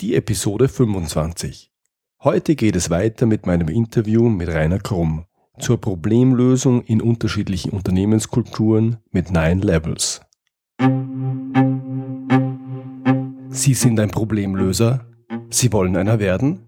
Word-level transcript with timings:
die 0.00 0.14
Episode 0.14 0.68
25. 0.68 1.70
Heute 2.22 2.56
geht 2.56 2.74
es 2.74 2.88
weiter 2.88 3.26
mit 3.26 3.46
meinem 3.46 3.68
Interview 3.68 4.28
mit 4.30 4.48
Rainer 4.48 4.78
Krumm 4.78 5.26
zur 5.58 5.78
Problemlösung 5.78 6.82
in 6.84 7.02
unterschiedlichen 7.02 7.70
Unternehmenskulturen 7.70 8.96
mit 9.10 9.30
Nine 9.30 9.60
Levels. 9.60 10.22
Sie 13.50 13.74
sind 13.74 14.00
ein 14.00 14.10
Problemlöser? 14.10 15.06
Sie 15.50 15.70
wollen 15.72 15.96
einer 15.96 16.18
werden? 16.18 16.60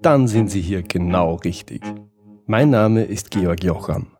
Dann 0.00 0.28
sind 0.28 0.48
Sie 0.48 0.60
hier 0.60 0.82
genau 0.82 1.34
richtig. 1.34 1.82
Mein 2.46 2.70
Name 2.70 3.02
ist 3.02 3.32
Georg 3.32 3.64
Jocham. 3.64 4.16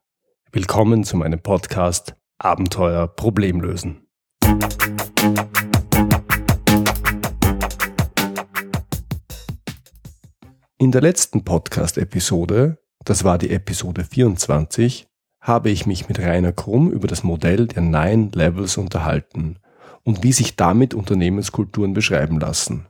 Willkommen 0.50 1.04
zu 1.04 1.16
meinem 1.16 1.40
Podcast 1.40 2.16
Abenteuer 2.38 3.06
Problemlösen. 3.06 4.08
In 10.80 10.92
der 10.92 11.00
letzten 11.00 11.42
Podcast-Episode, 11.42 12.78
das 13.04 13.24
war 13.24 13.36
die 13.36 13.50
Episode 13.50 14.04
24, 14.04 15.08
habe 15.40 15.70
ich 15.70 15.86
mich 15.86 16.08
mit 16.08 16.20
Rainer 16.20 16.52
Krumm 16.52 16.92
über 16.92 17.08
das 17.08 17.24
Modell 17.24 17.66
der 17.66 17.82
Nine 17.82 18.30
Levels 18.32 18.76
unterhalten 18.76 19.56
und 20.04 20.22
wie 20.22 20.30
sich 20.30 20.54
damit 20.54 20.94
Unternehmenskulturen 20.94 21.94
beschreiben 21.94 22.38
lassen. 22.38 22.86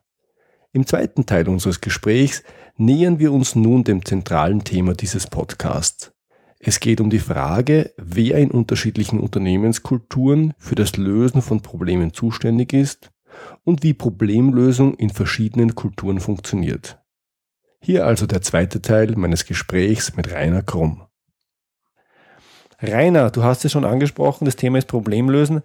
Im 0.73 0.87
zweiten 0.87 1.25
Teil 1.25 1.49
unseres 1.49 1.81
Gesprächs 1.81 2.43
nähern 2.77 3.21
wir 3.21 3.33
uns 3.33 3.55
nun 3.55 3.85
dem 3.85 4.05
zentralen 4.05 4.65
Thema 4.65 4.93
dieses 4.93 5.27
Podcasts. 5.27 6.13
Es 6.59 6.81
geht 6.81 7.01
um 7.01 7.09
die 7.09 7.21
Frage, 7.21 7.95
wer 7.97 8.37
in 8.37 8.51
unterschiedlichen 8.51 9.19
Unternehmenskulturen 9.19 10.53
für 10.59 10.75
das 10.75 10.99
Lösen 10.99 11.41
von 11.41 11.63
Problemen 11.63 12.13
zuständig 12.13 12.75
ist 12.75 13.11
und 13.65 13.83
wie 13.83 13.95
Problemlösung 13.95 14.93
in 14.93 15.09
verschiedenen 15.09 15.75
Kulturen 15.75 16.21
funktioniert. 16.21 16.98
Hier 17.89 18.05
also 18.05 18.27
der 18.27 18.43
zweite 18.43 18.83
Teil 18.83 19.15
meines 19.17 19.47
Gesprächs 19.47 20.15
mit 20.15 20.31
Rainer 20.31 20.61
Krumm. 20.61 21.07
Rainer, 22.83 23.31
du 23.31 23.45
hast 23.45 23.65
es 23.65 23.73
schon 23.73 23.87
angesprochen, 23.87 24.45
das 24.45 24.57
Thema 24.57 24.77
ist 24.77 24.89
Problemlösen. 24.89 25.63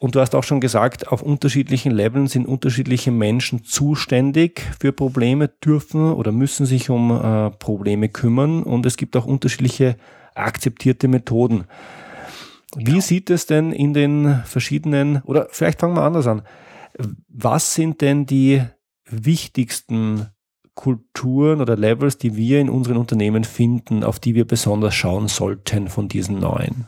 Und 0.00 0.16
du 0.16 0.20
hast 0.20 0.34
auch 0.34 0.42
schon 0.42 0.60
gesagt, 0.60 1.06
auf 1.06 1.22
unterschiedlichen 1.22 1.92
Leveln 1.92 2.26
sind 2.26 2.46
unterschiedliche 2.46 3.12
Menschen 3.12 3.62
zuständig 3.62 4.62
für 4.80 4.90
Probleme, 4.90 5.46
dürfen 5.46 6.12
oder 6.14 6.32
müssen 6.32 6.66
sich 6.66 6.90
um 6.90 7.12
äh, 7.12 7.52
Probleme 7.52 8.08
kümmern. 8.08 8.64
Und 8.64 8.84
es 8.84 8.96
gibt 8.96 9.16
auch 9.16 9.24
unterschiedliche 9.24 9.96
akzeptierte 10.34 11.06
Methoden. 11.06 11.68
Wie 12.74 13.00
sieht 13.00 13.30
es 13.30 13.46
denn 13.46 13.70
in 13.70 13.94
den 13.94 14.42
verschiedenen, 14.44 15.22
oder 15.22 15.46
vielleicht 15.52 15.78
fangen 15.78 15.94
wir 15.94 16.02
anders 16.02 16.26
an. 16.26 16.42
Was 17.28 17.76
sind 17.76 18.00
denn 18.00 18.26
die 18.26 18.60
wichtigsten 19.08 20.33
Kulturen 20.74 21.60
oder 21.60 21.76
Levels, 21.76 22.18
die 22.18 22.36
wir 22.36 22.60
in 22.60 22.68
unseren 22.68 22.96
Unternehmen 22.96 23.44
finden, 23.44 24.04
auf 24.04 24.18
die 24.18 24.34
wir 24.34 24.46
besonders 24.46 24.94
schauen 24.94 25.28
sollten 25.28 25.88
von 25.88 26.08
diesen 26.08 26.38
neuen? 26.38 26.86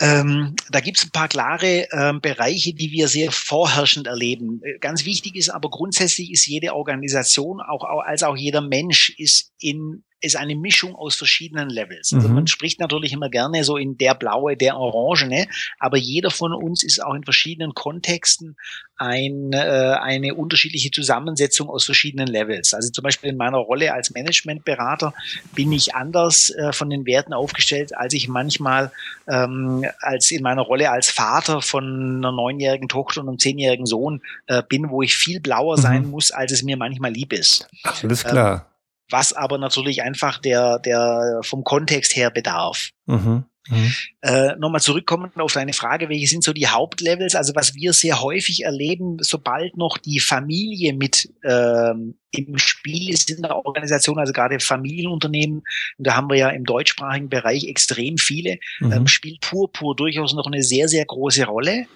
Ähm, 0.00 0.56
da 0.70 0.80
gibt 0.80 0.96
es 0.98 1.04
ein 1.04 1.10
paar 1.10 1.28
klare 1.28 1.86
ähm, 1.92 2.22
Bereiche, 2.22 2.72
die 2.72 2.90
wir 2.90 3.06
sehr 3.06 3.30
vorherrschend 3.30 4.06
erleben. 4.06 4.62
Äh, 4.64 4.78
ganz 4.78 5.04
wichtig 5.04 5.36
ist 5.36 5.50
aber 5.50 5.68
grundsätzlich 5.68 6.32
ist 6.32 6.46
jede 6.46 6.74
Organisation, 6.74 7.60
auch, 7.60 7.84
auch 7.84 8.00
als 8.00 8.22
auch 8.22 8.36
jeder 8.36 8.62
Mensch 8.62 9.10
ist 9.18 9.52
in 9.60 10.04
ist 10.20 10.36
eine 10.36 10.54
Mischung 10.54 10.94
aus 10.94 11.16
verschiedenen 11.16 11.70
Levels. 11.70 12.12
Also 12.12 12.28
mhm. 12.28 12.34
man 12.34 12.46
spricht 12.46 12.80
natürlich 12.80 13.12
immer 13.12 13.30
gerne 13.30 13.64
so 13.64 13.76
in 13.76 13.96
der 13.96 14.14
blaue, 14.14 14.56
der 14.56 14.76
orangene, 14.76 15.46
aber 15.78 15.96
jeder 15.96 16.30
von 16.30 16.52
uns 16.52 16.82
ist 16.82 17.02
auch 17.02 17.14
in 17.14 17.24
verschiedenen 17.24 17.74
Kontexten 17.74 18.56
ein, 18.96 19.52
äh, 19.54 19.56
eine 19.56 20.34
unterschiedliche 20.34 20.90
Zusammensetzung 20.90 21.70
aus 21.70 21.86
verschiedenen 21.86 22.26
Levels. 22.26 22.74
Also 22.74 22.90
zum 22.90 23.02
Beispiel 23.02 23.30
in 23.30 23.38
meiner 23.38 23.56
Rolle 23.56 23.94
als 23.94 24.10
Managementberater 24.10 25.14
bin 25.54 25.72
ich 25.72 25.94
anders 25.94 26.50
äh, 26.50 26.72
von 26.72 26.90
den 26.90 27.06
Werten 27.06 27.32
aufgestellt, 27.32 27.96
als 27.96 28.12
ich 28.12 28.28
manchmal 28.28 28.92
ähm, 29.26 29.86
als 30.00 30.30
in 30.30 30.42
meiner 30.42 30.62
Rolle 30.62 30.90
als 30.90 31.10
Vater 31.10 31.62
von 31.62 32.18
einer 32.18 32.32
neunjährigen 32.32 32.88
Tochter 32.88 33.22
und 33.22 33.28
einem 33.28 33.38
zehnjährigen 33.38 33.86
Sohn 33.86 34.20
äh, 34.46 34.62
bin, 34.68 34.90
wo 34.90 35.00
ich 35.00 35.16
viel 35.16 35.40
blauer 35.40 35.78
mhm. 35.78 35.82
sein 35.82 36.10
muss, 36.10 36.30
als 36.30 36.52
es 36.52 36.62
mir 36.62 36.76
manchmal 36.76 37.10
lieb 37.10 37.32
ist. 37.32 37.68
Alles 38.02 38.22
klar. 38.22 38.66
Ähm, 38.66 38.69
was 39.10 39.32
aber 39.32 39.58
natürlich 39.58 40.02
einfach 40.02 40.38
der, 40.38 40.78
der 40.78 41.40
vom 41.42 41.64
Kontext 41.64 42.16
her 42.16 42.30
bedarf. 42.30 42.90
Mhm. 43.06 43.44
Mhm. 43.68 43.94
Äh, 44.22 44.56
Nochmal 44.56 44.80
zurückkommen 44.80 45.30
auf 45.36 45.52
deine 45.52 45.72
Frage, 45.72 46.08
welche 46.08 46.26
sind 46.26 46.44
so 46.44 46.52
die 46.52 46.68
Hauptlevels? 46.68 47.34
Also 47.34 47.54
was 47.54 47.74
wir 47.74 47.92
sehr 47.92 48.20
häufig 48.20 48.64
erleben, 48.64 49.18
sobald 49.20 49.76
noch 49.76 49.98
die 49.98 50.20
Familie 50.20 50.94
mit 50.94 51.32
ähm, 51.44 52.14
im 52.32 52.58
Spiel 52.58 53.10
ist 53.10 53.30
in 53.30 53.42
der 53.42 53.56
Organisation, 53.56 54.18
also 54.18 54.32
gerade 54.32 54.60
Familienunternehmen, 54.60 55.62
und 55.98 56.06
da 56.06 56.14
haben 56.14 56.30
wir 56.30 56.36
ja 56.36 56.48
im 56.50 56.64
deutschsprachigen 56.64 57.28
Bereich 57.28 57.64
extrem 57.64 58.18
viele, 58.18 58.58
mhm. 58.80 58.92
ähm, 58.92 59.06
spielt 59.06 59.40
Purpur 59.40 59.96
durchaus 59.96 60.34
noch 60.34 60.46
eine 60.46 60.62
sehr, 60.62 60.88
sehr 60.88 61.04
große 61.04 61.44
Rolle, 61.46 61.86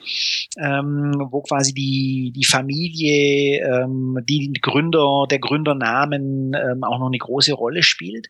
ähm, 0.58 1.12
wo 1.30 1.42
quasi 1.42 1.72
die, 1.72 2.32
die 2.34 2.44
Familie, 2.44 3.64
ähm, 3.64 4.18
die 4.28 4.52
Gründer, 4.60 5.26
der 5.30 5.38
Gründernamen 5.38 6.54
ähm, 6.54 6.84
auch 6.84 6.98
noch 6.98 7.08
eine 7.08 7.18
große 7.18 7.52
Rolle 7.52 7.82
spielt. 7.82 8.28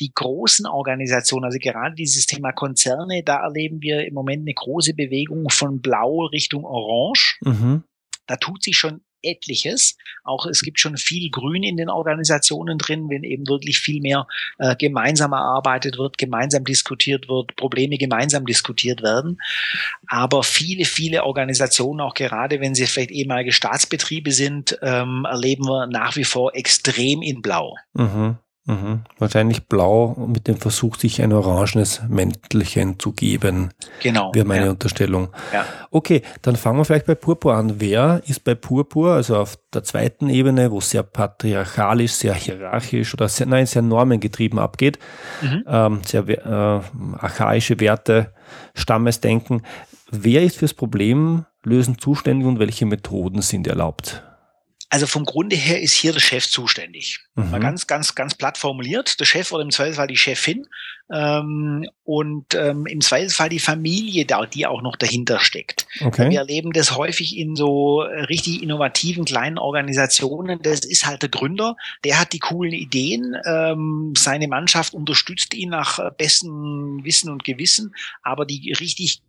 Die 0.00 0.12
großen 0.12 0.66
Organisationen, 0.66 1.44
also 1.44 1.58
gerade 1.58 1.94
dieses 1.94 2.26
Thema 2.26 2.52
Konzerne, 2.74 3.22
da 3.22 3.36
erleben 3.42 3.80
wir 3.82 4.04
im 4.04 4.14
Moment 4.14 4.42
eine 4.42 4.54
große 4.54 4.94
Bewegung 4.94 5.48
von 5.50 5.80
Blau 5.80 6.26
Richtung 6.26 6.64
Orange. 6.64 7.38
Mhm. 7.42 7.84
Da 8.26 8.36
tut 8.36 8.62
sich 8.64 8.76
schon 8.76 9.02
etliches. 9.22 9.96
Auch 10.24 10.44
es 10.44 10.62
gibt 10.62 10.80
schon 10.80 10.96
viel 10.96 11.30
Grün 11.30 11.62
in 11.62 11.76
den 11.76 11.88
Organisationen 11.88 12.76
drin, 12.76 13.08
wenn 13.08 13.22
eben 13.22 13.46
wirklich 13.46 13.78
viel 13.78 14.02
mehr 14.02 14.26
äh, 14.58 14.76
gemeinsam 14.76 15.32
erarbeitet 15.32 15.96
wird, 15.96 16.18
gemeinsam 16.18 16.64
diskutiert 16.64 17.28
wird, 17.28 17.56
Probleme 17.56 17.96
gemeinsam 17.96 18.44
diskutiert 18.44 19.02
werden. 19.02 19.38
Aber 20.08 20.42
viele, 20.42 20.84
viele 20.84 21.24
Organisationen, 21.24 22.00
auch 22.00 22.14
gerade 22.14 22.60
wenn 22.60 22.74
sie 22.74 22.86
vielleicht 22.86 23.12
ehemalige 23.12 23.52
Staatsbetriebe 23.52 24.32
sind, 24.32 24.78
ähm, 24.82 25.24
erleben 25.26 25.64
wir 25.64 25.86
nach 25.86 26.16
wie 26.16 26.24
vor 26.24 26.54
extrem 26.54 27.22
in 27.22 27.40
Blau. 27.40 27.76
Mhm. 27.94 28.38
Mhm. 28.66 29.02
Wahrscheinlich 29.18 29.66
blau 29.66 30.14
mit 30.26 30.48
dem 30.48 30.56
Versuch, 30.56 30.96
sich 30.96 31.20
ein 31.20 31.34
orangenes 31.34 32.02
Mäntelchen 32.08 32.98
zu 32.98 33.12
geben. 33.12 33.70
Genau. 34.02 34.34
Wäre 34.34 34.46
meine 34.46 34.66
ja. 34.66 34.70
Unterstellung. 34.70 35.28
Ja. 35.52 35.66
Okay, 35.90 36.22
dann 36.40 36.56
fangen 36.56 36.78
wir 36.78 36.86
vielleicht 36.86 37.04
bei 37.04 37.14
Purpur 37.14 37.54
an. 37.54 37.78
Wer 37.80 38.22
ist 38.26 38.42
bei 38.42 38.54
Purpur, 38.54 39.12
also 39.12 39.36
auf 39.36 39.58
der 39.74 39.84
zweiten 39.84 40.30
Ebene, 40.30 40.70
wo 40.70 40.78
es 40.78 40.88
sehr 40.88 41.02
patriarchalisch, 41.02 42.12
sehr 42.12 42.32
hierarchisch 42.32 43.12
oder 43.12 43.28
sehr, 43.28 43.46
nein, 43.46 43.66
sehr 43.66 43.82
normengetrieben 43.82 44.58
abgeht, 44.58 44.98
mhm. 45.42 45.64
ähm, 45.66 46.00
sehr 46.06 46.26
äh, 46.26 46.80
archaische 47.18 47.80
Werte, 47.80 48.32
Stammesdenken. 48.74 49.62
Wer 50.10 50.42
ist 50.42 50.56
fürs 50.56 50.74
Problem 50.74 51.44
lösen 51.64 51.98
zuständig 51.98 52.46
und 52.46 52.58
welche 52.58 52.86
Methoden 52.86 53.42
sind 53.42 53.66
erlaubt? 53.66 54.22
Also 54.90 55.06
vom 55.06 55.24
Grunde 55.24 55.56
her 55.56 55.80
ist 55.80 55.92
hier 55.92 56.12
der 56.12 56.20
Chef 56.20 56.48
zuständig. 56.48 57.20
Mhm. 57.34 57.50
Mal 57.50 57.60
ganz, 57.60 57.86
ganz, 57.86 58.14
ganz 58.14 58.34
platt 58.34 58.58
formuliert. 58.58 59.18
Der 59.18 59.24
Chef 59.24 59.50
oder 59.52 59.62
im 59.62 59.70
Zweifelsfall 59.70 60.06
die 60.06 60.16
Chefin 60.16 60.66
ähm, 61.12 61.88
und 62.04 62.54
ähm, 62.54 62.86
im 62.86 63.00
Zweifelsfall 63.00 63.48
die 63.48 63.58
Familie, 63.58 64.24
da, 64.24 64.46
die 64.46 64.66
auch 64.66 64.82
noch 64.82 64.96
dahinter 64.96 65.40
steckt. 65.40 65.86
Okay. 66.00 66.30
Wir 66.30 66.40
erleben 66.40 66.72
das 66.72 66.96
häufig 66.96 67.36
in 67.36 67.56
so 67.56 68.00
richtig 68.02 68.62
innovativen 68.62 69.24
kleinen 69.24 69.58
Organisationen. 69.58 70.60
Das 70.62 70.80
ist 70.80 71.06
halt 71.06 71.22
der 71.22 71.28
Gründer, 71.28 71.76
der 72.04 72.20
hat 72.20 72.32
die 72.32 72.38
coolen 72.38 72.72
Ideen, 72.72 73.36
ähm, 73.46 74.12
seine 74.16 74.48
Mannschaft 74.48 74.94
unterstützt 74.94 75.54
ihn 75.54 75.70
nach 75.70 76.12
bestem 76.12 77.00
Wissen 77.02 77.30
und 77.30 77.44
Gewissen, 77.44 77.94
aber 78.22 78.44
die 78.44 78.72
richtig 78.72 79.22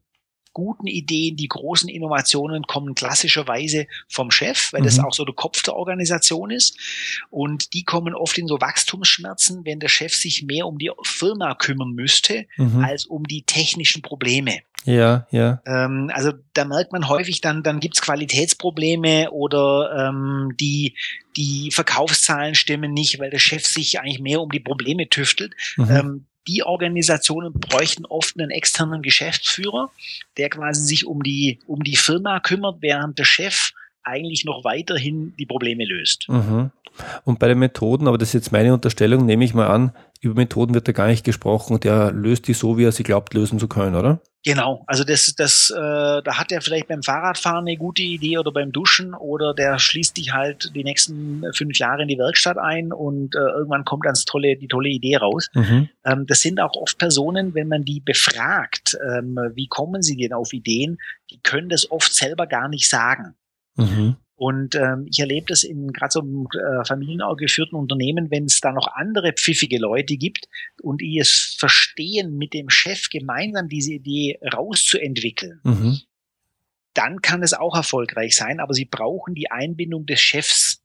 guten 0.56 0.88
Ideen, 0.88 1.36
die 1.36 1.50
großen 1.50 1.90
Innovationen 1.90 2.64
kommen 2.64 2.96
klassischerweise 2.96 3.88
vom 4.08 4.32
Chef, 4.32 4.72
weil 4.72 4.82
mhm. 4.82 4.86
das 4.86 5.00
auch 5.00 5.14
so 5.14 5.26
der 5.26 5.36
Kopf 5.36 5.62
der 5.62 5.76
Organisation 5.76 6.50
ist. 6.50 6.80
Und 7.30 7.74
die 7.74 7.84
kommen 7.84 8.16
oft 8.16 8.38
in 8.38 8.48
so 8.48 8.60
Wachstumsschmerzen, 8.60 9.66
wenn 9.66 9.80
der 9.80 9.90
Chef 9.90 10.16
sich 10.16 10.44
mehr 10.44 10.66
um 10.66 10.80
die 10.80 10.90
Firma 11.04 11.54
kümmern 11.56 11.92
müsste, 11.92 12.48
mhm. 12.58 12.84
als 12.84 13.06
um 13.06 13.26
die 13.26 13.44
technischen 13.44 14.02
Probleme. 14.02 14.62
Ja, 14.86 15.28
ja. 15.32 15.62
Ähm, 15.66 16.10
also 16.14 16.32
da 16.54 16.64
merkt 16.64 16.94
man 16.94 17.10
häufig 17.10 17.42
dann, 17.42 17.62
dann 17.62 17.80
gibt's 17.80 18.02
Qualitätsprobleme 18.02 19.32
oder 19.32 20.10
ähm, 20.10 20.54
die, 20.60 20.96
die 21.36 21.72
Verkaufszahlen 21.72 22.56
stimmen 22.56 22.94
nicht, 22.94 23.20
weil 23.20 23.32
der 23.32 23.40
Chef 23.40 23.66
sich 23.66 24.00
eigentlich 24.00 24.22
mehr 24.22 24.42
um 24.42 24.52
die 24.52 24.60
Probleme 24.60 25.10
tüftelt. 25.10 25.54
Mhm. 25.76 25.92
Ähm, 25.92 26.26
die 26.48 26.64
Organisationen 26.64 27.54
bräuchten 27.54 28.06
oft 28.06 28.40
einen 28.40 28.52
externen 28.52 29.02
Geschäftsführer, 29.02 29.92
der 30.38 30.50
quasi 30.50 30.84
sich 30.84 31.06
um 31.06 31.24
die, 31.24 31.60
um 31.68 31.84
die 31.84 31.96
Firma 31.96 32.40
kümmert, 32.40 32.78
während 32.82 33.18
der 33.20 33.26
Chef 33.26 33.72
eigentlich 34.04 34.46
noch 34.46 34.64
weiterhin 34.64 35.34
die 35.38 35.46
Probleme 35.46 35.86
löst. 35.86 36.30
Mhm. 36.30 36.72
Und 37.24 37.40
bei 37.40 37.48
den 37.48 37.60
Methoden, 37.60 38.08
aber 38.08 38.18
das 38.18 38.30
ist 38.30 38.34
jetzt 38.34 38.52
meine 38.52 38.74
Unterstellung, 38.74 39.26
nehme 39.26 39.44
ich 39.44 39.54
mal 39.54 39.68
an, 39.68 39.92
über 40.22 40.36
Methoden 40.36 40.74
wird 40.74 40.88
da 40.88 40.92
gar 40.92 41.08
nicht 41.08 41.26
gesprochen, 41.26 41.80
der 41.80 42.12
löst 42.12 42.48
die 42.48 42.54
so, 42.54 42.78
wie 42.78 42.86
er 42.86 42.92
sie 42.92 43.04
glaubt, 43.04 43.34
lösen 43.34 43.60
zu 43.60 43.68
können, 43.68 43.96
oder? 43.96 44.22
Genau, 44.46 44.84
also 44.86 45.04
das, 45.04 45.34
das, 45.36 45.72
äh, 45.72 45.76
da 45.76 46.38
hat 46.38 46.52
er 46.52 46.62
vielleicht 46.62 46.88
beim 46.88 47.02
Fahrradfahren 47.02 47.68
eine 47.68 47.78
gute 47.78 48.04
Idee 48.04 48.38
oder 48.38 48.52
beim 48.52 48.72
Duschen 48.72 49.16
oder 49.16 49.56
der 49.56 49.80
schließt 49.80 50.16
dich 50.16 50.34
halt 50.34 50.72
die 50.76 50.84
nächsten 50.84 51.44
fünf 51.54 51.80
Jahre 51.80 52.04
in 52.04 52.08
die 52.08 52.20
Werkstatt 52.20 52.60
ein 52.60 52.94
und 52.94 53.34
äh, 53.34 53.40
irgendwann 53.40 53.86
kommt 53.86 54.04
ganz 54.04 54.24
tolle, 54.24 54.56
die 54.56 54.68
tolle 54.68 54.90
Idee 54.90 55.16
raus. 55.16 55.50
Mhm. 55.56 55.90
Ähm, 56.06 56.26
das 56.28 56.42
sind 56.42 56.60
auch 56.60 56.76
oft 56.76 57.00
Personen, 57.00 57.56
wenn 57.56 57.68
man 57.68 57.86
die 57.86 58.02
befragt, 58.02 58.96
ähm, 59.04 59.36
wie 59.56 59.66
kommen 59.68 60.04
sie 60.04 60.16
denn 60.16 60.34
auf 60.34 60.54
Ideen, 60.54 61.00
die 61.32 61.40
können 61.40 61.70
das 61.70 61.90
oft 61.90 62.14
selber 62.14 62.46
gar 62.46 62.70
nicht 62.70 62.88
sagen. 62.88 63.34
Mhm. 63.78 64.18
Und 64.38 64.76
ähm, 64.76 65.08
ich 65.10 65.20
erlebe 65.20 65.46
das 65.48 65.64
in 65.64 65.94
gerade 65.94 66.12
so 66.12 66.20
einem 66.20 66.48
äh, 66.54 66.86
familiengeführten 66.86 67.78
Unternehmen, 67.78 68.32
wenn 68.32 68.46
es 68.46 68.60
da 68.60 68.74
noch 68.74 68.88
andere 68.94 69.32
pfiffige 69.32 69.78
Leute 69.78 70.18
gibt 70.18 70.50
und 70.82 71.00
die 71.00 71.20
es 71.20 71.56
verstehen, 71.58 72.38
mit 72.38 72.54
dem 72.54 72.70
Chef 72.70 73.10
gemeinsam 73.10 73.70
diese 73.70 73.94
Idee 73.94 74.38
rauszuentwickeln, 74.54 75.62
mhm. 75.64 76.00
dann 76.94 77.22
kann 77.22 77.44
es 77.44 77.54
auch 77.54 77.76
erfolgreich 77.76 78.36
sein, 78.36 78.60
aber 78.60 78.74
sie 78.74 78.86
brauchen 78.86 79.36
die 79.36 79.52
Einbindung 79.52 80.06
des 80.06 80.20
Chefs. 80.20 80.82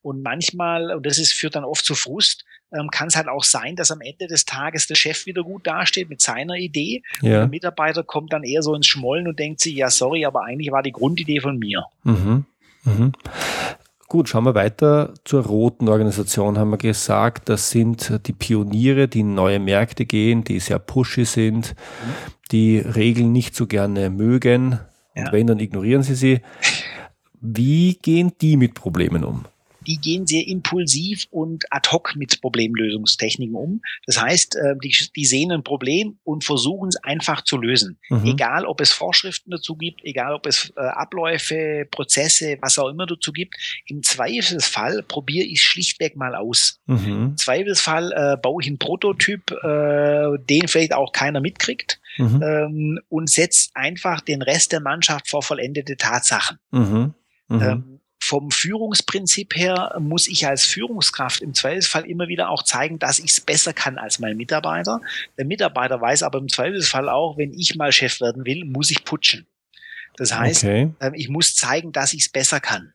Und 0.00 0.22
manchmal, 0.22 0.94
und 0.94 1.04
das 1.04 1.18
ist, 1.18 1.32
führt 1.32 1.56
dann 1.56 1.64
oft 1.64 1.84
zu 1.84 1.94
Frust, 1.94 2.44
ähm, 2.72 2.88
kann 2.90 3.08
es 3.08 3.16
halt 3.16 3.28
auch 3.28 3.44
sein, 3.44 3.74
dass 3.74 3.90
am 3.90 4.00
Ende 4.00 4.28
des 4.28 4.44
Tages 4.44 4.86
der 4.86 4.94
Chef 4.94 5.26
wieder 5.26 5.42
gut 5.42 5.66
dasteht 5.66 6.08
mit 6.08 6.20
seiner 6.20 6.54
Idee. 6.54 7.02
Ja. 7.20 7.22
Und 7.22 7.30
der 7.30 7.48
Mitarbeiter 7.48 8.04
kommt 8.04 8.32
dann 8.32 8.44
eher 8.44 8.62
so 8.62 8.74
ins 8.74 8.86
Schmollen 8.86 9.26
und 9.26 9.38
denkt 9.38 9.60
sich, 9.60 9.74
ja, 9.74 9.90
sorry, 9.90 10.24
aber 10.24 10.44
eigentlich 10.44 10.70
war 10.70 10.82
die 10.82 10.92
Grundidee 10.92 11.40
von 11.40 11.58
mir. 11.58 11.84
Mhm. 12.04 12.46
Mhm. 12.84 13.12
Gut, 14.08 14.28
schauen 14.28 14.44
wir 14.44 14.54
weiter 14.54 15.14
zur 15.24 15.46
roten 15.46 15.88
Organisation. 15.88 16.58
Haben 16.58 16.70
wir 16.70 16.76
gesagt, 16.76 17.48
das 17.48 17.70
sind 17.70 18.26
die 18.26 18.34
Pioniere, 18.34 19.08
die 19.08 19.20
in 19.20 19.34
neue 19.34 19.58
Märkte 19.58 20.04
gehen, 20.04 20.44
die 20.44 20.60
sehr 20.60 20.78
pushy 20.78 21.24
sind, 21.24 21.74
die 22.50 22.78
Regeln 22.78 23.32
nicht 23.32 23.56
so 23.56 23.66
gerne 23.66 24.10
mögen. 24.10 24.80
Und 25.14 25.26
ja. 25.26 25.32
wenn, 25.32 25.46
dann 25.46 25.60
ignorieren 25.60 26.02
sie 26.02 26.14
sie. 26.14 26.40
Wie 27.40 27.94
gehen 27.94 28.32
die 28.40 28.56
mit 28.56 28.74
Problemen 28.74 29.24
um? 29.24 29.46
Die 29.86 29.98
gehen 29.98 30.26
sehr 30.26 30.46
impulsiv 30.46 31.26
und 31.30 31.64
ad 31.70 31.90
hoc 31.90 32.14
mit 32.16 32.40
Problemlösungstechniken 32.40 33.54
um. 33.54 33.82
Das 34.06 34.20
heißt, 34.20 34.56
äh, 34.56 34.74
die, 34.82 34.94
die 35.14 35.24
sehen 35.24 35.52
ein 35.52 35.62
Problem 35.62 36.18
und 36.24 36.44
versuchen 36.44 36.88
es 36.88 36.96
einfach 36.96 37.42
zu 37.42 37.56
lösen. 37.56 37.98
Mhm. 38.08 38.26
Egal, 38.26 38.66
ob 38.66 38.80
es 38.80 38.92
Vorschriften 38.92 39.50
dazu 39.50 39.76
gibt, 39.76 40.04
egal, 40.04 40.34
ob 40.34 40.46
es 40.46 40.72
äh, 40.76 40.80
Abläufe, 40.80 41.86
Prozesse, 41.90 42.58
was 42.60 42.78
auch 42.78 42.88
immer 42.88 43.06
dazu 43.06 43.32
gibt. 43.32 43.56
Im 43.86 44.02
Zweifelsfall 44.02 45.02
probiere 45.02 45.46
ich 45.46 45.62
schlichtweg 45.62 46.16
mal 46.16 46.34
aus. 46.34 46.80
Mhm. 46.86 47.06
Im 47.06 47.36
Zweifelsfall 47.36 48.12
äh, 48.12 48.36
baue 48.36 48.62
ich 48.62 48.68
einen 48.68 48.78
Prototyp, 48.78 49.50
äh, 49.62 50.38
den 50.38 50.68
vielleicht 50.68 50.94
auch 50.94 51.12
keiner 51.12 51.40
mitkriegt. 51.40 52.00
Mhm. 52.18 52.42
Ähm, 52.42 53.00
und 53.08 53.30
setze 53.30 53.70
einfach 53.74 54.20
den 54.20 54.42
Rest 54.42 54.72
der 54.72 54.80
Mannschaft 54.80 55.28
vor 55.28 55.42
vollendete 55.42 55.96
Tatsachen. 55.96 56.58
Mhm. 56.70 57.14
Mhm. 57.48 57.62
Ähm, 57.62 57.91
vom 58.24 58.52
Führungsprinzip 58.52 59.56
her 59.56 59.96
muss 59.98 60.28
ich 60.28 60.46
als 60.46 60.64
Führungskraft 60.64 61.42
im 61.42 61.54
Zweifelsfall 61.54 62.08
immer 62.08 62.28
wieder 62.28 62.50
auch 62.50 62.62
zeigen, 62.62 63.00
dass 63.00 63.18
ich 63.18 63.32
es 63.32 63.40
besser 63.40 63.72
kann 63.72 63.98
als 63.98 64.20
mein 64.20 64.36
Mitarbeiter. 64.36 65.00
Der 65.36 65.44
Mitarbeiter 65.44 66.00
weiß 66.00 66.22
aber 66.22 66.38
im 66.38 66.48
Zweifelsfall 66.48 67.08
auch, 67.08 67.36
wenn 67.36 67.52
ich 67.52 67.74
mal 67.74 67.90
Chef 67.90 68.20
werden 68.20 68.46
will, 68.46 68.64
muss 68.64 68.92
ich 68.92 69.04
putschen. 69.04 69.48
Das 70.16 70.32
heißt, 70.32 70.62
okay. 70.62 70.90
Ähm, 71.00 71.14
ich 71.14 71.30
muss 71.30 71.56
zeigen, 71.56 71.90
dass 71.90 72.12
ich 72.12 72.20
es 72.20 72.28
besser 72.28 72.60
kann. 72.60 72.92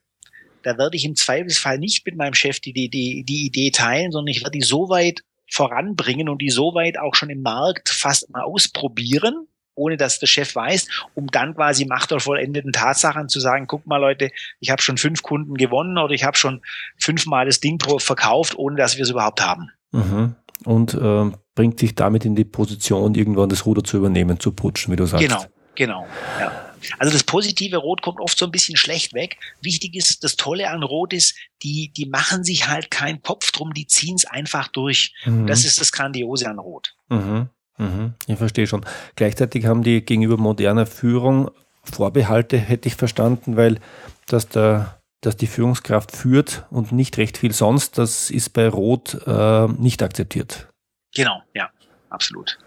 Da 0.62 0.78
werde 0.78 0.96
ich 0.96 1.04
im 1.04 1.14
Zweifelsfall 1.14 1.78
nicht 1.78 2.06
mit 2.06 2.16
meinem 2.16 2.34
Chef 2.34 2.58
die, 2.60 2.72
die, 2.72 2.88
die, 2.88 3.22
die 3.22 3.44
Idee 3.44 3.70
teilen, 3.70 4.10
sondern 4.12 4.28
ich 4.28 4.40
werde 4.40 4.58
die 4.58 4.64
so 4.64 4.88
weit 4.88 5.20
voranbringen 5.46 6.30
und 6.30 6.40
die 6.40 6.50
so 6.50 6.74
weit 6.74 6.98
auch 6.98 7.14
schon 7.14 7.28
im 7.28 7.42
Markt 7.42 7.90
fast 7.90 8.30
mal 8.30 8.44
ausprobieren, 8.44 9.46
ohne 9.78 9.96
dass 9.96 10.18
der 10.18 10.26
Chef 10.26 10.54
weiß, 10.54 10.88
um 11.14 11.28
dann 11.28 11.54
quasi 11.54 11.86
Macht 11.86 12.10
der 12.10 12.20
vollendeten 12.20 12.72
Tatsachen 12.72 13.28
zu 13.28 13.40
sagen, 13.40 13.66
guck 13.66 13.86
mal 13.86 13.98
Leute, 13.98 14.30
ich 14.60 14.70
habe 14.70 14.82
schon 14.82 14.98
fünf 14.98 15.22
Kunden 15.22 15.54
gewonnen 15.54 15.96
oder 15.96 16.12
ich 16.12 16.24
habe 16.24 16.36
schon 16.36 16.60
fünfmal 16.98 17.46
das 17.46 17.60
Ding 17.60 17.78
verkauft, 17.98 18.56
ohne 18.56 18.76
dass 18.76 18.96
wir 18.96 19.04
es 19.04 19.10
überhaupt 19.10 19.40
haben. 19.40 19.70
Mhm. 19.92 20.34
Und 20.64 20.94
äh, 20.94 21.30
bringt 21.54 21.78
sich 21.78 21.94
damit 21.94 22.24
in 22.24 22.34
die 22.34 22.44
Position, 22.44 23.14
irgendwann 23.14 23.48
das 23.48 23.64
Ruder 23.64 23.84
zu 23.84 23.96
übernehmen, 23.96 24.40
zu 24.40 24.52
putschen, 24.52 24.92
wie 24.92 24.96
du 24.96 25.06
sagst. 25.06 25.24
Genau, 25.24 25.44
genau. 25.74 26.06
Ja. 26.40 26.68
Also 26.98 27.12
das 27.12 27.24
positive 27.24 27.76
Rot 27.76 28.02
kommt 28.02 28.20
oft 28.20 28.38
so 28.38 28.44
ein 28.44 28.50
bisschen 28.50 28.76
schlecht 28.76 29.14
weg. 29.14 29.38
Wichtig 29.60 29.94
ist, 29.94 30.22
das 30.24 30.36
Tolle 30.36 30.70
an 30.70 30.82
Rot 30.82 31.12
ist, 31.12 31.34
die, 31.62 31.92
die 31.96 32.06
machen 32.06 32.44
sich 32.44 32.68
halt 32.68 32.90
keinen 32.90 33.22
Kopf 33.22 33.50
drum, 33.52 33.72
die 33.72 33.86
ziehen 33.86 34.16
es 34.16 34.26
einfach 34.26 34.68
durch. 34.68 35.14
Mhm. 35.24 35.46
Das 35.46 35.64
ist 35.64 35.80
das 35.80 35.92
Grandiose 35.92 36.48
an 36.48 36.58
Rot. 36.58 36.94
Mhm. 37.08 37.48
Mhm, 37.78 38.14
ich 38.26 38.36
verstehe 38.36 38.66
schon. 38.66 38.84
Gleichzeitig 39.16 39.64
haben 39.66 39.82
die 39.82 40.04
gegenüber 40.04 40.36
moderner 40.36 40.84
Führung 40.86 41.50
Vorbehalte, 41.84 42.58
hätte 42.58 42.88
ich 42.88 42.96
verstanden, 42.96 43.56
weil 43.56 43.78
dass, 44.26 44.48
der, 44.48 44.98
dass 45.20 45.36
die 45.36 45.46
Führungskraft 45.46 46.10
führt 46.12 46.66
und 46.70 46.92
nicht 46.92 47.18
recht 47.18 47.38
viel 47.38 47.52
sonst, 47.52 47.98
das 47.98 48.30
ist 48.30 48.50
bei 48.50 48.68
Rot 48.68 49.20
äh, 49.26 49.68
nicht 49.68 50.02
akzeptiert. 50.02 50.68
Genau, 51.14 51.40
ja, 51.54 51.70
absolut. 52.10 52.58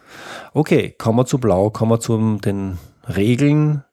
Okay, 0.53 0.95
kommen 0.97 1.19
wir 1.19 1.25
zu 1.25 1.37
Blau, 1.37 1.69
kommen 1.69 1.91
wir 1.91 1.99
zu 1.99 2.39
den 2.43 2.79
Regeln, 3.07 3.83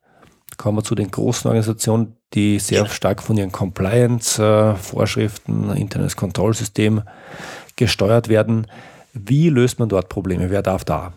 kommen 0.57 0.79
wir 0.79 0.85
zu 0.85 0.95
den 0.95 1.11
großen 1.11 1.49
Organisationen, 1.49 2.17
die 2.35 2.59
sehr 2.59 2.85
ja. 2.85 2.89
stark 2.89 3.23
von 3.23 3.37
ihren 3.37 3.53
Compliance-Vorschriften, 3.53 5.71
internes 5.71 6.17
Kontrollsystem 6.17 7.03
gesteuert 7.77 8.29
werden. 8.29 8.67
Wie 9.27 9.49
löst 9.49 9.79
man 9.79 9.89
dort 9.89 10.09
Probleme? 10.09 10.51
Wer 10.51 10.63
darf 10.63 10.85
da? 10.85 11.15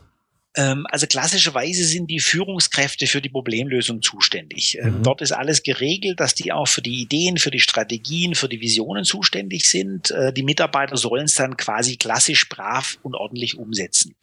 Ähm, 0.56 0.86
also 0.90 1.08
klassischerweise 1.08 1.86
sind 1.86 2.10
die 2.10 2.20
Führungskräfte 2.20 3.08
für 3.08 3.22
die 3.22 3.30
Problemlösung 3.30 4.02
zuständig. 4.02 4.78
Ähm, 4.82 4.98
mhm. 4.98 5.04
Dort 5.04 5.22
ist 5.22 5.32
alles 5.32 5.64
geregelt, 5.64 6.20
dass 6.20 6.36
die 6.36 6.52
auch 6.52 6.68
für 6.68 6.82
die 6.82 7.02
Ideen, 7.02 7.38
für 7.38 7.52
die 7.52 7.62
Strategien, 7.62 8.36
für 8.36 8.50
die 8.50 8.60
Visionen 8.60 9.06
zuständig 9.06 9.70
sind. 9.70 10.12
Äh, 10.12 10.34
die 10.34 10.44
Mitarbeiter 10.44 10.98
sollen 10.98 11.26
es 11.26 11.36
dann 11.36 11.56
quasi 11.56 11.96
klassisch 11.96 12.50
brav 12.50 12.98
und 13.02 13.16
ordentlich 13.16 13.58
umsetzen. 13.58 14.16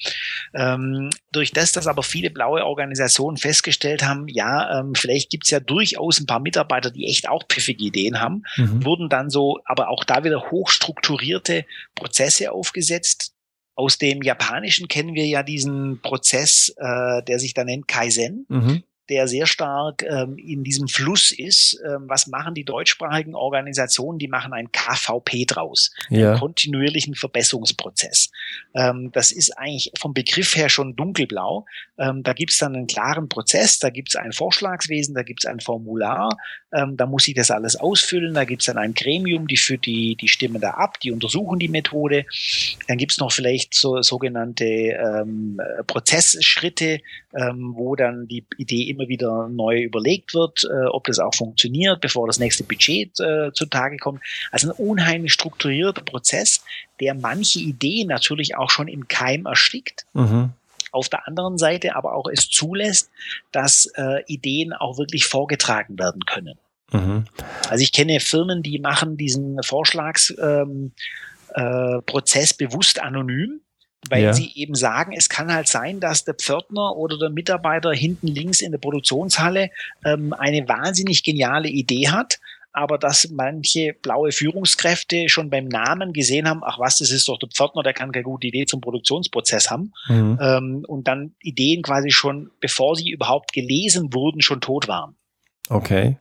Ähm, 0.54 1.08
durch 1.32 1.52
das, 1.52 1.72
dass 1.72 1.86
aber 1.86 2.02
viele 2.02 2.28
blaue 2.30 2.64
Organisationen 2.64 3.38
festgestellt 3.38 4.02
haben, 4.02 4.28
ja, 4.28 4.84
vielleicht 4.94 5.30
gibt 5.30 5.44
es 5.44 5.50
ja 5.50 5.60
durchaus 5.60 6.20
ein 6.20 6.26
paar 6.26 6.40
Mitarbeiter, 6.40 6.90
die 6.90 7.06
echt 7.06 7.28
auch 7.28 7.44
pfiffige 7.46 7.84
Ideen 7.84 8.20
haben, 8.20 8.42
mhm. 8.56 8.84
wurden 8.84 9.08
dann 9.08 9.30
so, 9.30 9.58
aber 9.64 9.88
auch 9.88 10.04
da 10.04 10.24
wieder 10.24 10.50
hochstrukturierte 10.50 11.64
Prozesse 11.94 12.52
aufgesetzt, 12.52 13.34
aus 13.78 13.96
dem 13.96 14.22
Japanischen 14.22 14.88
kennen 14.88 15.14
wir 15.14 15.26
ja 15.26 15.44
diesen 15.44 16.02
Prozess, 16.02 16.74
äh, 16.76 17.22
der 17.22 17.38
sich 17.38 17.54
da 17.54 17.62
nennt 17.62 17.86
Kaizen. 17.86 18.44
Mhm 18.48 18.82
der 19.08 19.26
sehr 19.26 19.46
stark 19.46 20.02
ähm, 20.02 20.36
in 20.38 20.64
diesem 20.64 20.88
Fluss 20.88 21.32
ist. 21.32 21.80
Ähm, 21.84 22.04
was 22.06 22.26
machen 22.26 22.54
die 22.54 22.64
deutschsprachigen 22.64 23.34
Organisationen? 23.34 24.18
Die 24.18 24.28
machen 24.28 24.52
ein 24.52 24.70
KVP 24.70 25.46
draus, 25.46 25.92
ja. 26.10 26.30
einen 26.30 26.40
kontinuierlichen 26.40 27.14
Verbesserungsprozess. 27.14 28.30
Ähm, 28.74 29.10
das 29.12 29.32
ist 29.32 29.56
eigentlich 29.56 29.92
vom 29.98 30.12
Begriff 30.12 30.56
her 30.56 30.68
schon 30.68 30.94
dunkelblau. 30.96 31.64
Ähm, 31.98 32.22
da 32.22 32.32
gibt 32.32 32.52
es 32.52 32.58
dann 32.58 32.74
einen 32.74 32.86
klaren 32.86 33.28
Prozess, 33.28 33.78
da 33.78 33.90
gibt 33.90 34.10
es 34.10 34.16
ein 34.16 34.32
Vorschlagswesen, 34.32 35.14
da 35.14 35.22
gibt 35.22 35.44
es 35.44 35.46
ein 35.50 35.60
Formular, 35.60 36.36
ähm, 36.72 36.96
da 36.96 37.06
muss 37.06 37.26
ich 37.28 37.34
das 37.34 37.50
alles 37.50 37.76
ausfüllen, 37.76 38.34
da 38.34 38.44
gibt 38.44 38.62
es 38.62 38.66
dann 38.66 38.78
ein 38.78 38.94
Gremium, 38.94 39.46
die 39.46 39.56
führt 39.56 39.86
die, 39.86 40.16
die 40.16 40.28
Stimmen 40.28 40.60
da 40.60 40.70
ab, 40.70 41.00
die 41.00 41.12
untersuchen 41.12 41.58
die 41.58 41.68
Methode. 41.68 42.26
Dann 42.86 42.98
gibt 42.98 43.12
es 43.12 43.18
noch 43.18 43.32
vielleicht 43.32 43.74
so 43.74 44.02
sogenannte 44.02 44.64
ähm, 44.64 45.60
Prozessschritte, 45.86 47.00
wo 47.30 47.94
dann 47.94 48.26
die 48.26 48.44
Idee 48.56 48.82
immer 48.98 49.08
wieder 49.08 49.48
neu 49.48 49.82
überlegt 49.82 50.34
wird, 50.34 50.64
äh, 50.64 50.86
ob 50.86 51.04
das 51.04 51.18
auch 51.18 51.34
funktioniert, 51.34 52.00
bevor 52.00 52.26
das 52.26 52.38
nächste 52.38 52.64
Budget 52.64 53.18
äh, 53.20 53.52
zutage 53.52 53.96
kommt. 53.96 54.20
Also 54.50 54.70
ein 54.70 54.72
unheimlich 54.72 55.32
strukturierter 55.32 56.02
Prozess, 56.02 56.62
der 57.00 57.14
manche 57.14 57.60
Ideen 57.60 58.08
natürlich 58.08 58.56
auch 58.56 58.70
schon 58.70 58.88
im 58.88 59.08
Keim 59.08 59.46
erstickt. 59.46 60.06
Mhm. 60.12 60.50
Auf 60.90 61.08
der 61.08 61.26
anderen 61.28 61.58
Seite 61.58 61.96
aber 61.96 62.14
auch 62.14 62.28
es 62.28 62.48
zulässt, 62.48 63.10
dass 63.52 63.86
äh, 63.96 64.24
Ideen 64.26 64.72
auch 64.72 64.98
wirklich 64.98 65.26
vorgetragen 65.26 65.98
werden 65.98 66.24
können. 66.24 66.58
Mhm. 66.92 67.26
Also 67.68 67.82
ich 67.82 67.92
kenne 67.92 68.20
Firmen, 68.20 68.62
die 68.62 68.78
machen 68.78 69.16
diesen 69.16 69.62
Vorschlagsprozess 69.62 70.36
ähm, 70.38 70.92
äh, 71.54 72.54
bewusst 72.58 73.00
anonym 73.00 73.60
weil 74.08 74.22
ja. 74.22 74.32
sie 74.32 74.52
eben 74.54 74.74
sagen, 74.74 75.12
es 75.16 75.28
kann 75.28 75.52
halt 75.52 75.68
sein, 75.68 76.00
dass 76.00 76.24
der 76.24 76.34
Pförtner 76.34 76.96
oder 76.96 77.18
der 77.18 77.30
Mitarbeiter 77.30 77.92
hinten 77.92 78.28
links 78.28 78.60
in 78.60 78.72
der 78.72 78.78
Produktionshalle 78.78 79.70
ähm, 80.04 80.32
eine 80.32 80.68
wahnsinnig 80.68 81.24
geniale 81.24 81.68
Idee 81.68 82.08
hat, 82.08 82.38
aber 82.72 82.96
dass 82.98 83.30
manche 83.30 83.94
blaue 83.94 84.30
Führungskräfte 84.30 85.28
schon 85.28 85.50
beim 85.50 85.66
Namen 85.66 86.12
gesehen 86.12 86.48
haben, 86.48 86.60
ach 86.64 86.78
was, 86.78 86.98
das 86.98 87.10
ist 87.10 87.28
doch 87.28 87.38
der 87.38 87.48
Pförtner, 87.48 87.82
der 87.82 87.92
kann 87.92 88.12
keine 88.12 88.24
gute 88.24 88.46
Idee 88.46 88.66
zum 88.66 88.80
Produktionsprozess 88.80 89.70
haben 89.70 89.92
mhm. 90.08 90.38
ähm, 90.40 90.84
und 90.86 91.08
dann 91.08 91.34
Ideen 91.40 91.82
quasi 91.82 92.10
schon, 92.10 92.50
bevor 92.60 92.94
sie 92.94 93.10
überhaupt 93.10 93.52
gelesen 93.52 94.14
wurden, 94.14 94.42
schon 94.42 94.60
tot 94.60 94.86
waren. 94.86 95.16
Okay. 95.68 96.18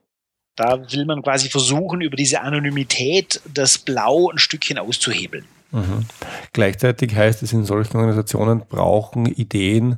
Da 0.56 0.92
will 0.92 1.06
man 1.06 1.22
quasi 1.22 1.50
versuchen, 1.50 2.02
über 2.02 2.18
diese 2.18 2.42
Anonymität 2.42 3.40
das 3.54 3.78
Blau 3.78 4.32
ein 4.32 4.40
Stückchen 4.40 4.80
auszuhebeln. 4.80 5.46
Mhm. 5.72 6.06
Gleichzeitig 6.54 7.16
heißt 7.16 7.44
es, 7.44 7.54
in 7.54 7.66
solchen 7.66 7.98
Organisationen 7.98 8.64
brauchen 8.68 9.26
Ideen 9.26 9.98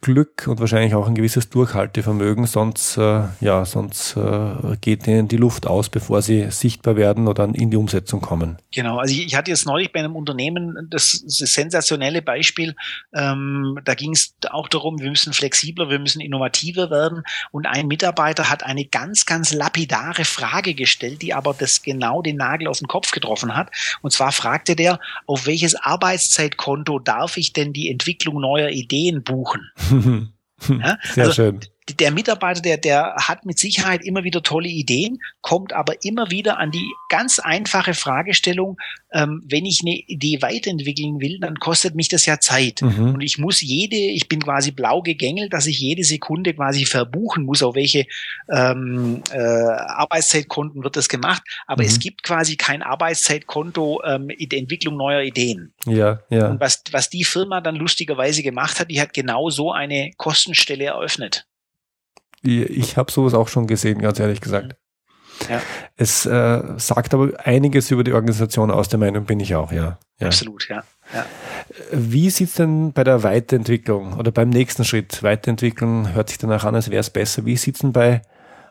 Glück 0.00 0.46
und 0.46 0.60
wahrscheinlich 0.60 0.94
auch 0.94 1.08
ein 1.08 1.16
gewisses 1.16 1.50
Durchhaltevermögen, 1.50 2.46
sonst, 2.46 2.96
äh, 2.96 3.24
ja, 3.40 3.64
sonst 3.64 4.16
äh, 4.16 4.76
geht 4.80 5.06
ihnen 5.08 5.26
die 5.26 5.36
Luft 5.36 5.66
aus, 5.66 5.88
bevor 5.88 6.22
sie 6.22 6.50
sichtbar 6.50 6.96
werden 6.96 7.26
oder 7.26 7.44
in 7.52 7.70
die 7.70 7.76
Umsetzung 7.76 8.20
kommen. 8.20 8.58
Genau, 8.72 8.98
also 8.98 9.12
ich, 9.12 9.26
ich 9.26 9.34
hatte 9.34 9.50
jetzt 9.50 9.66
neulich 9.66 9.92
bei 9.92 9.98
einem 9.98 10.14
Unternehmen 10.14 10.88
das, 10.88 11.24
das 11.24 11.52
sensationelle 11.52 12.22
Beispiel, 12.22 12.76
ähm, 13.12 13.78
da 13.84 13.94
ging 13.94 14.12
es 14.12 14.34
auch 14.50 14.68
darum, 14.68 15.00
wir 15.00 15.10
müssen 15.10 15.32
flexibler, 15.32 15.90
wir 15.90 15.98
müssen 15.98 16.20
innovativer 16.20 16.90
werden 16.90 17.24
und 17.50 17.66
ein 17.66 17.88
Mitarbeiter 17.88 18.48
hat 18.48 18.62
eine 18.62 18.84
ganz, 18.84 19.26
ganz 19.26 19.52
lapidare 19.52 20.24
Frage 20.24 20.74
gestellt, 20.74 21.22
die 21.22 21.34
aber 21.34 21.54
das 21.58 21.82
genau 21.82 22.22
den 22.22 22.36
Nagel 22.36 22.68
auf 22.68 22.78
den 22.78 22.88
Kopf 22.88 23.10
getroffen 23.10 23.56
hat. 23.56 23.70
Und 24.00 24.12
zwar 24.12 24.30
fragte 24.30 24.76
der, 24.76 25.00
auf 25.26 25.46
welches 25.46 25.74
Arbeitszeitkonto 25.74 27.00
darf 27.00 27.36
ich 27.36 27.52
denn 27.52 27.72
die 27.72 27.90
Entwicklung 27.90 28.40
neuer 28.40 28.68
Ideen 28.68 29.24
buchen? 29.24 29.70
ja? 30.68 30.98
Sehr 31.02 31.24
also, 31.24 31.32
schön 31.32 31.60
der 31.94 32.10
Mitarbeiter, 32.10 32.60
der, 32.60 32.76
der 32.76 33.14
hat 33.16 33.46
mit 33.46 33.58
Sicherheit 33.58 34.04
immer 34.04 34.24
wieder 34.24 34.42
tolle 34.42 34.68
Ideen, 34.68 35.18
kommt 35.40 35.72
aber 35.72 36.04
immer 36.04 36.30
wieder 36.30 36.58
an 36.58 36.70
die 36.70 36.92
ganz 37.08 37.38
einfache 37.38 37.94
Fragestellung, 37.94 38.76
ähm, 39.12 39.42
wenn 39.48 39.64
ich 39.64 39.80
eine 39.82 39.94
Idee 39.94 40.42
weiterentwickeln 40.42 41.20
will, 41.20 41.38
dann 41.40 41.56
kostet 41.56 41.94
mich 41.94 42.08
das 42.08 42.26
ja 42.26 42.40
Zeit. 42.40 42.82
Mhm. 42.82 43.14
Und 43.14 43.20
ich 43.22 43.38
muss 43.38 43.62
jede, 43.62 43.96
ich 43.96 44.28
bin 44.28 44.42
quasi 44.42 44.70
blau 44.70 45.02
gegängelt, 45.02 45.52
dass 45.52 45.66
ich 45.66 45.78
jede 45.78 46.04
Sekunde 46.04 46.54
quasi 46.54 46.84
verbuchen 46.84 47.44
muss, 47.44 47.62
auf 47.62 47.74
welche 47.74 48.06
ähm, 48.50 49.22
äh, 49.32 49.38
Arbeitszeitkonten 49.38 50.84
wird 50.84 50.96
das 50.96 51.08
gemacht. 51.08 51.42
Aber 51.66 51.82
mhm. 51.82 51.88
es 51.88 51.98
gibt 51.98 52.22
quasi 52.22 52.56
kein 52.56 52.82
Arbeitszeitkonto 52.82 54.02
ähm, 54.04 54.28
in 54.28 54.48
der 54.50 54.58
Entwicklung 54.58 54.96
neuer 54.96 55.22
Ideen. 55.22 55.72
Ja, 55.86 56.20
ja. 56.28 56.48
Und 56.48 56.60
was, 56.60 56.82
was 56.92 57.08
die 57.08 57.24
Firma 57.24 57.60
dann 57.60 57.76
lustigerweise 57.76 58.42
gemacht 58.42 58.78
hat, 58.78 58.90
die 58.90 59.00
hat 59.00 59.14
genau 59.14 59.48
so 59.48 59.72
eine 59.72 60.10
Kostenstelle 60.16 60.84
eröffnet. 60.84 61.47
Ich 62.42 62.96
habe 62.96 63.10
sowas 63.10 63.34
auch 63.34 63.48
schon 63.48 63.66
gesehen, 63.66 64.00
ganz 64.00 64.20
ehrlich 64.20 64.40
gesagt. 64.40 64.76
Ja. 65.48 65.60
Es 65.96 66.26
äh, 66.26 66.62
sagt 66.78 67.14
aber 67.14 67.30
einiges 67.44 67.90
über 67.90 68.04
die 68.04 68.12
Organisation 68.12 68.70
aus, 68.70 68.88
der 68.88 68.98
Meinung 68.98 69.24
bin 69.24 69.40
ich 69.40 69.54
auch, 69.54 69.72
ja. 69.72 69.98
ja. 70.18 70.26
Absolut, 70.26 70.68
ja. 70.68 70.82
ja. 71.14 71.26
Wie 71.92 72.30
sieht 72.30 72.48
es 72.48 72.54
denn 72.54 72.92
bei 72.92 73.04
der 73.04 73.22
Weiterentwicklung 73.22 74.14
oder 74.14 74.32
beim 74.32 74.50
nächsten 74.50 74.84
Schritt? 74.84 75.22
Weiterentwicklung 75.22 76.12
hört 76.12 76.30
sich 76.30 76.38
danach 76.38 76.64
an, 76.64 76.74
als 76.74 76.90
wäre 76.90 77.00
es 77.00 77.10
besser. 77.10 77.44
Wie 77.44 77.56
sieht 77.56 77.76
es 77.76 77.80
denn 77.80 77.92
bei 77.92 78.22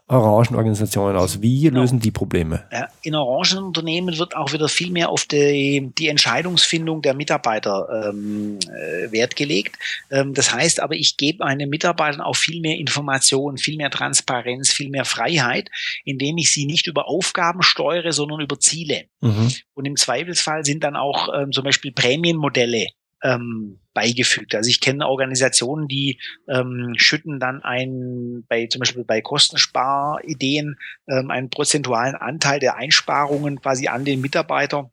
Orangenorganisationen 0.10 1.18
aus? 1.18 1.42
Wie 1.42 1.64
genau. 1.64 1.82
lösen 1.82 2.00
die 2.00 2.12
Probleme? 2.12 2.64
In 3.02 3.14
Orangenunternehmen 3.16 4.18
wird 4.18 4.38
auch 4.38 4.54
wieder 4.54 4.70
viel 4.70 4.90
mehr 4.90 5.10
auf 5.10 5.26
die, 5.26 5.92
die 5.98 6.08
Entscheidungsfindung 6.08 7.02
der 7.02 7.14
Mitarbeiter 7.14 8.10
ähm, 8.10 8.58
äh, 8.68 9.12
Wert 9.12 9.36
gelegt. 9.36 9.78
Ähm, 10.10 10.34
das 10.34 10.54
heißt 10.54 10.80
aber, 10.80 10.96
ich 10.96 11.18
gebe 11.18 11.44
meinen 11.44 11.70
Mitarbeitern 11.70 12.22
auch 12.22 12.38
viel 12.38 12.62
mehr 12.62 12.78
Informationen, 12.78 13.58
viel 13.58 13.76
mehr 13.76 13.90
Transparenz, 13.90 14.72
viel 14.72 14.90
mehr 14.90 15.04
Freiheit, 15.06 15.70
indem 16.06 16.38
ich 16.38 16.54
sie 16.54 16.66
nicht 16.66 16.88
über 16.88 17.10
Aufgaben 17.10 17.62
steuere, 17.62 18.14
sondern 18.14 18.40
über 18.40 18.60
Ziele. 18.60 19.06
Mhm. 19.20 19.52
Und 19.74 19.86
im 19.86 19.98
Zweifelsfall 19.98 20.64
sind 20.64 20.86
dann 20.86 20.96
auch 20.96 21.28
ähm, 21.34 21.52
zum 21.52 21.66
Beispiel 21.66 21.92
Prämienmodelle 21.92 22.88
ähm, 23.24 23.80
beigefügt. 23.94 24.54
Also 24.54 24.70
ich 24.70 24.80
kenne 24.80 25.08
Organisationen, 25.08 25.88
die 25.88 26.20
ähm, 26.48 26.94
schütten 26.98 27.40
dann 27.40 27.64
ein, 27.64 28.46
bei 28.48 28.68
zum 28.68 28.80
Beispiel 28.80 29.04
bei 29.04 29.22
Kostensparideen 29.22 30.78
ähm, 31.10 31.32
einen 31.32 31.50
prozentualen 31.50 32.16
Anteil 32.16 32.60
der 32.60 32.76
Einsparungen 32.76 33.62
quasi 33.62 33.88
an 33.88 34.06
den 34.06 34.22
Mitarbeiter 34.22 34.92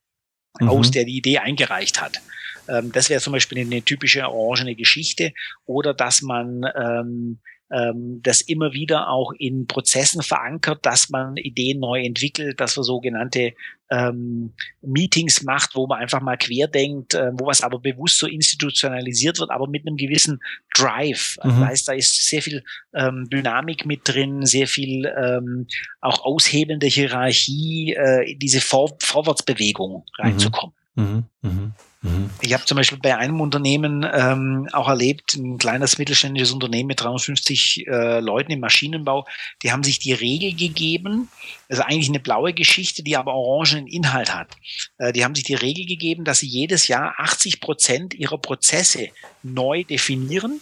mhm. 0.58 0.68
aus, 0.68 0.90
der 0.90 1.04
die 1.04 1.16
Idee 1.16 1.38
eingereicht 1.38 2.00
hat. 2.00 2.20
Ähm, 2.68 2.92
das 2.92 3.10
wäre 3.10 3.20
zum 3.20 3.32
Beispiel 3.32 3.58
eine 3.58 3.82
typische 3.82 4.28
orangene 4.28 4.74
Geschichte. 4.74 5.32
Oder 5.66 5.94
dass 5.94 6.22
man 6.22 6.64
ähm, 6.76 7.40
ähm, 7.74 8.20
das 8.22 8.40
immer 8.40 8.72
wieder 8.72 9.08
auch 9.08 9.32
in 9.36 9.66
Prozessen 9.66 10.22
verankert, 10.22 10.86
dass 10.86 11.10
man 11.10 11.36
Ideen 11.36 11.80
neu 11.80 12.02
entwickelt, 12.02 12.60
dass 12.60 12.76
man 12.76 12.84
sogenannte 12.84 13.52
ähm, 13.90 14.52
Meetings 14.80 15.42
macht, 15.42 15.74
wo 15.74 15.86
man 15.86 16.00
einfach 16.00 16.20
mal 16.20 16.36
querdenkt, 16.36 17.14
äh, 17.14 17.32
wo 17.34 17.46
was 17.46 17.62
aber 17.62 17.80
bewusst 17.80 18.18
so 18.18 18.26
institutionalisiert 18.26 19.40
wird, 19.40 19.50
aber 19.50 19.66
mit 19.66 19.86
einem 19.86 19.96
gewissen 19.96 20.40
Drive. 20.74 21.36
Also 21.40 21.56
mhm. 21.56 21.60
Das 21.60 21.68
heißt, 21.70 21.88
da 21.88 21.92
ist 21.94 22.28
sehr 22.28 22.42
viel 22.42 22.64
ähm, 22.94 23.28
Dynamik 23.30 23.86
mit 23.86 24.02
drin, 24.04 24.46
sehr 24.46 24.68
viel 24.68 25.06
ähm, 25.06 25.66
auch 26.00 26.24
aushebende 26.24 26.86
Hierarchie, 26.86 27.94
äh, 27.94 28.36
diese 28.36 28.60
Vor 28.60 28.96
Vorwärtsbewegung 29.00 30.04
reinzukommen. 30.18 30.74
Mhm. 30.94 31.24
Mhm. 31.42 31.72
Mhm. 32.04 32.28
Ich 32.42 32.52
habe 32.52 32.64
zum 32.66 32.76
Beispiel 32.76 32.98
bei 32.98 33.16
einem 33.16 33.40
Unternehmen 33.40 34.06
ähm, 34.12 34.68
auch 34.72 34.88
erlebt, 34.88 35.34
ein 35.36 35.56
kleines 35.56 35.96
mittelständisches 35.96 36.52
Unternehmen 36.52 36.88
mit 36.88 37.00
350 37.00 37.86
äh, 37.86 38.20
Leuten 38.20 38.52
im 38.52 38.60
Maschinenbau, 38.60 39.26
die 39.62 39.72
haben 39.72 39.82
sich 39.82 40.00
die 40.00 40.12
Regel 40.12 40.54
gegeben, 40.54 41.30
also 41.70 41.82
eigentlich 41.82 42.10
eine 42.10 42.20
blaue 42.20 42.52
Geschichte, 42.52 43.02
die 43.02 43.16
aber 43.16 43.32
orangenen 43.32 43.86
Inhalt 43.86 44.34
hat. 44.34 44.54
Äh, 44.98 45.14
die 45.14 45.24
haben 45.24 45.34
sich 45.34 45.44
die 45.44 45.54
Regel 45.54 45.86
gegeben, 45.86 46.24
dass 46.24 46.40
sie 46.40 46.46
jedes 46.46 46.88
Jahr 46.88 47.14
80 47.16 47.60
Prozent 47.60 48.12
ihrer 48.14 48.36
Prozesse 48.38 49.08
neu 49.42 49.84
definieren 49.84 50.60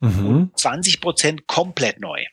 mhm. 0.00 0.26
und 0.26 0.58
20 0.58 1.02
Prozent 1.02 1.46
komplett 1.46 2.00
neu. 2.00 2.24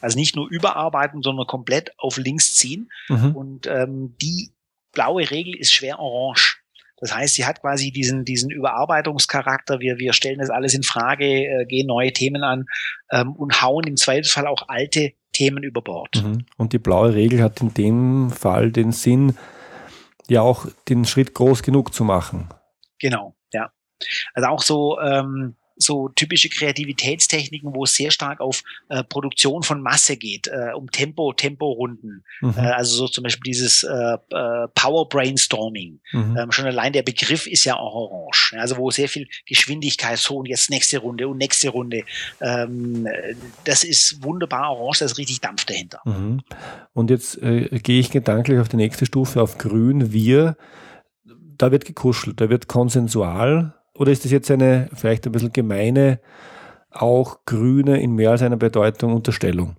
Also 0.00 0.18
nicht 0.18 0.34
nur 0.34 0.48
überarbeiten, 0.48 1.22
sondern 1.22 1.46
komplett 1.46 1.92
auf 1.98 2.16
links 2.16 2.54
ziehen. 2.54 2.90
Mhm. 3.08 3.36
Und 3.36 3.66
ähm, 3.68 4.16
die 4.20 4.50
blaue 4.90 5.30
Regel 5.30 5.54
ist 5.54 5.72
schwer 5.72 6.00
orange. 6.00 6.65
Das 6.98 7.14
heißt, 7.14 7.34
sie 7.34 7.44
hat 7.44 7.60
quasi 7.60 7.90
diesen, 7.90 8.24
diesen 8.24 8.50
Überarbeitungscharakter. 8.50 9.80
Wir, 9.80 9.98
wir 9.98 10.12
stellen 10.12 10.38
das 10.38 10.50
alles 10.50 10.74
in 10.74 10.82
Frage, 10.82 11.26
äh, 11.26 11.66
gehen 11.66 11.86
neue 11.86 12.12
Themen 12.12 12.42
an 12.42 12.64
ähm, 13.10 13.32
und 13.32 13.60
hauen 13.62 13.86
im 13.86 13.96
Zweifelsfall 13.96 14.46
auch 14.46 14.68
alte 14.68 15.12
Themen 15.32 15.62
über 15.62 15.82
Bord. 15.82 16.22
Mhm. 16.22 16.46
Und 16.56 16.72
die 16.72 16.78
blaue 16.78 17.14
Regel 17.14 17.42
hat 17.42 17.60
in 17.60 17.74
dem 17.74 18.30
Fall 18.30 18.72
den 18.72 18.92
Sinn, 18.92 19.36
ja 20.28 20.40
auch 20.40 20.66
den 20.88 21.04
Schritt 21.04 21.34
groß 21.34 21.62
genug 21.62 21.92
zu 21.92 22.04
machen. 22.04 22.48
Genau, 22.98 23.36
ja. 23.52 23.70
Also 24.34 24.48
auch 24.48 24.62
so, 24.62 25.00
ähm, 25.00 25.56
so 25.76 26.08
typische 26.08 26.48
Kreativitätstechniken, 26.48 27.74
wo 27.74 27.84
es 27.84 27.94
sehr 27.94 28.10
stark 28.10 28.40
auf 28.40 28.62
äh, 28.88 29.04
Produktion 29.04 29.62
von 29.62 29.82
Masse 29.82 30.16
geht, 30.16 30.48
äh, 30.48 30.72
um 30.74 30.90
Tempo, 30.90 31.32
Temporunden. 31.32 32.24
Mhm. 32.40 32.54
Äh, 32.56 32.60
also 32.60 32.96
so 32.96 33.08
zum 33.08 33.24
Beispiel 33.24 33.52
dieses 33.52 33.82
äh, 33.82 34.14
äh, 34.30 34.68
Power 34.74 35.08
Brainstorming. 35.08 36.00
Mhm. 36.12 36.36
Ähm, 36.36 36.52
schon 36.52 36.66
allein 36.66 36.92
der 36.92 37.02
Begriff 37.02 37.46
ist 37.46 37.64
ja 37.64 37.76
auch 37.76 37.94
orange. 37.94 38.54
Also 38.58 38.76
wo 38.78 38.90
sehr 38.90 39.08
viel 39.08 39.28
Geschwindigkeit, 39.46 40.18
so 40.18 40.36
und 40.36 40.46
jetzt 40.46 40.70
nächste 40.70 40.98
Runde 40.98 41.28
und 41.28 41.38
nächste 41.38 41.68
Runde. 41.68 42.04
Ähm, 42.40 43.06
das 43.64 43.84
ist 43.84 44.22
wunderbar 44.22 44.70
orange, 44.70 45.00
da 45.00 45.04
ist 45.04 45.18
richtig 45.18 45.40
Dampf 45.40 45.64
dahinter. 45.66 46.00
Mhm. 46.04 46.42
Und 46.94 47.10
jetzt 47.10 47.42
äh, 47.42 47.68
gehe 47.82 48.00
ich 48.00 48.10
gedanklich 48.10 48.58
auf 48.58 48.68
die 48.68 48.76
nächste 48.76 49.06
Stufe, 49.06 49.42
auf 49.42 49.58
grün. 49.58 50.12
Wir, 50.12 50.56
da 51.58 51.70
wird 51.70 51.84
gekuschelt, 51.84 52.40
da 52.40 52.48
wird 52.48 52.68
konsensual 52.68 53.75
oder 53.98 54.12
ist 54.12 54.24
das 54.24 54.32
jetzt 54.32 54.50
eine 54.50 54.88
vielleicht 54.94 55.26
ein 55.26 55.32
bisschen 55.32 55.52
gemeine, 55.52 56.20
auch 56.90 57.44
grüne 57.44 58.00
in 58.00 58.12
mehr 58.12 58.30
als 58.30 58.42
einer 58.42 58.56
Bedeutung 58.56 59.14
Unterstellung? 59.14 59.76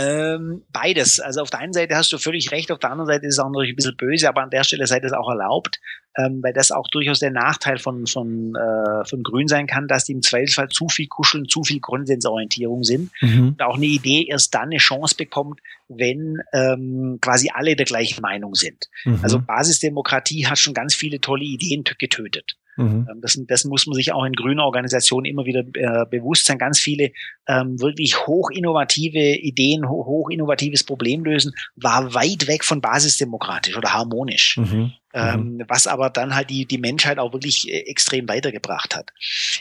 Ähm, 0.00 0.62
beides. 0.72 1.18
Also 1.18 1.40
auf 1.42 1.50
der 1.50 1.58
einen 1.58 1.72
Seite 1.72 1.96
hast 1.96 2.12
du 2.12 2.18
völlig 2.18 2.52
recht, 2.52 2.70
auf 2.70 2.78
der 2.78 2.92
anderen 2.92 3.08
Seite 3.08 3.26
ist 3.26 3.34
es 3.34 3.38
auch 3.40 3.48
natürlich 3.48 3.72
ein 3.72 3.76
bisschen 3.76 3.96
böse, 3.96 4.28
aber 4.28 4.42
an 4.42 4.50
der 4.50 4.62
Stelle 4.62 4.86
sei 4.86 5.00
das 5.00 5.12
auch 5.12 5.28
erlaubt, 5.28 5.80
ähm, 6.16 6.40
weil 6.40 6.52
das 6.52 6.70
auch 6.70 6.86
durchaus 6.86 7.18
der 7.18 7.32
Nachteil 7.32 7.78
von, 7.78 8.06
von, 8.06 8.54
äh, 8.54 9.04
von 9.04 9.24
Grün 9.24 9.48
sein 9.48 9.66
kann, 9.66 9.88
dass 9.88 10.04
die 10.04 10.12
im 10.12 10.22
Zweifelsfall 10.22 10.68
zu 10.68 10.88
viel 10.88 11.08
kuscheln, 11.08 11.48
zu 11.48 11.64
viel 11.64 11.80
Konsensorientierung 11.80 12.84
sind 12.84 13.10
mhm. 13.20 13.48
und 13.48 13.62
auch 13.62 13.74
eine 13.74 13.86
Idee 13.86 14.26
erst 14.28 14.54
dann 14.54 14.68
eine 14.68 14.76
Chance 14.76 15.16
bekommt, 15.16 15.58
wenn 15.88 16.38
ähm, 16.52 17.18
quasi 17.20 17.50
alle 17.52 17.74
der 17.74 17.86
gleichen 17.86 18.22
Meinung 18.22 18.54
sind. 18.54 18.88
Mhm. 19.04 19.18
Also 19.22 19.40
Basisdemokratie 19.40 20.46
hat 20.46 20.60
schon 20.60 20.74
ganz 20.74 20.94
viele 20.94 21.20
tolle 21.20 21.42
Ideen 21.42 21.82
getötet. 21.98 22.56
Mhm. 22.78 23.08
Ähm, 23.10 23.20
das, 23.20 23.38
das 23.46 23.64
muss 23.64 23.86
man 23.86 23.94
sich 23.94 24.12
auch 24.12 24.24
in 24.24 24.32
grünen 24.32 24.60
Organisationen 24.60 25.26
immer 25.26 25.44
wieder 25.44 25.60
äh, 25.74 26.06
bewusst 26.06 26.46
sein. 26.46 26.58
Ganz 26.58 26.78
viele 26.78 27.10
ähm, 27.46 27.80
wirklich 27.80 28.26
hoch 28.26 28.50
innovative 28.50 29.18
Ideen, 29.18 29.88
hoch, 29.88 30.06
hoch 30.06 30.30
innovatives 30.30 30.84
Problem 30.84 31.24
lösen, 31.24 31.52
war 31.76 32.14
weit 32.14 32.46
weg 32.46 32.64
von 32.64 32.80
basisdemokratisch 32.80 33.76
oder 33.76 33.92
harmonisch. 33.92 34.56
Mhm. 34.56 34.92
Ähm, 35.14 35.54
mhm. 35.54 35.64
was 35.68 35.86
aber 35.86 36.10
dann 36.10 36.34
halt 36.34 36.50
die, 36.50 36.66
die 36.66 36.76
Menschheit 36.76 37.18
auch 37.18 37.32
wirklich 37.32 37.66
äh, 37.68 37.78
extrem 37.86 38.28
weitergebracht 38.28 38.94
hat. 38.94 39.10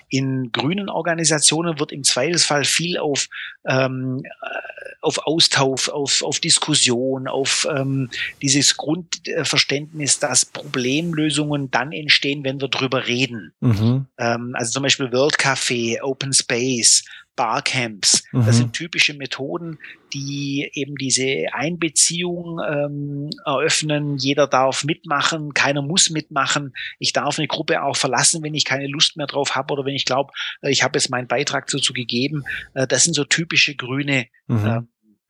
In 0.09 0.51
grünen 0.51 0.89
Organisationen 0.89 1.79
wird 1.79 1.93
im 1.93 2.03
Zweifelsfall 2.03 2.65
viel 2.65 2.97
auf, 2.97 3.29
ähm, 3.65 4.23
äh, 4.25 4.95
auf 5.01 5.25
Austausch, 5.25 5.87
auf, 5.87 6.21
auf 6.21 6.41
Diskussion, 6.41 7.29
auf 7.29 7.65
ähm, 7.73 8.09
dieses 8.41 8.75
Grundverständnis, 8.75 10.19
dass 10.19 10.43
Problemlösungen 10.43 11.71
dann 11.71 11.93
entstehen, 11.93 12.43
wenn 12.43 12.59
wir 12.59 12.67
drüber 12.67 13.07
reden. 13.07 13.53
Mhm. 13.61 14.07
Ähm, 14.17 14.51
also 14.53 14.73
zum 14.73 14.83
Beispiel 14.83 15.13
World 15.13 15.37
Café, 15.37 16.01
Open 16.01 16.33
Space, 16.33 17.05
Barcamps. 17.37 18.23
Mhm. 18.33 18.45
Das 18.45 18.57
sind 18.57 18.73
typische 18.73 19.13
Methoden, 19.13 19.79
die 20.13 20.69
eben 20.73 20.95
diese 20.95 21.45
Einbeziehung 21.53 22.59
ähm, 22.67 23.29
eröffnen. 23.45 24.17
Jeder 24.17 24.47
darf 24.47 24.83
mitmachen, 24.83 25.53
keiner 25.53 25.81
muss 25.81 26.09
mitmachen. 26.09 26.73
Ich 26.99 27.13
darf 27.13 27.39
eine 27.39 27.47
Gruppe 27.47 27.83
auch 27.83 27.95
verlassen, 27.95 28.43
wenn 28.43 28.53
ich 28.53 28.65
keine 28.65 28.87
Lust 28.87 29.15
mehr 29.15 29.27
drauf 29.27 29.55
habe 29.55 29.73
oder 29.73 29.85
wenn 29.85 29.95
ich 29.95 30.03
glaube, 30.03 30.33
äh, 30.61 30.71
ich 30.71 30.83
habe 30.83 30.97
jetzt 30.97 31.09
meinen 31.09 31.27
Beitrag 31.27 31.67
dazu 31.67 31.93
gegeben. 31.93 32.43
Äh, 32.73 32.87
das 32.87 33.05
sind 33.05 33.13
so 33.13 33.23
typische 33.23 33.75
grüne 33.75 34.25
mhm. 34.47 34.65
äh, 34.65 34.81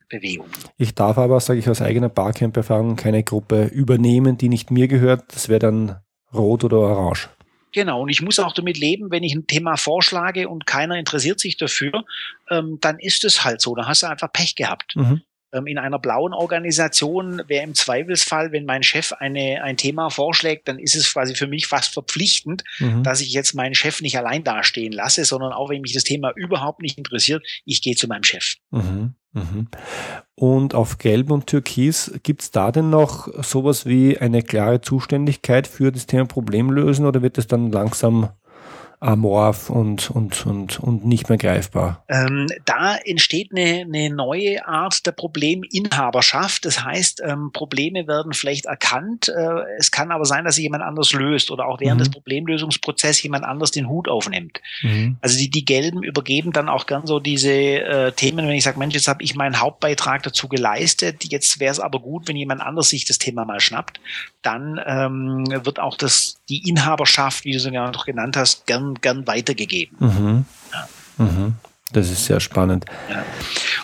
Bewegung. 0.10 0.48
Ich 0.78 0.96
darf 0.96 1.18
aber, 1.18 1.40
sage 1.42 1.60
ich 1.60 1.70
aus 1.70 1.82
eigener 1.82 2.10
Barcamp-Erfahrung, 2.10 2.96
keine 2.96 3.24
Gruppe 3.24 3.66
übernehmen, 3.66 4.38
die 4.38 4.48
nicht 4.50 4.72
mir 4.72 4.88
gehört. 4.88 5.36
Das 5.36 5.50
wäre 5.50 5.60
dann 5.60 5.98
rot 6.34 6.64
oder 6.64 6.78
orange. 6.78 7.30
Genau, 7.78 8.02
und 8.02 8.10
ich 8.10 8.24
muss 8.24 8.40
auch 8.40 8.54
damit 8.54 8.80
leben, 8.80 9.12
wenn 9.12 9.22
ich 9.22 9.36
ein 9.36 9.46
Thema 9.46 9.78
vorschlage 9.78 10.50
und 10.50 10.66
keiner 10.66 10.98
interessiert 10.98 11.40
sich 11.40 11.58
dafür, 11.58 12.06
ähm, 12.50 12.80
dann 12.82 12.98
ist 12.98 13.24
es 13.24 13.44
halt 13.44 13.62
so. 13.62 13.76
Da 13.76 13.86
hast 13.86 14.02
du 14.02 14.08
einfach 14.08 14.34
Pech 14.34 14.56
gehabt. 14.56 14.96
Mhm. 14.96 15.22
Ähm, 15.54 15.68
in 15.68 15.78
einer 15.78 16.00
blauen 16.00 16.34
Organisation 16.34 17.44
wäre 17.46 17.64
im 17.64 17.76
Zweifelsfall, 17.76 18.52
wenn 18.52 18.66
mein 18.66 18.82
Chef 18.82 19.14
eine, 19.14 19.62
ein 19.62 19.78
Thema 19.78 20.10
vorschlägt, 20.10 20.68
dann 20.68 20.80
ist 20.80 20.96
es 20.96 21.14
quasi 21.14 21.36
für 21.36 21.46
mich 21.46 21.68
fast 21.68 21.94
verpflichtend, 21.94 22.64
mhm. 22.80 23.04
dass 23.04 23.22
ich 23.22 23.32
jetzt 23.32 23.54
meinen 23.54 23.76
Chef 23.76 24.02
nicht 24.02 24.18
allein 24.18 24.44
dastehen 24.44 24.92
lasse, 24.92 25.24
sondern 25.24 25.54
auch 25.54 25.70
wenn 25.70 25.82
mich 25.82 25.94
das 25.94 26.04
Thema 26.04 26.32
überhaupt 26.36 26.82
nicht 26.82 26.98
interessiert, 26.98 27.46
ich 27.64 27.84
gehe 27.84 27.96
zu 27.96 28.08
meinem 28.08 28.24
Chef. 28.24 28.56
Mhm. 28.72 29.14
Mhm. 29.38 29.68
Und 30.36 30.76
auf 30.76 30.98
Gelb 31.00 31.32
und 31.32 31.48
Türkis, 31.48 32.12
gibt 32.24 32.44
es 32.44 32.52
da 32.52 32.72
denn 32.72 32.90
noch 32.90 33.28
sowas 33.44 33.86
wie 33.86 34.18
eine 34.20 34.44
klare 34.44 34.82
Zuständigkeit 34.82 35.66
für 35.68 35.92
das 35.92 36.06
Thema 36.06 36.26
Problemlösen 36.26 37.06
oder 37.06 37.22
wird 37.22 37.38
es 37.38 37.48
dann 37.48 37.72
langsam 37.72 38.30
amorph 39.00 39.70
und, 39.70 40.10
und, 40.10 40.46
und, 40.46 40.80
und 40.80 41.06
nicht 41.06 41.30
mehr 41.30 41.38
greifbar? 41.38 42.04
Ähm, 42.08 42.48
da 42.66 42.96
entsteht 42.96 43.52
eine, 43.52 43.82
eine 43.82 44.10
neue 44.10 44.68
Art 44.68 45.06
der 45.06 45.12
Probleminhaberschaft. 45.12 46.66
Das 46.66 46.84
heißt, 46.84 47.22
ähm, 47.24 47.52
Probleme 47.54 48.08
werden 48.08 48.34
vielleicht 48.34 48.66
erkannt. 48.66 49.30
Äh, 49.30 49.62
es 49.78 49.92
kann 49.92 50.12
aber 50.12 50.26
sein, 50.26 50.46
dass 50.46 50.56
sie 50.56 50.64
jemand 50.64 50.84
anders 50.84 51.14
löst 51.14 51.52
oder 51.52 51.68
auch 51.68 51.80
während 51.80 52.00
mhm. 52.00 52.06
des 52.06 52.10
Problemlösungsprozesses 52.10 53.22
jemand 53.22 53.46
anders 53.46 53.70
den 53.72 53.88
Hut 53.88 54.10
aufnimmt. 54.10 54.62
Mhm. 54.82 55.18
Also 55.22 55.38
die, 55.38 55.50
die 55.50 55.66
Gelben 55.66 56.02
übergeben 56.02 56.52
dann 56.52 56.68
auch 56.68 56.88
gern 56.88 57.06
so 57.06 57.20
diese 57.20 57.52
äh, 57.52 58.12
Themen, 58.14 58.48
wenn 58.48 58.56
ich 58.56 58.64
sage, 58.64 58.80
Mensch, 58.80 58.96
jetzt 58.96 59.08
habe 59.08 59.24
ich 59.24 59.36
meinen 59.36 59.60
Hauptbeitrag 59.60 60.24
dazu 60.24 60.48
geleistet, 60.48 61.24
jetzt 61.26 61.60
wäre 61.60 61.72
es 61.72 61.80
aber 61.80 62.00
gut, 62.00 62.28
wenn 62.28 62.36
jemand 62.36 62.62
anders 62.62 62.90
sich 62.90 63.06
das 63.06 63.20
Thema 63.20 63.46
mal 63.46 63.60
schnappt. 63.60 64.00
Dann 64.42 64.80
ähm, 64.86 65.44
wird 65.66 65.80
auch 65.80 65.98
das, 65.98 66.37
die 66.50 66.70
Inhaberschaft, 66.70 67.46
wie 67.46 67.52
du 67.52 67.58
es 67.58 67.66
ja 67.66 67.92
noch 67.92 68.06
genannt 68.06 68.38
hast, 68.38 68.66
gern 68.66 68.96
gern, 68.96 69.28
weitergegeben. 69.28 69.98
Mhm. 70.00 70.46
Ja. 70.74 71.26
Mhm. 71.26 71.56
Das 71.94 72.12
ist 72.12 72.26
sehr 72.26 72.42
spannend. 72.42 72.86
Ja. 73.10 73.24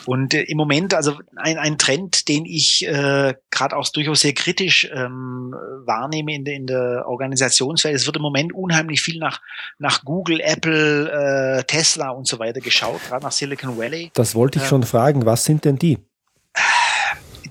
Und 0.05 0.33
äh, 0.33 0.41
im 0.41 0.57
Moment, 0.57 0.93
also 0.93 1.17
ein, 1.37 1.57
ein 1.57 1.77
Trend, 1.77 2.27
den 2.27 2.45
ich 2.45 2.85
äh, 2.85 3.33
gerade 3.49 3.77
auch 3.77 3.87
durchaus 3.89 4.21
sehr 4.21 4.33
kritisch 4.33 4.89
ähm, 4.93 5.55
wahrnehme 5.85 6.35
in, 6.35 6.43
de, 6.43 6.53
in 6.53 6.67
der 6.67 7.05
Organisationswelt, 7.07 7.95
es 7.95 8.05
wird 8.05 8.17
im 8.17 8.21
Moment 8.21 8.53
unheimlich 8.53 9.01
viel 9.01 9.19
nach, 9.19 9.39
nach 9.79 10.03
Google, 10.03 10.41
Apple, 10.41 11.59
äh, 11.59 11.63
Tesla 11.63 12.09
und 12.09 12.27
so 12.27 12.39
weiter 12.39 12.59
geschaut, 12.59 12.99
gerade 13.07 13.23
nach 13.23 13.31
Silicon 13.31 13.77
Valley. 13.77 14.11
Das 14.15 14.35
wollte 14.35 14.59
ich 14.59 14.65
äh, 14.65 14.67
schon 14.67 14.83
fragen. 14.83 15.25
Was 15.25 15.45
sind 15.45 15.63
denn 15.63 15.77
die? 15.77 15.97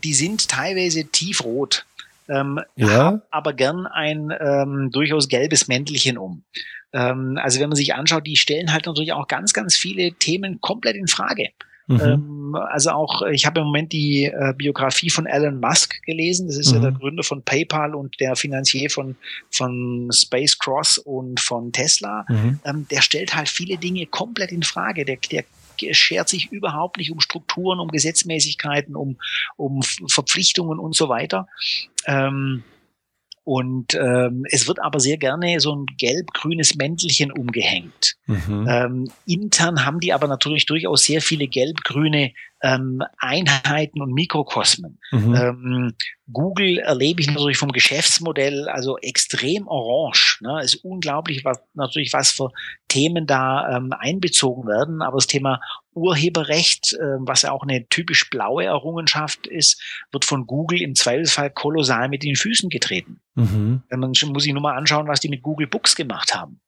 Die 0.04 0.14
sind 0.14 0.48
teilweise 0.48 1.04
tiefrot. 1.04 1.86
Ähm, 2.32 2.60
ja. 2.76 3.20
aber 3.30 3.52
gern 3.52 3.86
ein 3.86 4.32
ähm, 4.40 4.90
durchaus 4.92 5.28
gelbes 5.28 5.68
Mäntelchen 5.68 6.18
um. 6.18 6.44
Ähm, 6.92 7.38
also 7.40 7.60
wenn 7.60 7.68
man 7.68 7.76
sich 7.76 7.94
anschaut, 7.94 8.26
die 8.26 8.36
stellen 8.36 8.72
halt 8.72 8.86
natürlich 8.86 9.12
auch 9.12 9.28
ganz, 9.28 9.52
ganz 9.52 9.76
viele 9.76 10.12
Themen 10.12 10.60
komplett 10.60 10.96
in 10.96 11.08
Frage. 11.08 11.48
Mhm. 11.86 12.00
Ähm, 12.00 12.54
also 12.54 12.90
auch, 12.90 13.22
ich 13.22 13.46
habe 13.46 13.60
im 13.60 13.66
Moment 13.66 13.92
die 13.92 14.24
äh, 14.24 14.54
Biografie 14.56 15.10
von 15.10 15.26
Elon 15.26 15.60
Musk 15.60 16.02
gelesen. 16.04 16.46
Das 16.46 16.56
ist 16.56 16.70
mhm. 16.70 16.76
ja 16.76 16.90
der 16.90 16.98
Gründer 16.98 17.22
von 17.22 17.42
PayPal 17.42 17.94
und 17.94 18.18
der 18.20 18.36
Finanzier 18.36 18.88
von, 18.90 19.16
von 19.50 20.08
Space 20.12 20.58
Cross 20.58 20.98
und 20.98 21.40
von 21.40 21.72
Tesla. 21.72 22.24
Mhm. 22.28 22.60
Ähm, 22.64 22.86
der 22.90 23.02
stellt 23.02 23.34
halt 23.34 23.48
viele 23.48 23.76
Dinge 23.76 24.06
komplett 24.06 24.52
in 24.52 24.62
Frage. 24.62 25.04
Der, 25.04 25.16
der 25.30 25.44
schert 25.92 26.28
sich 26.28 26.52
überhaupt 26.52 26.98
nicht 26.98 27.10
um 27.10 27.20
Strukturen, 27.20 27.80
um 27.80 27.88
Gesetzmäßigkeiten, 27.88 28.96
um, 28.96 29.18
um 29.56 29.82
Verpflichtungen 29.82 30.78
und 30.78 30.94
so 30.94 31.08
weiter. 31.08 31.46
Ähm, 32.06 32.64
und 33.44 33.94
ähm, 33.94 34.44
es 34.50 34.68
wird 34.68 34.80
aber 34.80 35.00
sehr 35.00 35.16
gerne 35.16 35.58
so 35.58 35.74
ein 35.74 35.86
gelb-grünes 35.98 36.76
Mäntelchen 36.76 37.32
umgehängt. 37.32 38.16
Mhm. 38.26 38.66
Ähm, 38.68 39.10
intern 39.26 39.84
haben 39.84 39.98
die 39.98 40.12
aber 40.12 40.28
natürlich 40.28 40.64
durchaus 40.66 41.04
sehr 41.04 41.20
viele 41.20 41.48
gelb-grüne 41.48 42.32
ähm, 42.62 43.02
Einheiten 43.18 44.00
und 44.00 44.12
Mikrokosmen. 44.12 44.98
Mhm. 45.10 45.34
Ähm, 45.34 45.94
Google 46.32 46.78
erlebe 46.78 47.20
ich 47.20 47.26
natürlich 47.26 47.58
vom 47.58 47.72
Geschäftsmodell 47.72 48.68
also 48.68 48.96
extrem 48.98 49.66
orange. 49.66 50.38
Ne? 50.40 50.62
Ist 50.62 50.76
unglaublich, 50.76 51.44
was 51.44 51.60
natürlich 51.74 52.12
was 52.12 52.30
für 52.30 52.50
Themen 52.88 53.26
da 53.26 53.76
ähm, 53.76 53.92
einbezogen 53.92 54.66
werden. 54.66 55.02
Aber 55.02 55.16
das 55.16 55.26
Thema 55.26 55.60
Urheberrecht, 55.94 56.94
äh, 56.94 57.18
was 57.18 57.42
ja 57.42 57.52
auch 57.52 57.64
eine 57.64 57.86
typisch 57.88 58.30
blaue 58.30 58.64
Errungenschaft 58.64 59.46
ist, 59.46 59.82
wird 60.12 60.24
von 60.24 60.46
Google 60.46 60.80
im 60.80 60.94
Zweifelsfall 60.94 61.50
kolossal 61.50 62.08
mit 62.08 62.22
den 62.22 62.36
Füßen 62.36 62.70
getreten. 62.70 63.20
Mhm. 63.34 63.82
Man 63.90 64.12
muss 64.28 64.44
sich 64.44 64.52
nur 64.52 64.62
mal 64.62 64.76
anschauen, 64.76 65.08
was 65.08 65.20
die 65.20 65.28
mit 65.28 65.42
Google 65.42 65.66
Books 65.66 65.96
gemacht 65.96 66.34
haben. 66.34 66.60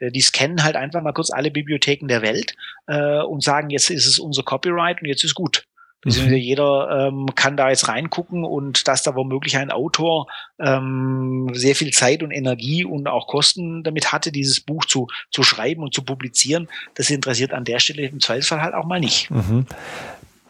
Äh, 0.00 0.10
die 0.10 0.20
scannen 0.20 0.64
halt 0.64 0.76
einfach 0.76 1.02
mal 1.02 1.12
kurz 1.12 1.30
alle 1.30 1.50
Bibliotheken 1.50 2.08
der 2.08 2.22
Welt 2.22 2.56
äh, 2.88 3.20
und 3.22 3.44
sagen, 3.44 3.70
jetzt 3.70 3.90
ist 3.90 4.06
es 4.06 4.18
unser 4.18 4.42
Copyright 4.42 5.00
und 5.00 5.08
jetzt 5.08 5.24
ist 5.24 5.34
gut. 5.34 5.64
Mhm. 6.04 6.32
Jeder 6.32 7.08
ähm, 7.08 7.26
kann 7.34 7.58
da 7.58 7.68
jetzt 7.68 7.88
reingucken 7.88 8.44
und 8.44 8.88
dass 8.88 9.02
da 9.02 9.14
womöglich 9.14 9.58
ein 9.58 9.70
Autor 9.70 10.28
ähm, 10.58 11.50
sehr 11.52 11.74
viel 11.74 11.90
Zeit 11.90 12.22
und 12.22 12.30
Energie 12.30 12.84
und 12.84 13.06
auch 13.06 13.26
Kosten 13.26 13.82
damit 13.82 14.10
hatte, 14.10 14.32
dieses 14.32 14.60
Buch 14.60 14.86
zu, 14.86 15.08
zu 15.30 15.42
schreiben 15.42 15.82
und 15.82 15.92
zu 15.92 16.02
publizieren, 16.02 16.68
das 16.94 17.10
interessiert 17.10 17.52
an 17.52 17.64
der 17.64 17.80
Stelle 17.80 18.06
im 18.06 18.20
Zweifelsfall 18.20 18.62
halt 18.62 18.74
auch 18.74 18.86
mal 18.86 18.98
nicht. 18.98 19.30
Mhm. 19.30 19.66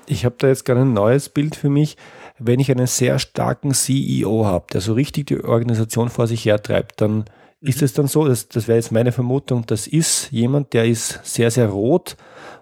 Ich 0.07 0.25
habe 0.25 0.37
da 0.39 0.47
jetzt 0.47 0.65
gerade 0.65 0.83
ein 0.83 0.93
neues 0.93 1.29
Bild 1.29 1.57
für 1.57 1.69
mich. 1.69 1.97
Wenn 2.39 2.61
ich 2.61 2.71
einen 2.71 2.87
sehr 2.87 3.19
starken 3.19 3.75
CEO 3.75 4.47
habe, 4.47 4.67
der 4.73 4.81
so 4.81 4.95
richtig 4.95 5.27
die 5.27 5.43
Organisation 5.43 6.11
vor 6.11 6.27
sich 6.27 6.45
her 6.45 6.63
treibt, 6.63 7.01
ist 7.61 7.83
es 7.83 7.93
dann 7.93 8.07
so, 8.07 8.27
das, 8.27 8.49
das 8.49 8.69
wäre 8.69 8.79
jetzt 8.79 8.93
meine 8.93 9.13
Vermutung, 9.13 9.67
das 9.67 9.87
ist 9.87 10.31
jemand, 10.31 10.73
der 10.73 10.87
ist 10.87 11.21
sehr, 11.25 11.51
sehr 11.51 11.69
rot 11.69 12.17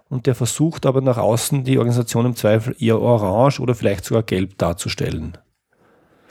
und 0.09 0.25
der 0.25 0.35
versucht 0.35 0.85
aber 0.85 1.01
nach 1.01 1.17
außen 1.17 1.63
die 1.63 1.77
Organisation 1.77 2.25
im 2.25 2.35
Zweifel 2.35 2.75
eher 2.79 2.99
orange 2.99 3.59
oder 3.59 3.75
vielleicht 3.75 4.05
sogar 4.05 4.23
gelb 4.23 4.57
darzustellen? 4.57 5.37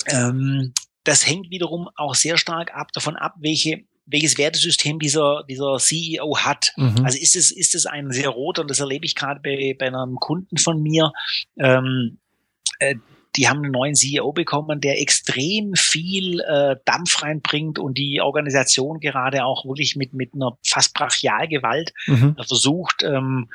Ähm, 0.06 0.74
das 1.04 1.26
hängt 1.26 1.50
wiederum 1.50 1.88
auch 1.96 2.14
sehr 2.14 2.36
stark 2.36 2.74
ab 2.74 2.92
davon 2.92 3.16
ab, 3.16 3.34
welche 3.40 3.84
welches 4.10 4.38
Wertesystem 4.38 4.98
dieser, 4.98 5.44
dieser 5.48 5.76
CEO 5.76 6.38
hat. 6.38 6.72
Mhm. 6.76 7.04
Also 7.04 7.18
ist 7.18 7.36
es, 7.36 7.50
ist 7.50 7.74
es 7.74 7.86
ein 7.86 8.10
sehr 8.10 8.30
roter, 8.30 8.62
und 8.62 8.70
das 8.70 8.80
erlebe 8.80 9.04
ich 9.04 9.14
gerade 9.14 9.40
bei, 9.40 9.76
bei 9.78 9.88
einem 9.88 10.16
Kunden 10.16 10.56
von 10.56 10.82
mir, 10.82 11.12
ähm, 11.58 12.18
äh, 12.78 12.94
die 13.36 13.48
haben 13.48 13.62
einen 13.62 13.72
neuen 13.72 13.94
CEO 13.94 14.32
bekommen, 14.32 14.80
der 14.80 15.00
extrem 15.00 15.74
viel 15.74 16.40
äh, 16.40 16.76
Dampf 16.84 17.22
reinbringt 17.22 17.78
und 17.78 17.98
die 17.98 18.20
Organisation 18.20 19.00
gerade 19.00 19.44
auch 19.44 19.64
wirklich 19.64 19.96
mit, 19.96 20.14
mit 20.14 20.34
einer 20.34 20.56
fast 20.66 20.94
Brachialgewalt 20.94 21.92
mhm. 22.06 22.36
versucht, 22.46 23.02
ähm, 23.02 23.48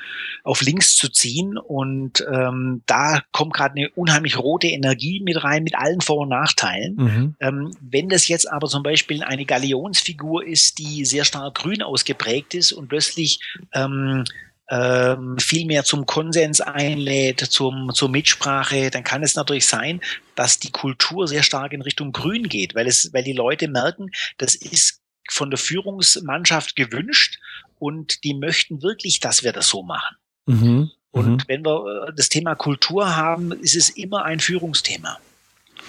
auf 0.43 0.61
links 0.61 0.95
zu 0.95 1.09
ziehen. 1.09 1.57
Und 1.57 2.25
ähm, 2.31 2.83
da 2.85 3.21
kommt 3.31 3.53
gerade 3.53 3.75
eine 3.75 3.89
unheimlich 3.91 4.37
rote 4.37 4.67
Energie 4.67 5.19
mit 5.19 5.43
rein, 5.43 5.63
mit 5.63 5.75
allen 5.75 6.01
Vor- 6.01 6.19
und 6.19 6.29
Nachteilen. 6.29 6.95
Mhm. 6.95 7.35
Ähm, 7.39 7.77
wenn 7.81 8.09
das 8.09 8.27
jetzt 8.27 8.49
aber 8.49 8.67
zum 8.67 8.83
Beispiel 8.83 9.23
eine 9.23 9.45
Galionsfigur 9.45 10.45
ist, 10.45 10.79
die 10.79 11.05
sehr 11.05 11.25
stark 11.25 11.55
grün 11.55 11.81
ausgeprägt 11.81 12.53
ist 12.53 12.71
und 12.71 12.87
plötzlich 12.89 13.39
ähm, 13.73 14.23
ähm, 14.69 15.37
viel 15.39 15.65
mehr 15.65 15.83
zum 15.83 16.05
Konsens 16.05 16.61
einlädt, 16.61 17.39
zum, 17.41 17.91
zur 17.93 18.09
Mitsprache, 18.09 18.89
dann 18.89 19.03
kann 19.03 19.23
es 19.23 19.35
natürlich 19.35 19.67
sein, 19.67 20.01
dass 20.35 20.59
die 20.59 20.71
Kultur 20.71 21.27
sehr 21.27 21.43
stark 21.43 21.73
in 21.73 21.81
Richtung 21.81 22.11
Grün 22.11 22.47
geht, 22.47 22.75
weil 22.75 22.87
es, 22.87 23.11
weil 23.13 23.23
die 23.23 23.33
Leute 23.33 23.67
merken, 23.67 24.09
das 24.37 24.55
ist 24.55 25.01
von 25.29 25.49
der 25.49 25.59
Führungsmannschaft 25.59 26.75
gewünscht 26.75 27.39
und 27.79 28.23
die 28.23 28.33
möchten 28.33 28.81
wirklich, 28.81 29.19
dass 29.19 29.43
wir 29.43 29.51
das 29.51 29.67
so 29.67 29.83
machen. 29.83 30.17
Mhm. 30.45 30.91
Und 31.11 31.27
mhm. 31.27 31.43
wenn 31.47 31.65
wir 31.65 32.07
äh, 32.07 32.13
das 32.15 32.29
Thema 32.29 32.55
Kultur 32.55 33.15
haben, 33.15 33.51
ist 33.51 33.75
es 33.75 33.89
immer 33.89 34.25
ein 34.25 34.39
Führungsthema. 34.39 35.19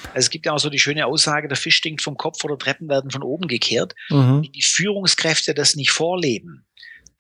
Also 0.09 0.27
es 0.27 0.31
gibt 0.31 0.47
ja 0.47 0.53
auch 0.53 0.59
so 0.59 0.69
die 0.69 0.79
schöne 0.79 1.07
Aussage, 1.07 1.49
der 1.49 1.57
Fisch 1.57 1.77
stinkt 1.77 2.03
vom 2.03 2.17
Kopf 2.17 2.45
oder 2.45 2.59
Treppen 2.59 2.89
werden 2.89 3.11
von 3.11 3.23
oben 3.23 3.49
gekehrt. 3.49 3.95
Mhm. 4.11 4.43
Die 4.43 4.63
Führungskräfte 4.63 5.55
das 5.55 5.77
nicht 5.77 5.91
vorleben, 5.91 6.67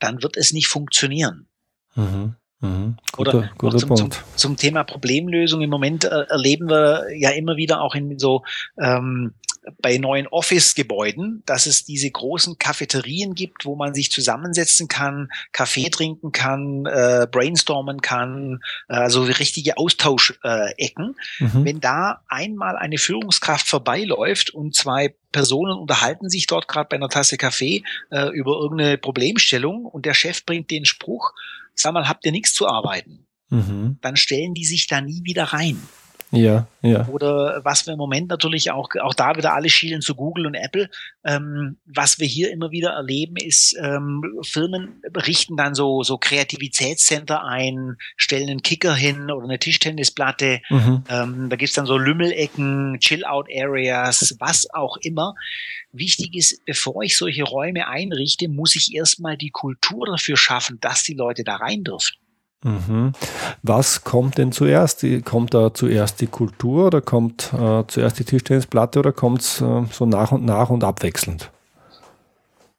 dann 0.05 0.23
wird 0.23 0.37
es 0.37 0.53
nicht 0.53 0.69
funktionieren. 0.69 1.47
Mhm. 1.95 2.37
Mhm. 2.61 2.97
Guter, 3.13 3.35
Oder 3.39 3.51
guter 3.59 3.79
zum, 3.79 3.89
Punkt. 3.89 4.15
Zum, 4.15 4.37
zum, 4.37 4.57
Thema 4.57 4.85
Problemlösung. 4.85 5.61
Im 5.61 5.71
Moment 5.71 6.05
äh, 6.05 6.25
erleben 6.29 6.69
wir 6.69 7.07
ja 7.17 7.31
immer 7.31 7.57
wieder 7.57 7.81
auch 7.81 7.95
in 7.95 8.19
so 8.19 8.43
ähm, 8.79 9.35
bei 9.81 9.99
neuen 9.99 10.27
Office-Gebäuden, 10.27 11.43
dass 11.47 11.67
es 11.67 11.85
diese 11.85 12.11
großen 12.11 12.59
Cafeterien 12.59 13.35
gibt, 13.35 13.65
wo 13.65 13.77
man 13.77 13.95
sich 13.95 14.11
zusammensetzen 14.11 14.89
kann, 14.89 15.31
Kaffee 15.53 15.89
trinken 15.89 16.33
kann, 16.33 16.87
äh, 16.87 17.27
brainstormen 17.31 18.01
kann, 18.01 18.61
äh, 18.89 18.95
also 18.95 19.23
richtige 19.23 19.79
Austauschecken. 19.79 21.17
Äh, 21.41 21.45
mhm. 21.45 21.65
Wenn 21.65 21.81
da 21.81 22.23
einmal 22.29 22.77
eine 22.77 22.99
Führungskraft 22.99 23.67
vorbeiläuft 23.67 24.51
und 24.51 24.75
zwei 24.75 25.15
Personen 25.33 25.77
unterhalten 25.77 26.29
sich 26.29 26.47
dort 26.47 26.69
gerade 26.69 26.89
bei 26.89 26.97
einer 26.97 27.09
Tasse 27.09 27.37
Kaffee 27.37 27.83
äh, 28.11 28.29
über 28.29 28.53
irgendeine 28.53 28.99
Problemstellung 28.99 29.85
und 29.85 30.07
der 30.07 30.15
Chef 30.15 30.45
bringt 30.45 30.71
den 30.71 30.85
Spruch, 30.85 31.33
sag 31.75 31.93
mal, 31.93 32.09
habt 32.09 32.25
ihr 32.25 32.33
nichts 32.33 32.55
zu 32.55 32.69
arbeiten? 32.69 33.27
Mhm. 33.51 33.99
Dann 34.01 34.17
stellen 34.17 34.55
die 34.55 34.65
sich 34.65 34.87
da 34.87 35.01
nie 35.01 35.25
wieder 35.25 35.45
rein. 35.45 35.83
Ja, 36.37 36.67
ja. 36.83 37.07
Oder 37.09 37.61
was 37.65 37.87
wir 37.87 37.93
im 37.93 37.99
Moment 37.99 38.29
natürlich 38.29 38.71
auch, 38.71 38.89
auch 39.01 39.15
da 39.15 39.37
wieder 39.37 39.55
alle 39.55 39.69
schielen 39.69 40.01
zu 40.01 40.15
Google 40.15 40.47
und 40.47 40.55
Apple. 40.55 40.91
Ähm, 41.25 41.79
was 41.87 42.19
wir 42.19 42.27
hier 42.27 42.51
immer 42.51 42.71
wieder 42.71 42.91
erleben, 42.91 43.37
ist, 43.37 43.77
ähm, 43.81 44.23
Firmen 44.43 45.03
richten 45.27 45.57
dann 45.57 45.75
so, 45.75 46.03
so 46.03 46.19
Kreativitätscenter 46.19 47.45
ein, 47.45 47.97
stellen 48.17 48.49
einen 48.49 48.63
Kicker 48.63 48.95
hin 48.95 49.31
oder 49.31 49.45
eine 49.45 49.59
Tischtennisplatte. 49.59 50.61
Mhm. 50.69 51.05
Ähm, 51.09 51.49
da 51.49 51.57
gibt's 51.57 51.75
dann 51.75 51.87
so 51.87 51.97
Lümmelecken, 51.97 52.99
Chill-Out-Areas, 53.01 54.37
was 54.39 54.69
auch 54.73 54.97
immer. 54.99 55.35
Wichtig 55.93 56.35
ist, 56.35 56.65
bevor 56.65 57.03
ich 57.03 57.17
solche 57.17 57.45
Räume 57.45 57.87
einrichte, 57.87 58.49
muss 58.49 58.75
ich 58.75 58.95
erstmal 58.95 59.37
die 59.37 59.51
Kultur 59.51 60.07
dafür 60.07 60.37
schaffen, 60.37 60.79
dass 60.81 61.05
die 61.05 61.15
Leute 61.15 61.45
da 61.45 61.57
rein 61.57 61.85
dürfen. 61.85 62.17
Mhm. 62.65 63.13
Was 63.63 64.05
kommt 64.05 64.39
denn 64.39 64.51
zuerst? 64.51 65.05
Kommt 65.25 65.53
da 65.53 65.73
zuerst 65.75 66.21
die 66.23 66.27
Kultur 66.27 66.87
oder 66.87 67.03
kommt 67.03 67.53
äh, 67.53 67.85
zuerst 67.87 68.19
die 68.19 68.25
Tischtennisplatte 68.25 68.99
oder 68.99 69.13
kommt 69.13 69.43
es 69.43 69.61
äh, 69.61 69.83
so 69.93 70.07
nach 70.07 70.33
und 70.33 70.45
nach 70.45 70.71
und 70.71 70.83
abwechselnd? 70.83 71.51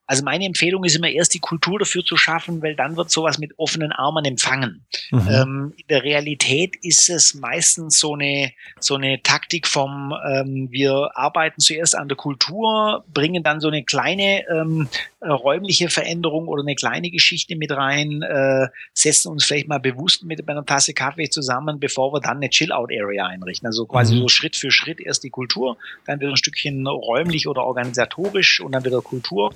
Also 0.08 0.24
meine 0.24 0.45
Empfehlung 0.45 0.84
ist 0.84 0.95
immer 0.95 1.10
erst 1.10 1.34
die 1.34 1.39
Kultur 1.39 1.80
dafür 1.80 2.06
zu 2.06 2.15
schaffen, 2.15 2.62
weil 2.62 2.76
dann 2.76 2.95
wird 2.95 3.10
sowas 3.10 3.39
mit 3.39 3.58
offenen 3.58 3.91
Armen 3.91 4.24
empfangen. 4.26 4.86
Mhm. 5.10 5.28
Ähm, 5.30 5.74
in 5.78 5.88
der 5.89 6.04
Realität 6.04 6.76
ist 6.84 7.10
es 7.10 7.34
meistens 7.34 8.00
so 8.00 8.13
eine 8.13 8.52
so 8.80 8.95
eine 8.95 9.21
Taktik 9.24 9.67
vom 9.67 10.13
ähm, 10.28 10.67
wir 10.69 11.10
arbeiten 11.15 11.60
zuerst 11.60 11.98
an 11.98 12.08
der 12.08 12.17
Kultur, 12.17 13.04
bringen 13.13 13.41
dann 13.41 13.60
so 13.60 13.67
eine 13.67 13.84
kleine 13.84 14.48
ähm, 14.48 14.89
äh, 15.26 15.30
räumliche 15.30 15.90
Veränderung 15.90 16.48
oder 16.48 16.62
eine 16.62 16.76
kleine 16.76 17.10
Geschichte 17.10 17.56
mit 17.56 17.72
rein, 17.72 18.22
äh, 18.22 18.68
setzen 18.94 19.30
uns 19.30 19.44
vielleicht 19.44 19.68
mal 19.68 19.80
bewusst 19.80 20.24
mit 20.24 20.48
einer 20.48 20.66
Tasse 20.66 20.94
Kaffee 20.94 21.30
zusammen, 21.30 21.80
bevor 21.80 22.14
wir 22.14 22.20
dann 22.20 22.38
eine 22.38 22.50
Chill-Out-Area 22.50 23.26
einrichten. 23.26 23.66
Also 23.66 23.86
quasi 23.86 24.16
mhm. 24.16 24.20
so 24.20 24.28
Schritt 24.28 24.56
für 24.56 24.72
Schritt 24.72 25.00
erst 25.00 25.24
die 25.24 25.32
Kultur, 25.32 25.78
dann 26.06 26.20
wieder 26.20 26.30
ein 26.30 26.38
Stückchen 26.38 26.86
räumlich 26.86 27.48
oder 27.48 27.64
organisatorisch 27.64 28.60
und 28.62 28.74
dann 28.74 28.86
wieder 28.86 29.02
Kultur. 29.02 29.54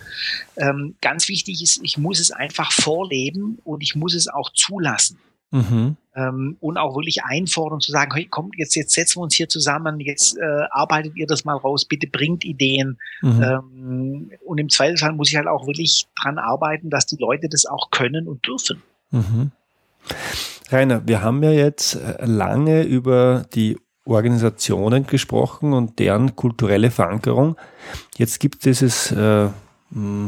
Ähm, 0.58 0.96
ganz 1.02 1.30
wichtig 1.30 1.62
ist, 1.62 1.80
ich 1.84 1.98
muss 1.98 2.20
es 2.20 2.32
einfach 2.32 2.72
vorleben 2.72 3.60
und 3.64 3.84
ich 3.84 3.96
muss 3.96 4.16
es 4.16 4.28
auch 4.28 4.52
zulassen. 4.54 5.20
Mhm. 5.52 5.98
Ähm, 6.16 6.58
und 6.60 6.78
auch 6.78 6.96
wirklich 6.96 7.24
einfordern 7.24 7.80
zu 7.80 7.92
sagen, 7.92 8.14
hey, 8.14 8.28
komm, 8.30 8.52
jetzt, 8.56 8.76
jetzt 8.76 8.94
setzen 8.94 9.18
wir 9.20 9.24
uns 9.24 9.36
hier 9.36 9.50
zusammen, 9.50 10.00
jetzt 10.00 10.38
äh, 10.38 10.64
arbeitet 10.72 11.16
ihr 11.16 11.28
das 11.28 11.46
mal 11.46 11.56
raus, 11.56 11.86
bitte 11.86 12.08
bringt 12.08 12.46
Ideen. 12.46 12.98
Mhm. 13.22 13.44
Ähm, 13.44 14.32
und 14.46 14.58
im 14.58 14.70
Zweifelsfall 14.70 15.14
muss 15.14 15.30
ich 15.30 15.38
halt 15.38 15.48
auch 15.48 15.66
wirklich 15.66 16.08
dran 16.22 16.38
arbeiten, 16.38 16.90
dass 16.90 17.06
die 17.06 17.18
Leute 17.18 17.50
das 17.50 17.66
auch 17.66 17.90
können 17.92 18.28
und 18.28 18.46
dürfen. 18.46 18.82
Mhm. 19.12 19.52
Rainer, 20.70 21.08
wir 21.08 21.22
haben 21.22 21.42
ja 21.44 21.52
jetzt 21.52 21.96
äh, 21.96 22.26
lange 22.26 22.84
über 22.84 23.46
die 23.54 23.78
Organisationen 24.06 25.06
gesprochen 25.08 25.74
und 25.74 26.00
deren 26.00 26.36
kulturelle 26.36 26.92
Verankerung. 26.92 27.56
Jetzt 28.18 28.40
gibt 28.40 28.56
es 28.58 28.62
dieses 28.62 29.12
äh, 29.12 29.50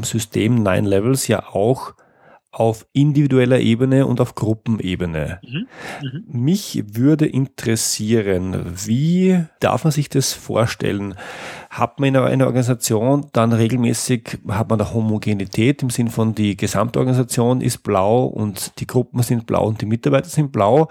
System 0.03 0.55
Nine 0.63 0.87
Levels 0.87 1.27
ja 1.27 1.47
auch 1.47 1.93
auf 2.51 2.85
individueller 2.91 3.59
Ebene 3.61 4.05
und 4.05 4.19
auf 4.19 4.35
Gruppenebene. 4.35 5.39
Mhm. 5.41 5.67
Mhm. 6.01 6.23
Mich 6.27 6.83
würde 6.93 7.25
interessieren, 7.25 8.73
wie 8.85 9.45
darf 9.61 9.85
man 9.85 9.91
sich 9.91 10.09
das 10.09 10.33
vorstellen? 10.33 11.15
Hat 11.69 11.99
man 12.01 12.09
in 12.09 12.17
einer 12.17 12.47
Organisation 12.47 13.27
dann 13.31 13.53
regelmäßig, 13.53 14.39
hat 14.49 14.69
man 14.69 14.79
da 14.79 14.93
Homogenität 14.93 15.81
im 15.81 15.89
Sinn 15.89 16.09
von 16.09 16.35
die 16.35 16.57
Gesamtorganisation 16.57 17.61
ist 17.61 17.83
blau 17.83 18.25
und 18.25 18.79
die 18.79 18.87
Gruppen 18.87 19.23
sind 19.23 19.45
blau 19.45 19.67
und 19.67 19.79
die 19.79 19.85
Mitarbeiter 19.85 20.27
sind 20.27 20.51
blau? 20.51 20.89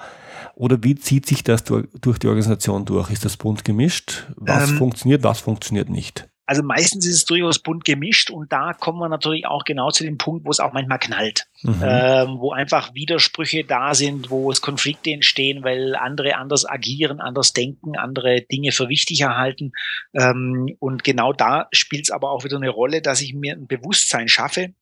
Oder 0.55 0.83
wie 0.83 0.95
zieht 0.95 1.27
sich 1.27 1.45
das 1.45 1.65
durch 1.65 2.19
die 2.19 2.29
Organisation 2.29 2.87
durch? 2.87 3.11
Ist 3.11 3.27
das 3.27 3.37
bunt 3.37 3.67
gemischt? 3.67 4.29
Was 4.37 4.71
ähm, 4.71 4.79
funktioniert, 4.79 5.23
was 5.25 5.41
funktioniert 5.41 5.91
nicht? 5.91 6.27
Also 6.51 6.65
meistens 6.65 7.07
ist 7.07 7.15
es 7.15 7.25
durchaus 7.27 7.61
bunt 7.61 7.85
gemischt 7.85 8.29
und 8.29 8.51
da 8.51 8.73
kommen 8.73 8.99
wir 8.99 9.09
natürlich 9.09 9.47
auch 9.47 9.63
genau 9.63 9.93
zu 9.93 10.03
dem 10.03 10.19
Punkt, 10.19 10.45
wo 10.45 10.51
es 10.51 10.59
auch 10.59 10.73
manchmal 10.73 10.99
knallt, 10.99 11.47
mhm. 11.63 11.81
ähm, 11.81 12.39
wo 12.41 12.51
einfach 12.51 12.93
Widersprüche 12.93 13.63
da 13.63 13.95
sind, 13.95 14.31
wo 14.31 14.51
es 14.51 14.61
Konflikte 14.61 15.13
entstehen, 15.13 15.63
weil 15.63 15.95
andere 15.95 16.35
anders 16.35 16.69
agieren, 16.69 17.21
anders 17.21 17.53
denken, 17.53 17.97
andere 17.97 18.41
Dinge 18.41 18.73
für 18.73 18.89
wichtig 18.89 19.21
erhalten. 19.21 19.71
Ähm, 20.13 20.75
und 20.81 21.05
genau 21.05 21.33
da 21.33 21.69
spielt 21.71 22.07
es 22.07 22.11
aber 22.11 22.33
auch 22.33 22.43
wieder 22.43 22.57
eine 22.57 22.71
Rolle, 22.71 23.01
dass 23.01 23.21
ich 23.21 23.33
mir 23.33 23.55
ein 23.55 23.69
Bewusstsein 23.69 24.27
schaffe, 24.27 24.75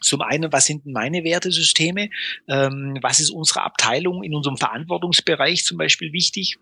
zum 0.00 0.22
einen, 0.22 0.52
was 0.52 0.66
sind 0.66 0.86
meine 0.86 1.24
Wertesysteme? 1.24 2.10
Ähm, 2.46 2.96
was 3.02 3.18
ist 3.18 3.30
unsere 3.30 3.62
Abteilung 3.62 4.22
in 4.22 4.36
unserem 4.36 4.56
Verantwortungsbereich 4.56 5.64
zum 5.64 5.78
Beispiel 5.78 6.12
wichtig? 6.12 6.58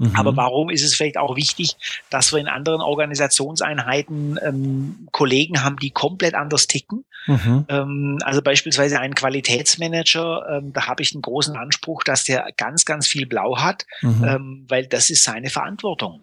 Mhm. 0.00 0.16
Aber 0.16 0.36
warum 0.36 0.70
ist 0.70 0.82
es 0.82 0.94
vielleicht 0.94 1.18
auch 1.18 1.36
wichtig, 1.36 1.76
dass 2.08 2.32
wir 2.32 2.38
in 2.38 2.48
anderen 2.48 2.80
Organisationseinheiten 2.80 4.40
ähm, 4.42 5.08
Kollegen 5.12 5.62
haben, 5.62 5.76
die 5.76 5.90
komplett 5.90 6.34
anders 6.34 6.66
ticken? 6.66 7.04
Mhm. 7.26 7.66
Ähm, 7.68 8.18
also 8.22 8.40
beispielsweise 8.40 8.98
einen 8.98 9.14
Qualitätsmanager, 9.14 10.46
ähm, 10.50 10.72
da 10.72 10.86
habe 10.86 11.02
ich 11.02 11.12
einen 11.12 11.20
großen 11.20 11.54
Anspruch, 11.54 12.02
dass 12.02 12.24
der 12.24 12.48
ganz, 12.56 12.86
ganz 12.86 13.06
viel 13.06 13.26
Blau 13.26 13.58
hat, 13.58 13.84
mhm. 14.00 14.24
ähm, 14.24 14.64
weil 14.68 14.86
das 14.86 15.10
ist 15.10 15.22
seine 15.22 15.50
Verantwortung. 15.50 16.22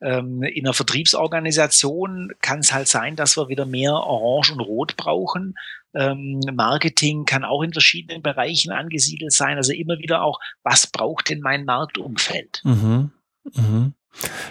Ähm, 0.00 0.42
in 0.42 0.66
einer 0.66 0.74
Vertriebsorganisation 0.74 2.32
kann 2.40 2.60
es 2.60 2.72
halt 2.72 2.88
sein, 2.88 3.16
dass 3.16 3.36
wir 3.36 3.48
wieder 3.48 3.66
mehr 3.66 3.94
Orange 3.94 4.52
und 4.52 4.60
Rot 4.60 4.96
brauchen. 4.96 5.54
Ähm, 5.94 6.40
Marketing 6.52 7.24
kann 7.24 7.44
auch 7.44 7.62
in 7.62 7.72
verschiedenen 7.72 8.22
Bereichen 8.22 8.72
angesiedelt 8.72 9.32
sein. 9.32 9.56
Also 9.56 9.72
immer 9.72 9.98
wieder 9.98 10.22
auch, 10.22 10.40
was 10.62 10.86
braucht 10.86 11.30
denn 11.30 11.40
mein 11.40 11.64
Marktumfeld? 11.64 12.62
Mhm. 12.64 13.12
Mhm. 13.54 13.94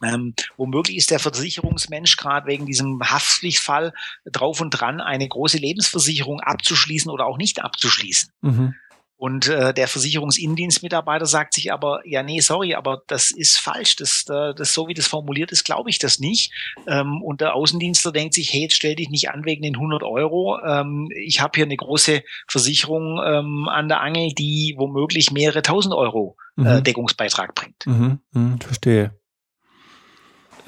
Ähm, 0.00 0.34
womöglich 0.56 0.96
ist 0.96 1.10
der 1.10 1.18
Versicherungsmensch 1.18 2.16
gerade 2.16 2.46
wegen 2.46 2.66
diesem 2.66 3.00
Haftpflichtfall 3.02 3.92
drauf 4.26 4.60
und 4.60 4.70
dran, 4.70 5.00
eine 5.00 5.26
große 5.26 5.58
Lebensversicherung 5.58 6.38
abzuschließen 6.38 7.10
oder 7.10 7.26
auch 7.26 7.36
nicht 7.36 7.64
abzuschließen. 7.64 8.30
Mhm. 8.42 8.74
Und 9.18 9.48
äh, 9.48 9.74
der 9.74 9.88
Versicherungsindienstmitarbeiter 9.88 11.26
sagt 11.26 11.54
sich 11.54 11.72
aber, 11.72 12.00
ja, 12.04 12.22
nee, 12.22 12.38
sorry, 12.38 12.74
aber 12.74 13.02
das 13.08 13.32
ist 13.32 13.58
falsch. 13.58 13.96
Das, 13.96 14.24
äh, 14.30 14.54
das 14.54 14.72
so 14.72 14.86
wie 14.86 14.94
das 14.94 15.08
formuliert 15.08 15.50
ist, 15.50 15.64
glaube 15.64 15.90
ich 15.90 15.98
das 15.98 16.20
nicht. 16.20 16.52
Ähm, 16.86 17.20
und 17.20 17.40
der 17.40 17.54
Außendienstler 17.54 18.12
denkt 18.12 18.34
sich, 18.34 18.52
hey, 18.52 18.62
jetzt 18.62 18.76
stell 18.76 18.94
dich 18.94 19.10
nicht 19.10 19.28
an 19.30 19.44
wegen 19.44 19.62
den 19.62 19.74
100 19.74 20.04
Euro. 20.04 20.60
Ähm, 20.64 21.08
ich 21.16 21.40
habe 21.40 21.50
hier 21.56 21.64
eine 21.64 21.76
große 21.76 22.22
Versicherung 22.46 23.20
ähm, 23.26 23.68
an 23.68 23.88
der 23.88 24.02
Angel, 24.02 24.32
die 24.32 24.76
womöglich 24.78 25.32
mehrere 25.32 25.62
tausend 25.62 25.94
Euro 25.94 26.36
äh, 26.56 26.78
mhm. 26.78 26.84
Deckungsbeitrag 26.84 27.56
bringt. 27.56 27.86
Mhm. 27.86 28.20
Mhm, 28.32 28.60
verstehe. 28.60 29.18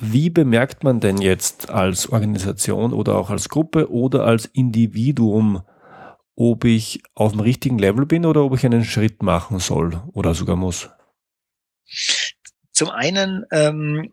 Wie 0.01 0.29
bemerkt 0.29 0.83
man 0.83 0.99
denn 0.99 1.19
jetzt 1.19 1.71
als 1.71 2.09
Organisation 2.09 2.93
oder 2.93 3.17
auch 3.17 3.31
als 3.31 3.49
Gruppe 3.49 3.93
oder 3.93 4.25
als 4.25 4.47
Individuum, 4.47 5.63
ob 6.41 6.65
ich 6.65 7.03
auf 7.15 7.33
dem 7.33 7.41
richtigen 7.41 7.79
Level 7.79 8.07
bin 8.07 8.25
oder 8.25 8.43
ob 8.43 8.55
ich 8.55 8.65
einen 8.65 8.83
Schritt 8.83 9.23
machen 9.23 9.59
soll 9.59 10.03
oder 10.15 10.33
sogar 10.33 10.57
muss? 10.57 10.89
Zum 12.73 12.89
einen 12.89 13.45
ähm, 13.53 14.11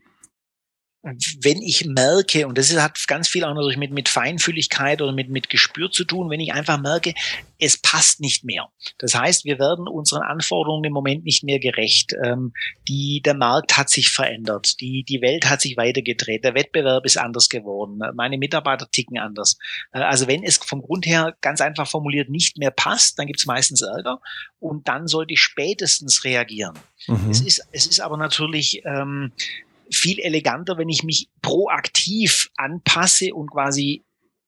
wenn 1.42 1.62
ich 1.62 1.86
merke, 1.86 2.48
und 2.48 2.58
das 2.58 2.76
hat 2.78 3.08
ganz 3.08 3.28
viel 3.28 3.44
auch 3.44 3.54
natürlich 3.54 3.78
mit, 3.78 3.92
mit 3.92 4.10
Feinfühligkeit 4.10 5.02
oder 5.02 5.14
mit, 5.14 5.30
mit 5.30 5.50
Gespür 5.50 5.92
zu 5.92 6.04
tun, 6.04 6.30
wenn 6.30 6.40
ich 6.40 6.54
einfach 6.54 6.80
merke, 6.80 7.14
es 7.60 7.78
passt 7.78 8.20
nicht 8.20 8.44
mehr. 8.44 8.68
Das 9.00 9.16
heißt, 9.16 9.46
wir 9.46 9.58
werden 9.58 9.88
unseren 9.88 10.22
Anforderungen 10.22 10.84
im 10.84 10.94
Moment 10.94 11.24
nicht 11.24 11.44
mehr 11.44 11.60
gerecht. 11.60 12.14
Ähm, 12.24 12.54
die, 12.88 13.22
der 13.24 13.34
Markt 13.34 13.78
hat 13.78 13.90
sich 13.90 14.10
verändert, 14.10 14.80
die, 14.80 15.04
die 15.04 15.22
Welt 15.22 15.50
hat 15.50 15.62
sich 15.62 15.78
weitergedreht, 15.78 16.44
der 16.44 16.54
Wettbewerb 16.54 17.06
ist 17.06 17.18
anders 17.18 17.50
geworden, 17.50 18.00
meine 18.16 18.38
Mitarbeiter 18.38 18.90
ticken 18.92 19.18
anders. 19.18 19.58
Äh, 19.92 20.00
also 20.00 20.28
wenn 20.28 20.44
es 20.44 20.58
vom 20.58 20.82
Grund 20.82 21.06
her 21.06 21.36
ganz 21.42 21.62
einfach 21.62 21.88
formuliert 21.88 22.30
nicht 22.30 22.58
mehr 22.58 22.72
passt, 22.72 23.18
dann 23.18 23.28
gibt 23.28 23.40
es 23.40 23.46
meistens 23.46 23.82
Ärger 23.82 24.20
und 24.60 24.88
dann 24.88 25.08
sollte 25.08 25.34
ich 25.34 25.42
spätestens 25.42 26.24
reagieren. 26.24 26.78
Mhm. 27.08 27.30
Es, 27.30 27.42
ist, 27.42 27.68
es 27.72 27.88
ist 27.88 28.00
aber 28.00 28.18
natürlich 28.18 28.82
ähm, 28.86 29.32
viel 29.92 30.20
eleganter, 30.20 30.78
wenn 30.78 30.90
ich 30.90 31.04
mich 31.04 31.30
proaktiv 31.42 32.50
anpasse 32.56 33.34
und 33.34 33.52
quasi 33.52 34.04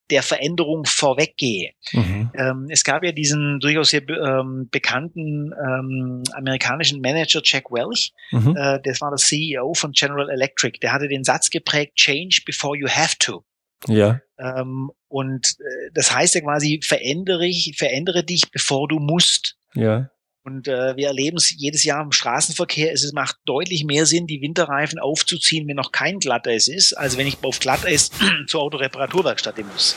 der 0.09 0.23
Veränderung 0.23 0.85
vorweggehe. 0.85 1.71
Mhm. 1.91 2.31
Ähm, 2.33 2.67
es 2.69 2.83
gab 2.83 3.03
ja 3.03 3.11
diesen 3.11 3.59
durchaus 3.59 3.89
sehr 3.91 4.07
ähm, 4.09 4.67
bekannten 4.71 5.53
ähm, 5.53 6.23
amerikanischen 6.33 7.01
Manager 7.01 7.41
Jack 7.43 7.71
Welch, 7.71 8.13
mhm. 8.31 8.55
äh, 8.57 8.79
das 8.83 9.01
war 9.01 9.11
der 9.11 9.17
CEO 9.17 9.73
von 9.73 9.91
General 9.91 10.29
Electric, 10.29 10.79
der 10.79 10.93
hatte 10.93 11.07
den 11.07 11.23
Satz 11.23 11.49
geprägt, 11.49 11.95
change 11.95 12.41
before 12.45 12.77
you 12.77 12.87
have 12.87 13.17
to. 13.19 13.43
Ja. 13.87 14.19
Ähm, 14.37 14.91
und 15.07 15.55
äh, 15.59 15.91
das 15.93 16.13
heißt 16.13 16.35
ja 16.35 16.41
quasi, 16.41 16.79
verändere, 16.83 17.45
ich, 17.45 17.75
verändere 17.77 18.23
dich, 18.23 18.51
bevor 18.51 18.87
du 18.87 18.99
musst. 18.99 19.57
Ja. 19.75 20.09
Und 20.43 20.67
äh, 20.67 20.95
wir 20.95 21.07
erleben 21.07 21.37
es 21.37 21.53
jedes 21.55 21.83
Jahr 21.83 22.01
im 22.01 22.11
Straßenverkehr. 22.11 22.93
Es 22.93 23.11
macht 23.13 23.37
deutlich 23.45 23.83
mehr 23.83 24.05
Sinn, 24.05 24.25
die 24.25 24.41
Winterreifen 24.41 24.97
aufzuziehen, 24.97 25.67
wenn 25.67 25.75
noch 25.75 25.91
kein 25.91 26.19
Glatteis 26.19 26.67
ist, 26.67 26.93
als 26.93 27.17
wenn 27.17 27.27
ich 27.27 27.37
auf 27.43 27.59
Glatteis 27.59 28.11
zur 28.47 28.61
Autoreparaturwerkstatt 28.61 29.57
muss. 29.65 29.95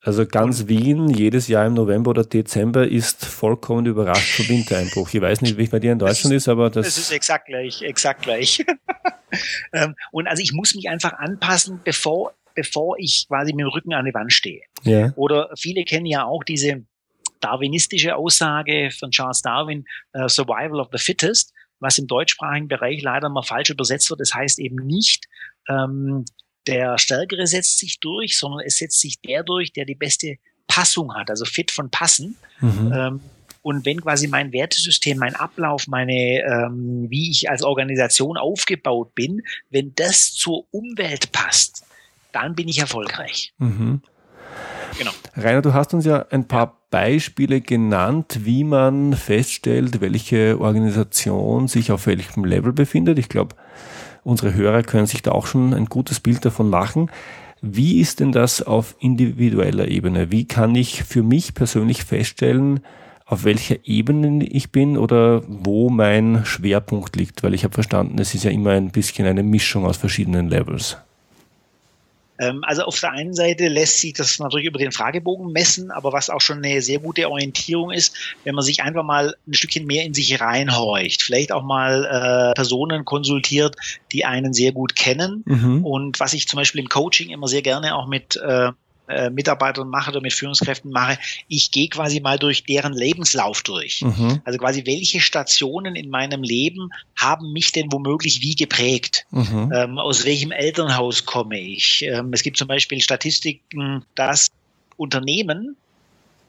Also 0.00 0.26
ganz 0.26 0.68
Wien 0.68 1.10
jedes 1.10 1.48
Jahr 1.48 1.66
im 1.66 1.74
November 1.74 2.10
oder 2.10 2.24
Dezember 2.24 2.88
ist 2.88 3.26
vollkommen 3.26 3.84
überrascht 3.84 4.36
vom 4.36 4.48
Wintereinbruch. 4.48 5.12
Ich 5.12 5.20
weiß 5.20 5.42
nicht, 5.42 5.58
wie 5.58 5.64
es 5.64 5.70
bei 5.70 5.80
dir 5.80 5.92
in 5.92 5.98
Deutschland 5.98 6.34
ist, 6.34 6.44
ist, 6.44 6.48
aber 6.48 6.70
das. 6.70 6.86
Das 6.86 6.98
ist 6.98 7.12
exakt 7.12 7.46
gleich, 7.46 7.82
exakt 7.82 8.22
gleich. 8.22 8.64
Ähm, 9.74 9.94
und 10.10 10.26
also 10.26 10.42
ich 10.42 10.54
muss 10.54 10.74
mich 10.74 10.88
einfach 10.88 11.12
anpassen, 11.12 11.82
bevor, 11.84 12.32
bevor 12.54 12.96
ich 12.98 13.26
quasi 13.28 13.52
mit 13.52 13.60
dem 13.60 13.68
Rücken 13.68 13.92
an 13.92 14.06
die 14.06 14.14
Wand 14.14 14.32
stehe. 14.32 14.62
Ja. 14.84 15.12
Oder 15.16 15.50
viele 15.54 15.84
kennen 15.84 16.06
ja 16.06 16.24
auch 16.24 16.44
diese 16.44 16.86
darwinistische 17.40 18.16
Aussage 18.16 18.90
von 18.98 19.10
Charles 19.10 19.42
Darwin, 19.42 19.84
uh, 20.14 20.28
Survival 20.28 20.80
of 20.80 20.88
the 20.92 20.98
Fittest, 20.98 21.52
was 21.80 21.98
im 21.98 22.06
deutschsprachigen 22.06 22.68
Bereich 22.68 23.02
leider 23.02 23.28
mal 23.28 23.42
falsch 23.42 23.70
übersetzt 23.70 24.10
wird. 24.10 24.20
Das 24.20 24.34
heißt 24.34 24.58
eben 24.58 24.76
nicht, 24.76 25.26
ähm, 25.68 26.24
der 26.66 26.98
Stärkere 26.98 27.46
setzt 27.46 27.78
sich 27.78 28.00
durch, 28.00 28.38
sondern 28.38 28.60
es 28.64 28.76
setzt 28.76 29.00
sich 29.00 29.20
der 29.20 29.42
durch, 29.42 29.72
der 29.72 29.84
die 29.84 29.94
beste 29.94 30.36
Passung 30.66 31.14
hat, 31.14 31.30
also 31.30 31.44
fit 31.44 31.70
von 31.70 31.90
passen. 31.90 32.36
Mhm. 32.60 32.92
Ähm, 32.94 33.20
und 33.62 33.84
wenn 33.84 34.00
quasi 34.00 34.28
mein 34.28 34.52
Wertesystem, 34.52 35.18
mein 35.18 35.34
Ablauf, 35.34 35.88
meine, 35.88 36.12
ähm, 36.12 37.06
wie 37.08 37.30
ich 37.30 37.50
als 37.50 37.62
Organisation 37.62 38.36
aufgebaut 38.36 39.14
bin, 39.14 39.42
wenn 39.70 39.94
das 39.94 40.32
zur 40.32 40.66
Umwelt 40.70 41.32
passt, 41.32 41.84
dann 42.32 42.54
bin 42.54 42.68
ich 42.68 42.78
erfolgreich. 42.78 43.52
Mhm. 43.58 44.02
Genau. 44.96 45.12
Rainer, 45.40 45.62
du 45.62 45.72
hast 45.72 45.94
uns 45.94 46.04
ja 46.04 46.26
ein 46.30 46.48
paar 46.48 46.80
Beispiele 46.90 47.60
genannt, 47.60 48.40
wie 48.42 48.64
man 48.64 49.12
feststellt, 49.12 50.00
welche 50.00 50.60
Organisation 50.60 51.68
sich 51.68 51.92
auf 51.92 52.08
welchem 52.08 52.44
Level 52.44 52.72
befindet. 52.72 53.20
Ich 53.20 53.28
glaube, 53.28 53.54
unsere 54.24 54.54
Hörer 54.54 54.82
können 54.82 55.06
sich 55.06 55.22
da 55.22 55.30
auch 55.30 55.46
schon 55.46 55.74
ein 55.74 55.84
gutes 55.84 56.18
Bild 56.18 56.44
davon 56.44 56.68
machen. 56.68 57.08
Wie 57.60 58.00
ist 58.00 58.18
denn 58.18 58.32
das 58.32 58.62
auf 58.62 58.96
individueller 58.98 59.86
Ebene? 59.86 60.32
Wie 60.32 60.48
kann 60.48 60.74
ich 60.74 61.04
für 61.04 61.22
mich 61.22 61.54
persönlich 61.54 62.02
feststellen, 62.02 62.80
auf 63.24 63.44
welcher 63.44 63.76
Ebene 63.84 64.44
ich 64.44 64.72
bin 64.72 64.96
oder 64.96 65.42
wo 65.46 65.88
mein 65.88 66.44
Schwerpunkt 66.46 67.14
liegt? 67.14 67.44
Weil 67.44 67.54
ich 67.54 67.62
habe 67.62 67.74
verstanden, 67.74 68.18
es 68.18 68.34
ist 68.34 68.42
ja 68.42 68.50
immer 68.50 68.70
ein 68.70 68.90
bisschen 68.90 69.26
eine 69.26 69.44
Mischung 69.44 69.86
aus 69.86 69.98
verschiedenen 69.98 70.48
Levels. 70.48 70.96
Ähm, 72.38 72.62
also 72.64 72.82
auf 72.82 72.98
der 73.00 73.12
einen 73.12 73.34
Seite 73.34 73.68
lässt 73.68 73.98
sich 73.98 74.12
das 74.12 74.38
natürlich 74.38 74.66
über 74.66 74.78
den 74.78 74.92
Fragebogen 74.92 75.52
messen, 75.52 75.90
aber 75.90 76.12
was 76.12 76.30
auch 76.30 76.40
schon 76.40 76.58
eine 76.58 76.82
sehr 76.82 76.98
gute 76.98 77.30
Orientierung 77.30 77.90
ist, 77.90 78.14
wenn 78.44 78.54
man 78.54 78.64
sich 78.64 78.82
einfach 78.82 79.04
mal 79.04 79.34
ein 79.46 79.54
Stückchen 79.54 79.86
mehr 79.86 80.04
in 80.04 80.14
sich 80.14 80.40
reinhorcht, 80.40 81.22
vielleicht 81.22 81.52
auch 81.52 81.62
mal 81.62 82.04
äh, 82.04 82.54
Personen 82.54 83.04
konsultiert, 83.04 83.76
die 84.12 84.24
einen 84.24 84.52
sehr 84.52 84.72
gut 84.72 84.94
kennen. 84.96 85.42
Mhm. 85.46 85.84
Und 85.84 86.20
was 86.20 86.32
ich 86.32 86.48
zum 86.48 86.58
Beispiel 86.58 86.80
im 86.80 86.88
Coaching 86.88 87.30
immer 87.30 87.48
sehr 87.48 87.62
gerne 87.62 87.96
auch 87.96 88.06
mit 88.06 88.36
äh, 88.36 88.70
äh, 89.08 89.30
Mitarbeitern 89.30 89.88
mache 89.88 90.10
oder 90.10 90.20
mit 90.20 90.32
Führungskräften 90.32 90.90
mache, 90.90 91.18
ich 91.48 91.70
gehe 91.70 91.88
quasi 91.88 92.20
mal 92.20 92.38
durch 92.38 92.64
deren 92.64 92.92
Lebenslauf 92.92 93.62
durch. 93.62 94.02
Mhm. 94.02 94.40
Also 94.44 94.58
quasi, 94.58 94.86
welche 94.86 95.20
Stationen 95.20 95.96
in 95.96 96.10
meinem 96.10 96.42
Leben 96.42 96.90
haben 97.16 97.52
mich 97.52 97.72
denn 97.72 97.90
womöglich 97.90 98.42
wie 98.42 98.54
geprägt? 98.54 99.26
Mhm. 99.30 99.72
Ähm, 99.74 99.98
aus 99.98 100.24
welchem 100.24 100.52
Elternhaus 100.52 101.24
komme 101.24 101.58
ich? 101.58 102.02
Ähm, 102.02 102.32
es 102.32 102.42
gibt 102.42 102.56
zum 102.56 102.68
Beispiel 102.68 103.00
Statistiken, 103.00 104.04
dass 104.14 104.48
Unternehmen 104.96 105.76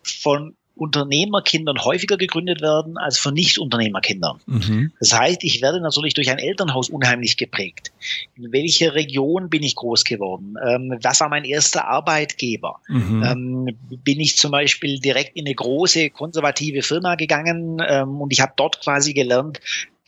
von 0.04 0.56
Unternehmerkindern 0.80 1.84
häufiger 1.84 2.18
gegründet 2.18 2.62
werden 2.62 2.98
als 2.98 3.18
von 3.18 3.34
Nicht-Unternehmerkindern. 3.34 4.40
Mhm. 4.46 4.92
Das 5.00 5.18
heißt, 5.18 5.44
ich 5.44 5.62
werde 5.62 5.82
natürlich 5.82 6.14
durch 6.14 6.30
ein 6.30 6.40
Elternhaus 6.40 6.90
unheimlich 6.90 7.38
geprägt. 7.38 7.92
In 8.36 8.52
welcher 8.52 8.96
Region 8.96 9.50
bin 9.50 9.64
ich 9.64 9.76
groß 9.76 10.04
geworden? 10.04 10.56
Ähm, 10.66 10.98
was 11.02 11.20
war 11.20 11.30
mein 11.30 11.44
erster 11.44 11.88
Arbeitgeber? 11.88 12.80
Mhm. 12.88 13.24
Ähm, 13.24 13.78
bin 14.04 14.20
ich 14.20 14.38
zum 14.38 14.52
Beispiel 14.52 15.00
direkt 15.00 15.36
in 15.36 15.46
eine 15.46 15.56
große 15.56 16.10
konservative 16.10 16.82
Firma 16.82 17.16
gegangen 17.16 17.82
ähm, 17.88 18.22
und 18.22 18.32
ich 18.32 18.42
habe 18.42 18.54
dort 18.56 18.82
quasi 18.82 19.14
gelernt, 19.14 19.60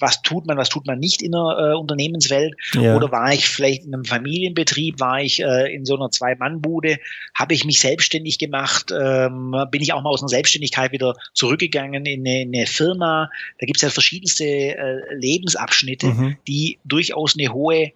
was 0.02 0.22
tut 0.22 0.48
man, 0.48 0.58
was 0.58 0.70
tut 0.70 0.88
man 0.88 1.00
nicht 1.00 1.22
in 1.22 1.32
der 1.32 1.74
äh, 1.74 1.78
Unternehmenswelt? 1.78 2.56
Ja. 2.74 2.96
Oder 2.96 3.12
war 3.12 3.34
ich 3.34 3.48
vielleicht 3.48 3.86
in 3.86 3.94
einem 3.94 4.06
Familienbetrieb, 4.06 5.00
war 5.00 5.22
ich 5.22 5.42
äh, 5.42 5.74
in 5.74 5.86
so 5.86 5.96
einer 5.96 6.10
Zwei-Mann-Bude, 6.10 6.98
habe 7.36 7.54
ich 7.54 7.66
mich 7.66 7.80
selbstständig 7.80 8.40
gemacht, 8.40 8.92
ähm, 8.92 9.56
bin 9.72 9.82
ich 9.82 9.94
auch 9.94 10.02
mal 10.02 10.10
aus 10.10 10.22
einer 10.22 10.30
Selbstständigkeit 10.30 10.92
wieder 10.92 11.16
zurückgegangen 11.34 12.06
in 12.06 12.22
eine, 12.22 12.42
in 12.42 12.56
eine 12.56 12.66
Firma. 12.66 13.30
Da 13.60 13.66
gibt 13.66 13.78
es 13.78 13.84
ja 13.84 13.90
verschiedenste 13.90 14.46
äh, 14.46 15.14
Lebensabschnitte, 15.14 16.08
mhm. 16.08 16.38
die 16.48 16.80
durchaus 16.84 17.38
eine 17.38 17.54
hohe 17.54 17.92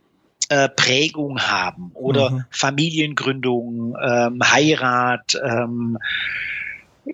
äh, 0.50 0.70
Prägung 0.70 1.40
haben 1.40 1.92
oder 1.94 2.30
mhm. 2.30 2.46
Familiengründung, 2.52 3.96
ähm, 4.02 4.40
Heirat, 4.44 5.40
ähm, 5.44 5.98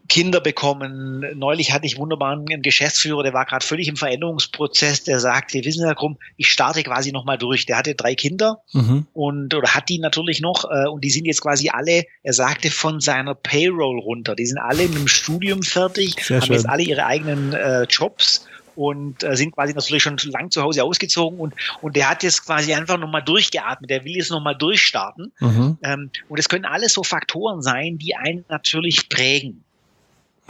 Kinder 0.07 0.39
bekommen. 0.39 1.25
Neulich 1.35 1.73
hatte 1.73 1.85
ich 1.85 1.97
wunderbar 1.97 2.31
einen 2.31 2.61
Geschäftsführer, 2.61 3.23
der 3.23 3.33
war 3.33 3.45
gerade 3.45 3.65
völlig 3.65 3.87
im 3.87 3.97
Veränderungsprozess, 3.97 5.03
der 5.03 5.19
sagte, 5.19 5.63
wissen 5.65 5.81
Sie, 5.81 5.85
Herr 5.85 5.95
Krumm, 5.95 6.17
ich 6.37 6.49
starte 6.49 6.83
quasi 6.83 7.11
nochmal 7.11 7.37
durch. 7.37 7.65
Der 7.65 7.77
hatte 7.77 7.95
drei 7.95 8.15
Kinder 8.15 8.61
mhm. 8.73 9.05
und 9.13 9.53
oder 9.53 9.73
hat 9.73 9.89
die 9.89 9.99
natürlich 9.99 10.41
noch 10.41 10.65
äh, 10.65 10.87
und 10.87 11.03
die 11.03 11.09
sind 11.09 11.25
jetzt 11.25 11.41
quasi 11.41 11.69
alle, 11.69 12.05
er 12.23 12.33
sagte, 12.33 12.71
von 12.71 13.01
seiner 13.01 13.35
Payroll 13.35 13.99
runter. 13.99 14.35
Die 14.35 14.45
sind 14.45 14.59
alle 14.59 14.83
mit 14.83 14.97
dem 14.97 15.07
Studium 15.07 15.61
fertig, 15.61 16.15
Sehr 16.23 16.39
haben 16.39 16.47
schön. 16.47 16.55
jetzt 16.55 16.69
alle 16.69 16.83
ihre 16.83 17.05
eigenen 17.05 17.53
äh, 17.53 17.83
Jobs 17.83 18.47
und 18.75 19.23
äh, 19.23 19.35
sind 19.35 19.51
quasi 19.51 19.73
natürlich 19.73 20.03
schon 20.03 20.17
lang 20.23 20.51
zu 20.51 20.61
Hause 20.61 20.83
ausgezogen 20.83 21.39
und 21.39 21.53
und 21.81 21.97
der 21.97 22.09
hat 22.09 22.23
jetzt 22.23 22.45
quasi 22.45 22.73
einfach 22.73 22.97
nochmal 22.97 23.23
durchgeatmet, 23.23 23.89
der 23.89 24.05
will 24.05 24.15
jetzt 24.15 24.31
nochmal 24.31 24.55
durchstarten. 24.55 25.33
Mhm. 25.39 25.77
Ähm, 25.83 26.11
und 26.29 26.39
es 26.39 26.47
können 26.47 26.65
alles 26.65 26.93
so 26.93 27.03
Faktoren 27.03 27.61
sein, 27.61 27.97
die 27.97 28.15
einen 28.15 28.45
natürlich 28.47 29.09
prägen. 29.09 29.65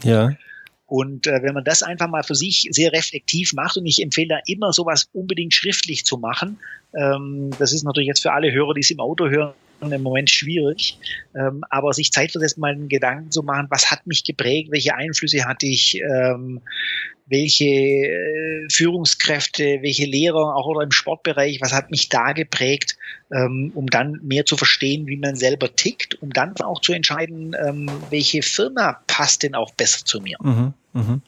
Ja. 0.03 0.31
Und 0.85 1.25
äh, 1.25 1.41
wenn 1.41 1.53
man 1.53 1.63
das 1.63 1.83
einfach 1.83 2.09
mal 2.09 2.23
für 2.23 2.35
sich 2.35 2.67
sehr 2.71 2.91
reflektiv 2.91 3.53
macht, 3.53 3.77
und 3.77 3.85
ich 3.85 4.03
empfehle 4.03 4.27
da 4.27 4.39
immer 4.45 4.73
sowas 4.73 5.07
unbedingt 5.13 5.53
schriftlich 5.53 6.03
zu 6.03 6.17
machen, 6.17 6.59
ähm, 6.93 7.51
das 7.59 7.71
ist 7.71 7.83
natürlich 7.83 8.07
jetzt 8.07 8.21
für 8.21 8.33
alle 8.33 8.51
Hörer, 8.51 8.73
die 8.73 8.81
es 8.81 8.91
im 8.91 8.99
Auto 8.99 9.29
hören, 9.29 9.53
im 9.89 10.03
Moment 10.03 10.29
schwierig. 10.29 10.97
Ähm, 11.35 11.63
aber 11.69 11.93
sich 11.93 12.11
Zeit 12.11 12.31
für 12.31 12.39
das 12.39 12.57
mal 12.57 12.73
einen 12.73 12.89
Gedanken 12.89 13.31
zu 13.31 13.43
machen, 13.43 13.67
was 13.69 13.89
hat 13.89 14.05
mich 14.05 14.23
geprägt, 14.23 14.69
welche 14.71 14.95
Einflüsse 14.95 15.45
hatte 15.45 15.65
ich, 15.65 16.01
ähm, 16.01 16.61
welche 17.31 17.65
äh, 17.65 18.67
Führungskräfte, 18.69 19.79
welche 19.81 20.05
Lehrer, 20.05 20.55
auch 20.55 20.67
oder 20.67 20.83
im 20.83 20.91
Sportbereich, 20.91 21.59
was 21.61 21.71
hat 21.71 21.89
mich 21.89 22.09
da 22.09 22.33
geprägt, 22.33 22.97
ähm, 23.31 23.71
um 23.73 23.87
dann 23.87 24.19
mehr 24.21 24.45
zu 24.45 24.57
verstehen, 24.57 25.07
wie 25.07 25.15
man 25.15 25.37
selber 25.37 25.73
tickt, 25.73 26.21
um 26.21 26.31
dann 26.31 26.55
auch 26.57 26.81
zu 26.81 26.91
entscheiden, 26.91 27.55
ähm, 27.65 27.89
welche 28.09 28.41
Firma 28.41 28.99
passt 29.07 29.43
denn 29.43 29.55
auch 29.55 29.71
besser 29.71 30.05
zu 30.05 30.19
mir. 30.19 30.37
Mhm, 30.41 30.73
mh. 30.91 31.19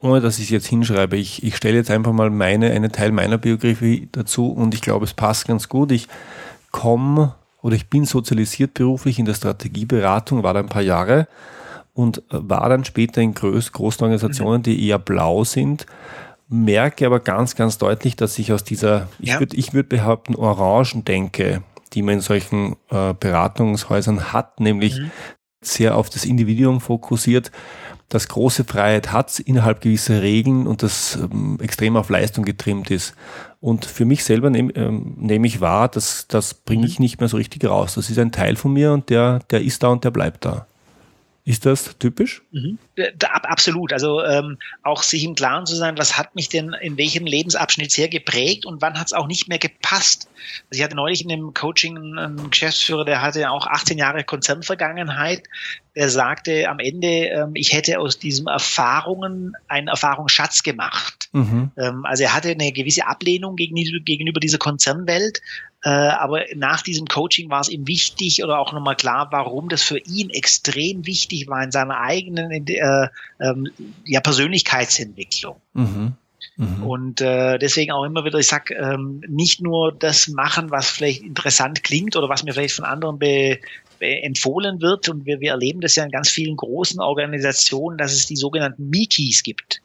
Ohne 0.00 0.20
dass 0.20 0.38
ich 0.38 0.46
es 0.46 0.50
jetzt 0.50 0.66
hinschreibe, 0.66 1.16
ich, 1.16 1.44
ich 1.44 1.56
stelle 1.56 1.76
jetzt 1.76 1.92
einfach 1.92 2.12
mal 2.12 2.30
meine, 2.30 2.72
einen 2.72 2.90
Teil 2.90 3.12
meiner 3.12 3.38
Biografie 3.38 4.08
dazu 4.10 4.50
und 4.50 4.74
ich 4.74 4.82
glaube, 4.82 5.04
es 5.04 5.14
passt 5.14 5.46
ganz 5.46 5.68
gut. 5.68 5.92
Ich 5.92 6.08
komme 6.72 7.36
oder 7.66 7.74
ich 7.74 7.88
bin 7.88 8.04
sozialisiert 8.04 8.74
beruflich 8.74 9.18
in 9.18 9.24
der 9.24 9.34
Strategieberatung, 9.34 10.44
war 10.44 10.54
da 10.54 10.60
ein 10.60 10.68
paar 10.68 10.82
Jahre 10.82 11.26
und 11.94 12.22
war 12.28 12.68
dann 12.68 12.84
später 12.84 13.20
in 13.20 13.34
groß, 13.34 13.72
großen 13.72 14.04
Organisationen, 14.04 14.62
die 14.62 14.86
eher 14.86 15.00
blau 15.00 15.42
sind, 15.42 15.84
merke 16.48 17.06
aber 17.06 17.18
ganz, 17.18 17.56
ganz 17.56 17.76
deutlich, 17.76 18.14
dass 18.14 18.38
ich 18.38 18.52
aus 18.52 18.62
dieser, 18.62 19.08
ja. 19.18 19.34
ich 19.34 19.40
würde 19.40 19.56
ich 19.56 19.74
würd 19.74 19.88
behaupten, 19.88 20.36
orangen 20.36 21.04
Denke, 21.04 21.64
die 21.92 22.02
man 22.02 22.14
in 22.14 22.20
solchen 22.20 22.76
äh, 22.88 23.14
Beratungshäusern 23.18 24.32
hat, 24.32 24.60
nämlich 24.60 25.00
mhm. 25.00 25.10
sehr 25.60 25.96
auf 25.96 26.08
das 26.08 26.24
Individuum 26.24 26.80
fokussiert, 26.80 27.50
das 28.08 28.28
große 28.28 28.64
Freiheit 28.64 29.12
hat 29.12 29.40
innerhalb 29.40 29.80
gewisser 29.80 30.22
Regeln 30.22 30.66
und 30.66 30.82
das 30.82 31.16
ähm, 31.16 31.58
extrem 31.60 31.96
auf 31.96 32.08
Leistung 32.08 32.44
getrimmt 32.44 32.90
ist. 32.90 33.14
Und 33.60 33.84
für 33.84 34.04
mich 34.04 34.22
selber 34.22 34.50
nehme 34.50 34.72
ähm, 34.76 35.14
nehm 35.16 35.44
ich 35.44 35.60
wahr, 35.60 35.88
dass 35.88 36.28
das 36.28 36.54
bringe 36.54 36.86
ich 36.86 37.00
nicht 37.00 37.18
mehr 37.18 37.28
so 37.28 37.36
richtig 37.36 37.64
raus. 37.64 37.94
Das 37.94 38.08
ist 38.08 38.18
ein 38.18 38.32
Teil 38.32 38.56
von 38.56 38.72
mir 38.72 38.92
und 38.92 39.10
der, 39.10 39.40
der 39.50 39.62
ist 39.62 39.82
da 39.82 39.88
und 39.88 40.04
der 40.04 40.10
bleibt 40.12 40.44
da. 40.44 40.66
Ist 41.46 41.64
das 41.64 41.96
typisch? 42.00 42.42
Mhm. 42.50 42.76
Da, 43.18 43.28
absolut. 43.28 43.92
Also 43.92 44.20
ähm, 44.24 44.58
auch 44.82 45.04
sich 45.04 45.22
im 45.22 45.36
Klaren 45.36 45.64
zu 45.64 45.76
sein, 45.76 45.96
was 45.96 46.18
hat 46.18 46.34
mich 46.34 46.48
denn 46.48 46.72
in 46.80 46.98
welchem 46.98 47.24
Lebensabschnitt 47.24 47.92
sehr 47.92 48.08
geprägt 48.08 48.66
und 48.66 48.82
wann 48.82 48.98
hat 48.98 49.06
es 49.06 49.12
auch 49.12 49.28
nicht 49.28 49.48
mehr 49.48 49.60
gepasst. 49.60 50.28
Also 50.68 50.80
ich 50.80 50.82
hatte 50.82 50.96
neulich 50.96 51.22
in 51.22 51.28
dem 51.28 51.54
Coaching 51.54 52.18
einen 52.18 52.50
Geschäftsführer, 52.50 53.04
der 53.04 53.22
hatte 53.22 53.48
auch 53.48 53.68
18 53.68 53.96
Jahre 53.96 54.24
Konzernvergangenheit. 54.24 55.44
Der 55.94 56.10
sagte 56.10 56.68
am 56.68 56.80
Ende, 56.80 57.06
ähm, 57.06 57.52
ich 57.54 57.72
hätte 57.72 58.00
aus 58.00 58.18
diesen 58.18 58.48
Erfahrungen 58.48 59.52
einen 59.68 59.86
Erfahrungsschatz 59.86 60.64
gemacht. 60.64 61.28
Mhm. 61.30 61.70
Ähm, 61.78 62.04
also 62.06 62.24
er 62.24 62.34
hatte 62.34 62.50
eine 62.50 62.72
gewisse 62.72 63.06
Ablehnung 63.06 63.54
gegenüber, 63.54 64.00
gegenüber 64.04 64.40
dieser 64.40 64.58
Konzernwelt, 64.58 65.40
äh, 65.86 65.88
aber 65.88 66.42
nach 66.56 66.82
diesem 66.82 67.06
Coaching 67.06 67.48
war 67.48 67.60
es 67.60 67.68
ihm 67.68 67.86
wichtig 67.86 68.42
oder 68.42 68.58
auch 68.58 68.72
nochmal 68.72 68.96
klar, 68.96 69.28
warum 69.30 69.68
das 69.68 69.84
für 69.84 69.98
ihn 69.98 70.30
extrem 70.30 71.06
wichtig 71.06 71.46
war 71.46 71.62
in 71.62 71.70
seiner 71.70 72.00
eigenen 72.00 72.50
äh, 72.50 73.08
ähm, 73.38 73.68
ja, 74.04 74.18
Persönlichkeitsentwicklung. 74.18 75.60
Mhm. 75.74 76.14
Mhm. 76.56 76.82
Und 76.82 77.20
äh, 77.20 77.58
deswegen 77.58 77.92
auch 77.92 78.02
immer 78.02 78.24
wieder, 78.24 78.40
ich 78.40 78.48
sag, 78.48 78.72
ähm, 78.72 79.22
nicht 79.28 79.62
nur 79.62 79.92
das 79.92 80.26
machen, 80.26 80.72
was 80.72 80.90
vielleicht 80.90 81.22
interessant 81.22 81.84
klingt 81.84 82.16
oder 82.16 82.28
was 82.28 82.42
mir 82.42 82.52
vielleicht 82.52 82.74
von 82.74 82.84
anderen 82.84 83.20
be, 83.20 83.60
be 84.00 84.22
empfohlen 84.24 84.80
wird. 84.80 85.08
Und 85.08 85.24
wir, 85.24 85.38
wir 85.38 85.52
erleben 85.52 85.82
das 85.82 85.94
ja 85.94 86.02
in 86.02 86.10
ganz 86.10 86.30
vielen 86.30 86.56
großen 86.56 86.98
Organisationen, 86.98 87.96
dass 87.96 88.12
es 88.12 88.26
die 88.26 88.34
sogenannten 88.34 88.90
Mikis 88.90 89.44
gibt. 89.44 89.82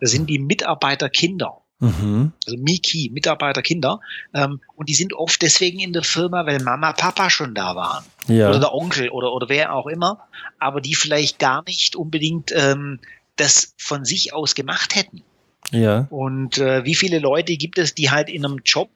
Das 0.00 0.10
sind 0.10 0.30
die 0.30 0.38
Mitarbeiterkinder. 0.38 1.60
Mhm. 1.80 2.32
Also 2.46 2.56
Miki, 2.58 3.10
Mitarbeiter, 3.12 3.62
Kinder. 3.62 4.00
Ähm, 4.32 4.60
und 4.76 4.88
die 4.88 4.94
sind 4.94 5.12
oft 5.12 5.42
deswegen 5.42 5.80
in 5.80 5.92
der 5.92 6.04
Firma, 6.04 6.46
weil 6.46 6.62
Mama, 6.62 6.92
Papa 6.92 7.30
schon 7.30 7.54
da 7.54 7.74
waren. 7.74 8.04
Ja. 8.28 8.48
Oder 8.48 8.60
der 8.60 8.74
Onkel 8.74 9.10
oder, 9.10 9.32
oder 9.32 9.48
wer 9.48 9.74
auch 9.74 9.86
immer. 9.86 10.26
Aber 10.58 10.80
die 10.80 10.94
vielleicht 10.94 11.38
gar 11.38 11.62
nicht 11.66 11.96
unbedingt 11.96 12.52
ähm, 12.54 13.00
das 13.36 13.74
von 13.76 14.04
sich 14.04 14.32
aus 14.32 14.54
gemacht 14.54 14.94
hätten. 14.94 15.22
Ja. 15.70 16.06
Und 16.10 16.58
äh, 16.58 16.84
wie 16.84 16.94
viele 16.94 17.18
Leute 17.18 17.56
gibt 17.56 17.78
es, 17.78 17.94
die 17.94 18.10
halt 18.10 18.28
in 18.28 18.44
einem 18.44 18.60
Job 18.64 18.90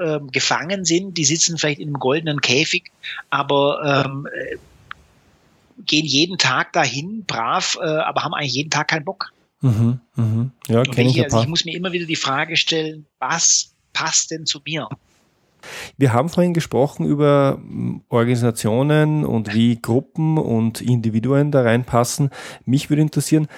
ähm, 0.00 0.30
gefangen 0.30 0.84
sind, 0.84 1.16
die 1.16 1.24
sitzen 1.24 1.58
vielleicht 1.58 1.80
in 1.80 1.88
einem 1.88 1.98
goldenen 1.98 2.40
Käfig, 2.40 2.90
aber 3.28 4.06
ähm, 4.06 4.26
äh, 4.32 4.56
gehen 5.84 6.06
jeden 6.06 6.38
Tag 6.38 6.72
dahin, 6.72 7.24
brav, 7.26 7.78
äh, 7.80 7.84
aber 7.84 8.24
haben 8.24 8.34
eigentlich 8.34 8.54
jeden 8.54 8.70
Tag 8.70 8.88
keinen 8.88 9.04
Bock. 9.04 9.32
Mhm, 9.60 10.00
mhm. 10.16 10.50
Ja, 10.68 10.82
kenne 10.84 11.10
ich, 11.10 11.18
ich, 11.18 11.24
also 11.24 11.40
ich 11.40 11.48
muss 11.48 11.64
mir 11.64 11.76
immer 11.76 11.92
wieder 11.92 12.06
die 12.06 12.16
Frage 12.16 12.56
stellen, 12.56 13.06
was 13.18 13.74
passt 13.92 14.30
denn 14.30 14.46
zu 14.46 14.60
mir? 14.64 14.88
Wir 15.98 16.12
haben 16.12 16.30
vorhin 16.30 16.54
gesprochen 16.54 17.06
über 17.06 17.58
hm, 17.60 18.02
Organisationen 18.08 19.24
und 19.24 19.54
wie 19.54 19.80
Gruppen 19.80 20.38
und 20.38 20.80
Individuen 20.80 21.50
da 21.50 21.62
reinpassen. 21.62 22.30
Mich 22.64 22.88
würde 22.88 23.02
interessieren, 23.02 23.48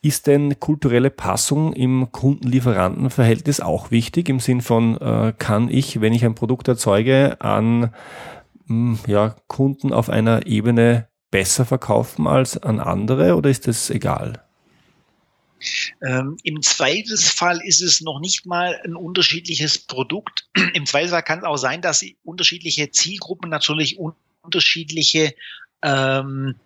ist 0.00 0.26
denn 0.26 0.60
kulturelle 0.60 1.10
Passung 1.10 1.72
im 1.72 2.12
Kunden-Lieferanten-Verhältnis 2.12 3.60
auch 3.60 3.90
wichtig? 3.90 4.28
Im 4.28 4.38
Sinn 4.38 4.60
von, 4.60 5.00
äh, 5.00 5.32
kann 5.38 5.68
ich, 5.70 6.00
wenn 6.00 6.12
ich 6.12 6.24
ein 6.24 6.34
Produkt 6.34 6.68
erzeuge, 6.68 7.40
an 7.40 7.90
mh, 8.66 8.98
hm, 8.98 8.98
ja, 9.06 9.34
Kunden 9.48 9.92
auf 9.92 10.10
einer 10.10 10.46
Ebene 10.46 11.08
besser 11.30 11.64
verkaufen 11.64 12.26
als 12.28 12.62
an 12.62 12.78
andere 12.78 13.34
oder 13.34 13.50
ist 13.50 13.66
das 13.66 13.90
egal? 13.90 14.43
Ähm, 16.02 16.36
Im 16.42 16.62
Zweifelsfall 16.62 17.60
ist 17.64 17.80
es 17.80 18.00
noch 18.00 18.20
nicht 18.20 18.46
mal 18.46 18.80
ein 18.84 18.96
unterschiedliches 18.96 19.78
Produkt. 19.78 20.48
Im 20.74 20.86
Zweifelsfall 20.86 21.22
kann 21.22 21.38
es 21.40 21.44
auch 21.44 21.56
sein, 21.56 21.80
dass 21.80 22.04
unterschiedliche 22.24 22.90
Zielgruppen 22.90 23.50
natürlich 23.50 23.98
unterschiedliche 24.42 25.34
ähm, 25.82 26.56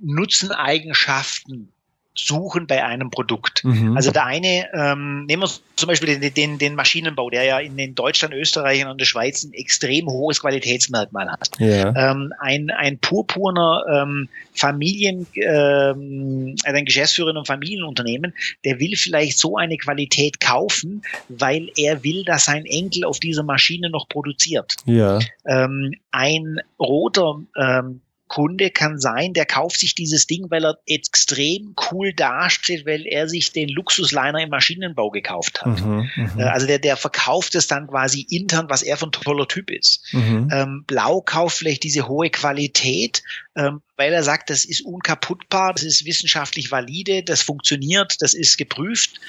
Nutzeneigenschaften 0.00 1.73
suchen 2.16 2.66
bei 2.66 2.84
einem 2.84 3.10
Produkt. 3.10 3.64
Mhm. 3.64 3.96
Also 3.96 4.12
der 4.12 4.24
eine, 4.24 4.68
ähm, 4.72 5.26
nehmen 5.26 5.42
wir 5.42 5.50
zum 5.74 5.88
Beispiel 5.88 6.18
den, 6.18 6.34
den, 6.34 6.58
den 6.58 6.74
Maschinenbau, 6.76 7.28
der 7.28 7.44
ja 7.44 7.58
in, 7.58 7.76
in 7.78 7.94
Deutschland, 7.94 8.34
Österreich 8.34 8.86
und 8.86 9.00
der 9.00 9.04
Schweiz 9.04 9.42
ein 9.42 9.52
extrem 9.52 10.06
hohes 10.06 10.40
Qualitätsmerkmal 10.40 11.30
hat. 11.30 11.50
Ja. 11.58 12.12
Ähm, 12.12 12.32
ein, 12.38 12.70
ein 12.70 12.98
purpurner 12.98 13.84
ähm, 13.90 14.28
Familien, 14.54 15.26
ähm, 15.34 16.54
also 16.64 16.76
ein 16.76 16.84
Geschäftsführer 16.84 17.30
in 17.30 17.36
einem 17.36 17.46
Familienunternehmen, 17.46 18.32
der 18.64 18.78
will 18.78 18.96
vielleicht 18.96 19.38
so 19.38 19.56
eine 19.56 19.76
Qualität 19.76 20.38
kaufen, 20.38 21.02
weil 21.28 21.68
er 21.76 22.04
will, 22.04 22.24
dass 22.24 22.44
sein 22.44 22.64
Enkel 22.64 23.04
auf 23.04 23.18
dieser 23.18 23.42
Maschine 23.42 23.90
noch 23.90 24.08
produziert. 24.08 24.76
Ja. 24.86 25.18
Ähm, 25.46 25.94
ein 26.12 26.60
roter 26.78 27.40
ähm, 27.56 28.00
Kunde 28.34 28.70
kann 28.70 28.98
sein, 28.98 29.32
der 29.32 29.46
kauft 29.46 29.78
sich 29.78 29.94
dieses 29.94 30.26
Ding, 30.26 30.46
weil 30.50 30.64
er 30.64 30.78
extrem 30.86 31.76
cool 31.92 32.12
dasteht, 32.12 32.84
weil 32.84 33.06
er 33.06 33.28
sich 33.28 33.52
den 33.52 33.68
Luxusliner 33.68 34.40
im 34.40 34.48
Maschinenbau 34.48 35.10
gekauft 35.10 35.62
hat. 35.64 35.80
Mhm, 35.80 36.10
mhm. 36.16 36.40
Äh, 36.40 36.42
also 36.42 36.66
der, 36.66 36.80
der 36.80 36.96
verkauft 36.96 37.54
es 37.54 37.68
dann 37.68 37.86
quasi 37.86 38.26
intern, 38.28 38.66
was 38.68 38.82
er 38.82 38.96
von 38.96 39.12
toller 39.12 39.46
Typ 39.46 39.70
ist. 39.70 40.12
Mhm. 40.12 40.48
Ähm, 40.50 40.84
Blau 40.84 41.20
kauft 41.20 41.58
vielleicht 41.58 41.84
diese 41.84 42.08
hohe 42.08 42.28
Qualität, 42.28 43.22
ähm, 43.56 43.80
weil 43.96 44.12
er 44.12 44.22
sagt, 44.22 44.50
das 44.50 44.64
ist 44.64 44.84
unkaputtbar, 44.84 45.72
das 45.72 45.84
ist 45.84 46.04
wissenschaftlich 46.04 46.72
valide, 46.72 47.22
das 47.22 47.42
funktioniert, 47.42 48.16
das 48.20 48.34
ist 48.34 48.56
geprüft. 48.56 49.20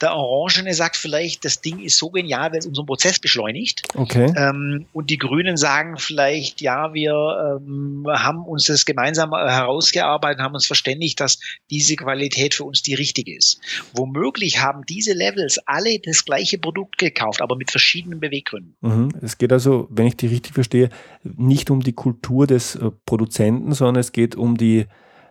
Der 0.00 0.14
Orangene 0.14 0.74
sagt 0.74 0.96
vielleicht, 0.96 1.44
das 1.44 1.60
Ding 1.60 1.80
ist 1.80 1.96
so 1.96 2.10
genial, 2.10 2.52
weil 2.52 2.58
es 2.58 2.66
unseren 2.66 2.86
Prozess 2.86 3.18
beschleunigt. 3.18 3.82
Okay. 3.94 4.32
Ähm, 4.36 4.86
und 4.92 5.10
die 5.10 5.18
Grünen 5.18 5.56
sagen 5.56 5.96
vielleicht, 5.96 6.60
ja, 6.60 6.92
wir 6.92 7.60
ähm, 7.60 8.04
haben 8.08 8.44
uns 8.44 8.64
das 8.66 8.84
gemeinsam 8.84 9.30
herausgearbeitet, 9.30 10.42
haben 10.42 10.54
uns 10.54 10.66
verständigt, 10.66 11.20
dass 11.20 11.38
diese 11.70 11.96
Qualität 11.96 12.54
für 12.54 12.64
uns 12.64 12.82
die 12.82 12.94
richtige 12.94 13.34
ist. 13.34 13.60
Womöglich 13.94 14.60
haben 14.60 14.82
diese 14.88 15.14
Levels 15.14 15.58
alle 15.66 15.98
das 16.00 16.24
gleiche 16.24 16.58
Produkt 16.58 16.98
gekauft, 16.98 17.40
aber 17.40 17.56
mit 17.56 17.70
verschiedenen 17.70 18.20
Beweggründen. 18.20 18.76
Mhm. 18.80 19.08
Es 19.22 19.38
geht 19.38 19.52
also, 19.52 19.88
wenn 19.90 20.06
ich 20.06 20.16
die 20.16 20.26
richtig 20.26 20.54
verstehe, 20.54 20.90
nicht 21.22 21.70
um 21.70 21.80
die 21.80 21.92
Kultur 21.92 22.46
des 22.46 22.74
äh, 22.74 22.90
Produzenten, 23.06 23.69
sondern 23.72 24.00
es 24.00 24.10
es 24.10 24.12
geht 24.12 24.34
um 24.34 24.56
die 24.56 24.86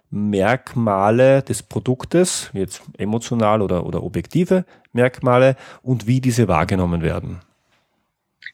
Merkmale 0.09 1.43
des 1.43 1.61
Produktes, 1.61 2.49
jetzt 2.53 2.81
emotional 2.97 3.61
oder, 3.61 3.85
oder 3.85 4.03
objektive 4.03 4.65
Merkmale 4.93 5.57
und 5.83 6.07
wie 6.07 6.21
diese 6.21 6.47
wahrgenommen 6.47 7.01
werden. 7.01 7.41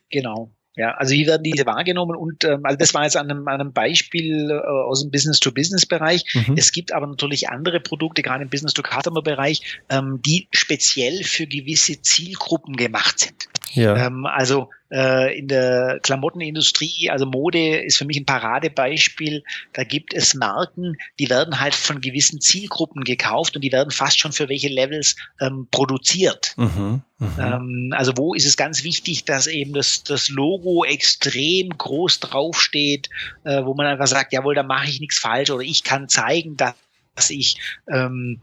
Genau. 0.09 0.49
Ja, 0.75 0.91
also 0.95 1.13
wie 1.13 1.25
werden 1.25 1.43
diese 1.43 1.65
wahrgenommen? 1.65 2.17
Und 2.17 2.43
ähm, 2.43 2.61
also 2.63 2.77
das 2.77 2.93
war 2.93 3.03
jetzt 3.03 3.15
an 3.15 3.29
einem, 3.29 3.47
an 3.47 3.61
einem 3.61 3.71
Beispiel 3.71 4.49
äh, 4.49 4.55
aus 4.55 5.03
dem 5.03 5.11
Business-to-Business-Bereich. 5.11 6.25
Mhm. 6.33 6.57
Es 6.57 6.71
gibt 6.71 6.91
aber 6.91 7.07
natürlich 7.07 7.49
andere 7.49 7.79
Produkte, 7.79 8.21
gerade 8.21 8.43
im 8.43 8.49
Business-to-Customer-Bereich, 8.49 9.79
ähm, 9.89 10.19
die 10.25 10.49
speziell 10.51 11.23
für 11.23 11.47
gewisse 11.47 12.01
Zielgruppen 12.01 12.75
gemacht 12.75 13.19
sind. 13.19 13.47
Ja. 13.75 14.07
Ähm, 14.07 14.25
also 14.25 14.69
äh, 14.89 15.37
in 15.37 15.47
der 15.47 15.99
Klamottenindustrie, 16.01 17.09
also 17.09 17.25
Mode 17.25 17.79
ist 17.79 17.97
für 17.97 18.05
mich 18.05 18.17
ein 18.17 18.25
Paradebeispiel. 18.25 19.43
Da 19.73 19.83
gibt 19.83 20.13
es 20.13 20.33
Marken, 20.33 20.95
die 21.19 21.29
werden 21.29 21.59
halt 21.59 21.75
von 21.75 22.01
gewissen 22.01 22.39
Zielgruppen 22.39 23.03
gekauft 23.03 23.55
und 23.55 23.61
die 23.61 23.71
werden 23.71 23.91
fast 23.91 24.19
schon 24.19 24.31
für 24.31 24.49
welche 24.49 24.69
Levels 24.69 25.15
ähm, 25.41 25.67
produziert. 25.69 26.53
Mhm, 26.57 27.01
mh. 27.19 27.55
ähm, 27.55 27.93
also 27.95 28.13
wo 28.15 28.33
ist 28.33 28.45
es 28.45 28.57
ganz 28.57 28.83
wichtig, 28.83 29.25
dass 29.25 29.47
eben 29.47 29.73
das, 29.73 30.03
das 30.03 30.29
Logo 30.29 30.85
extrem 30.85 31.69
groß 31.69 32.21
draufsteht, 32.21 33.09
äh, 33.43 33.63
wo 33.65 33.73
man 33.73 33.87
einfach 33.87 34.07
sagt, 34.07 34.33
jawohl, 34.33 34.55
da 34.55 34.63
mache 34.63 34.89
ich 34.89 34.99
nichts 34.99 35.19
falsch 35.19 35.49
oder 35.49 35.63
ich 35.63 35.83
kann 35.83 36.07
zeigen, 36.07 36.57
dass 36.57 36.73
dass 37.15 37.29
ich 37.29 37.57
ähm, 37.89 38.41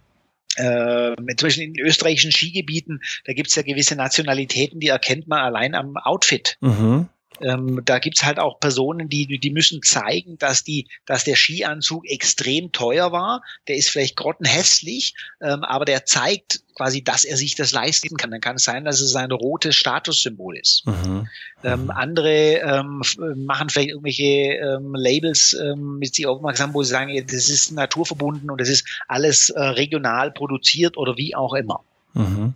äh, 0.56 1.14
Beispiel 1.16 1.64
in 1.64 1.78
österreichischen 1.78 2.32
Skigebieten, 2.32 3.00
da 3.24 3.32
gibt's 3.32 3.54
ja 3.54 3.62
gewisse 3.62 3.96
Nationalitäten, 3.96 4.80
die 4.80 4.88
erkennt 4.88 5.28
man 5.28 5.40
allein 5.40 5.74
am 5.74 5.96
Outfit. 5.96 6.56
Mhm. 6.60 7.08
Ähm, 7.40 7.80
da 7.84 7.98
gibt's 7.98 8.24
halt 8.24 8.38
auch 8.38 8.60
Personen, 8.60 9.08
die, 9.08 9.38
die 9.38 9.50
müssen 9.50 9.82
zeigen, 9.82 10.38
dass 10.38 10.64
die, 10.64 10.88
dass 11.06 11.24
der 11.24 11.36
Skianzug 11.36 12.08
extrem 12.08 12.72
teuer 12.72 13.12
war. 13.12 13.42
Der 13.68 13.76
ist 13.76 13.88
vielleicht 13.88 14.16
grottenhässlich, 14.16 15.14
ähm, 15.40 15.64
aber 15.64 15.84
der 15.84 16.04
zeigt 16.04 16.60
quasi, 16.74 17.02
dass 17.02 17.24
er 17.24 17.36
sich 17.36 17.54
das 17.54 17.72
leisten 17.72 18.16
kann. 18.16 18.30
Dann 18.30 18.40
kann 18.40 18.56
es 18.56 18.64
sein, 18.64 18.84
dass 18.84 19.00
es 19.00 19.14
ein 19.14 19.30
rotes 19.30 19.76
Statussymbol 19.76 20.56
ist. 20.56 20.86
Mhm. 20.86 21.28
Ähm, 21.64 21.90
andere 21.90 22.58
ähm, 22.58 23.02
machen 23.36 23.68
vielleicht 23.68 23.90
irgendwelche 23.90 24.22
ähm, 24.22 24.94
Labels 24.94 25.54
ähm, 25.54 25.98
mit 25.98 26.14
sich 26.14 26.26
aufmerksam, 26.26 26.74
wo 26.74 26.82
sie 26.82 26.90
sagen, 26.90 27.14
das 27.26 27.48
ist 27.48 27.72
naturverbunden 27.72 28.50
und 28.50 28.60
das 28.60 28.68
ist 28.68 28.86
alles 29.08 29.50
äh, 29.50 29.60
regional 29.60 30.32
produziert 30.32 30.96
oder 30.96 31.16
wie 31.16 31.34
auch 31.34 31.54
immer. 31.54 31.80
Mhm. 32.14 32.54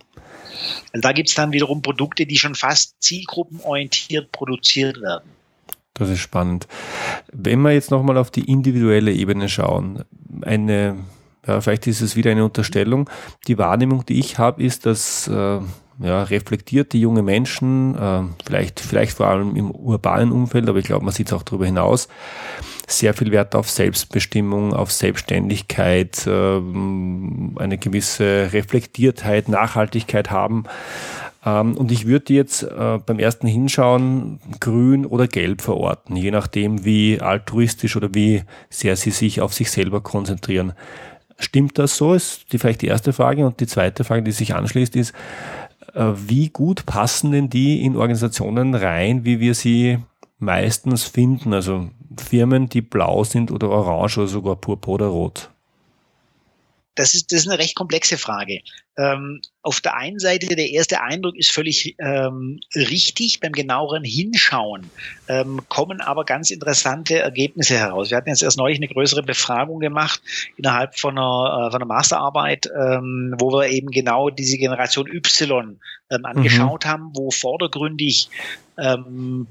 Also 0.93 1.03
da 1.03 1.13
gibt's 1.13 1.35
dann 1.35 1.53
wiederum 1.53 1.83
Produkte, 1.83 2.27
die 2.27 2.39
schon 2.39 2.55
fast 2.55 2.95
zielgruppenorientiert 3.01 4.33
produziert 4.33 5.01
werden. 5.01 5.31
Das 5.95 6.11
ist 6.11 6.21
spannend. 6.21 6.67
Wenn 7.33 7.61
wir 7.63 7.73
jetzt 7.73 7.91
nochmal 7.91 8.19
auf 8.19 8.31
die 8.31 8.51
individuelle 8.51 9.13
Ebene 9.13 9.49
schauen, 9.49 10.05
eine, 10.43 10.97
ja, 11.47 11.61
vielleicht 11.61 11.87
ist 11.87 12.03
es 12.03 12.17
wieder 12.17 12.31
eine 12.31 12.45
Unterstellung. 12.45 13.09
Die 13.47 13.57
Wahrnehmung, 13.57 14.05
die 14.05 14.19
ich 14.19 14.39
habe, 14.39 14.63
ist, 14.63 14.85
dass 14.85 15.27
äh, 15.29 15.61
ja, 15.99 16.23
reflektierte 16.25 16.99
junge 16.99 17.23
Menschen, 17.23 17.97
äh, 17.97 18.23
vielleicht, 18.45 18.81
vielleicht 18.81 19.17
vor 19.17 19.27
allem 19.27 19.57
im 19.57 19.71
urbanen 19.71 20.33
Umfeld, 20.33 20.69
aber 20.69 20.79
ich 20.79 20.87
glaube, 20.87 21.05
man 21.05 21.15
sieht 21.15 21.29
es 21.29 21.33
auch 21.33 21.43
darüber 21.43 21.67
hinaus, 21.67 22.09
sehr 22.87 23.15
viel 23.15 23.33
Wert 23.33 23.55
auf 23.55 23.71
Selbstbestimmung, 23.71 24.75
auf 24.75 24.93
Selbstständigkeit, 24.93 26.27
äh, 26.27 26.57
eine 26.61 27.79
gewisse 27.79 28.53
Reflektiertheit, 28.53 29.49
Nachhaltigkeit 29.49 30.31
haben. 30.31 30.65
Ähm, 31.45 31.77
und 31.77 31.91
ich 31.91 32.07
würde 32.07 32.35
jetzt 32.35 32.65
äh, 32.65 32.99
beim 33.05 33.19
ersten 33.19 33.47
Hinschauen 33.47 34.41
grün 34.61 35.07
oder 35.07 35.29
gelb 35.29 35.63
verorten, 35.63 36.17
je 36.17 36.31
nachdem, 36.31 36.85
wie 36.85 37.21
altruistisch 37.21 37.97
oder 37.97 38.15
wie 38.15 38.43
sehr 38.69 38.97
sie 38.97 39.13
sich 39.13 39.41
auf 39.41 39.55
sich 39.55 39.71
selber 39.71 40.01
konzentrieren. 40.03 40.75
Stimmt 41.39 41.79
das 41.79 41.97
so? 41.97 42.15
Ist 42.15 42.53
die 42.53 42.59
vielleicht 42.59 42.83
die 42.83 42.87
erste 42.87 43.13
Frage. 43.13 43.47
Und 43.47 43.61
die 43.61 43.67
zweite 43.67 44.05
Frage, 44.05 44.23
die 44.23 44.33
sich 44.33 44.55
anschließt, 44.55 44.97
ist, 44.97 45.13
wie 45.97 46.51
gut 46.51 46.85
passen 46.87 47.33
denn 47.33 47.49
die 47.49 47.83
in 47.83 47.97
Organisationen 47.97 48.75
rein, 48.75 49.25
wie 49.25 49.41
wir 49.41 49.55
sie 49.55 49.99
meistens 50.39 51.05
finden? 51.05 51.55
Also 51.55 51.89
Firmen, 52.19 52.69
die 52.69 52.83
blau 52.83 53.25
sind 53.25 53.51
oder 53.51 53.71
orange 53.71 54.19
oder 54.19 54.29
sogar 54.29 54.57
purpur 54.57 54.95
oder 54.95 55.07
rot? 55.07 55.51
Das 56.97 57.15
ist, 57.15 57.31
das 57.31 57.41
ist 57.41 57.49
eine 57.49 57.59
recht 57.59 57.77
komplexe 57.77 58.19
Frage. 58.19 58.61
Ähm, 58.99 59.41
auf 59.63 59.81
der 59.81 59.95
einen 59.95 60.19
Seite, 60.19 60.47
der 60.47 60.71
erste 60.71 61.03
Eindruck 61.03 61.37
ist 61.37 61.53
völlig 61.53 61.95
ähm, 61.99 62.59
richtig. 62.75 63.41
Beim 63.41 63.53
genaueren 63.53 64.05
Hinschauen 64.05 64.91
ähm, 65.29 65.61
kommen 65.69 66.01
aber 66.01 66.25
ganz 66.25 66.51
interessante 66.51 67.19
Ergebnisse 67.19 67.77
heraus. 67.77 68.11
Wir 68.11 68.17
hatten 68.17 68.31
jetzt 68.31 68.43
erst 68.43 68.57
neulich 68.57 68.79
eine 68.79 68.89
größere 68.89 69.23
Befragung 69.23 69.81
gemacht 69.81 70.21
innerhalb 70.57 70.99
von 70.99 71.19
einer, 71.19 71.67
äh, 71.67 71.71
von 71.71 71.83
einer 71.83 71.87
Masterarbeit, 71.87 72.67
ähm, 72.75 73.35
wo 73.39 73.53
wir 73.53 73.69
eben 73.69 73.91
genau 73.91 74.31
diese 74.31 74.57
Generation 74.57 75.07
Y 75.07 75.79
ähm, 76.11 76.25
angeschaut 76.25 76.85
mhm. 76.85 76.89
haben, 76.89 77.11
wo 77.15 77.31
vordergründig 77.31 78.31
ähm, 78.79 79.47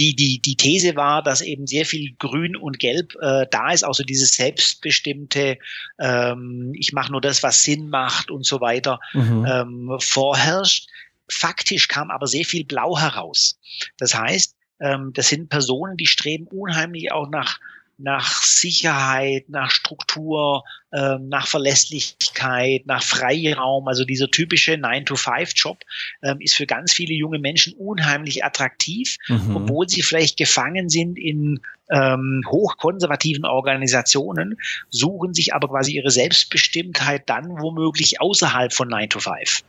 die, 0.00 0.16
die, 0.16 0.40
die 0.40 0.56
These 0.56 0.96
war, 0.96 1.22
dass 1.22 1.42
eben 1.42 1.66
sehr 1.66 1.84
viel 1.84 2.14
Grün 2.18 2.56
und 2.56 2.78
Gelb 2.78 3.14
äh, 3.20 3.46
da 3.50 3.70
ist, 3.70 3.84
also 3.84 4.02
dieses 4.02 4.32
selbstbestimmte, 4.32 5.58
ähm, 5.98 6.72
ich 6.74 6.94
mache 6.94 7.12
nur 7.12 7.20
das, 7.20 7.42
was 7.42 7.64
Sinn 7.64 7.90
macht 7.90 8.30
und 8.30 8.46
so 8.46 8.62
weiter, 8.62 8.98
mhm. 9.12 9.46
ähm, 9.46 9.96
vorherrscht. 10.00 10.88
Faktisch 11.30 11.86
kam 11.88 12.10
aber 12.10 12.26
sehr 12.26 12.46
viel 12.46 12.64
Blau 12.64 12.98
heraus. 12.98 13.58
Das 13.98 14.14
heißt, 14.14 14.56
ähm, 14.80 15.12
das 15.12 15.28
sind 15.28 15.50
Personen, 15.50 15.98
die 15.98 16.06
streben 16.06 16.46
unheimlich 16.46 17.12
auch 17.12 17.28
nach 17.28 17.60
nach 18.02 18.42
Sicherheit, 18.42 19.48
nach 19.48 19.70
Struktur, 19.70 20.64
ähm, 20.92 21.28
nach 21.28 21.46
Verlässlichkeit, 21.46 22.86
nach 22.86 23.02
Freiraum. 23.02 23.86
Also 23.88 24.04
dieser 24.04 24.30
typische 24.30 24.74
9-to-5-Job 24.74 25.78
ähm, 26.22 26.40
ist 26.40 26.54
für 26.54 26.66
ganz 26.66 26.92
viele 26.92 27.14
junge 27.14 27.38
Menschen 27.38 27.74
unheimlich 27.74 28.44
attraktiv, 28.44 29.16
mhm. 29.28 29.56
obwohl 29.56 29.88
sie 29.88 30.02
vielleicht 30.02 30.36
gefangen 30.36 30.88
sind 30.88 31.18
in 31.18 31.60
ähm, 31.90 32.42
hochkonservativen 32.48 33.44
Organisationen, 33.44 34.56
suchen 34.88 35.34
sich 35.34 35.54
aber 35.54 35.68
quasi 35.68 35.92
ihre 35.92 36.10
Selbstbestimmtheit 36.10 37.28
dann 37.28 37.60
womöglich 37.60 38.20
außerhalb 38.20 38.72
von 38.72 38.88
9-to-5. 38.88 39.62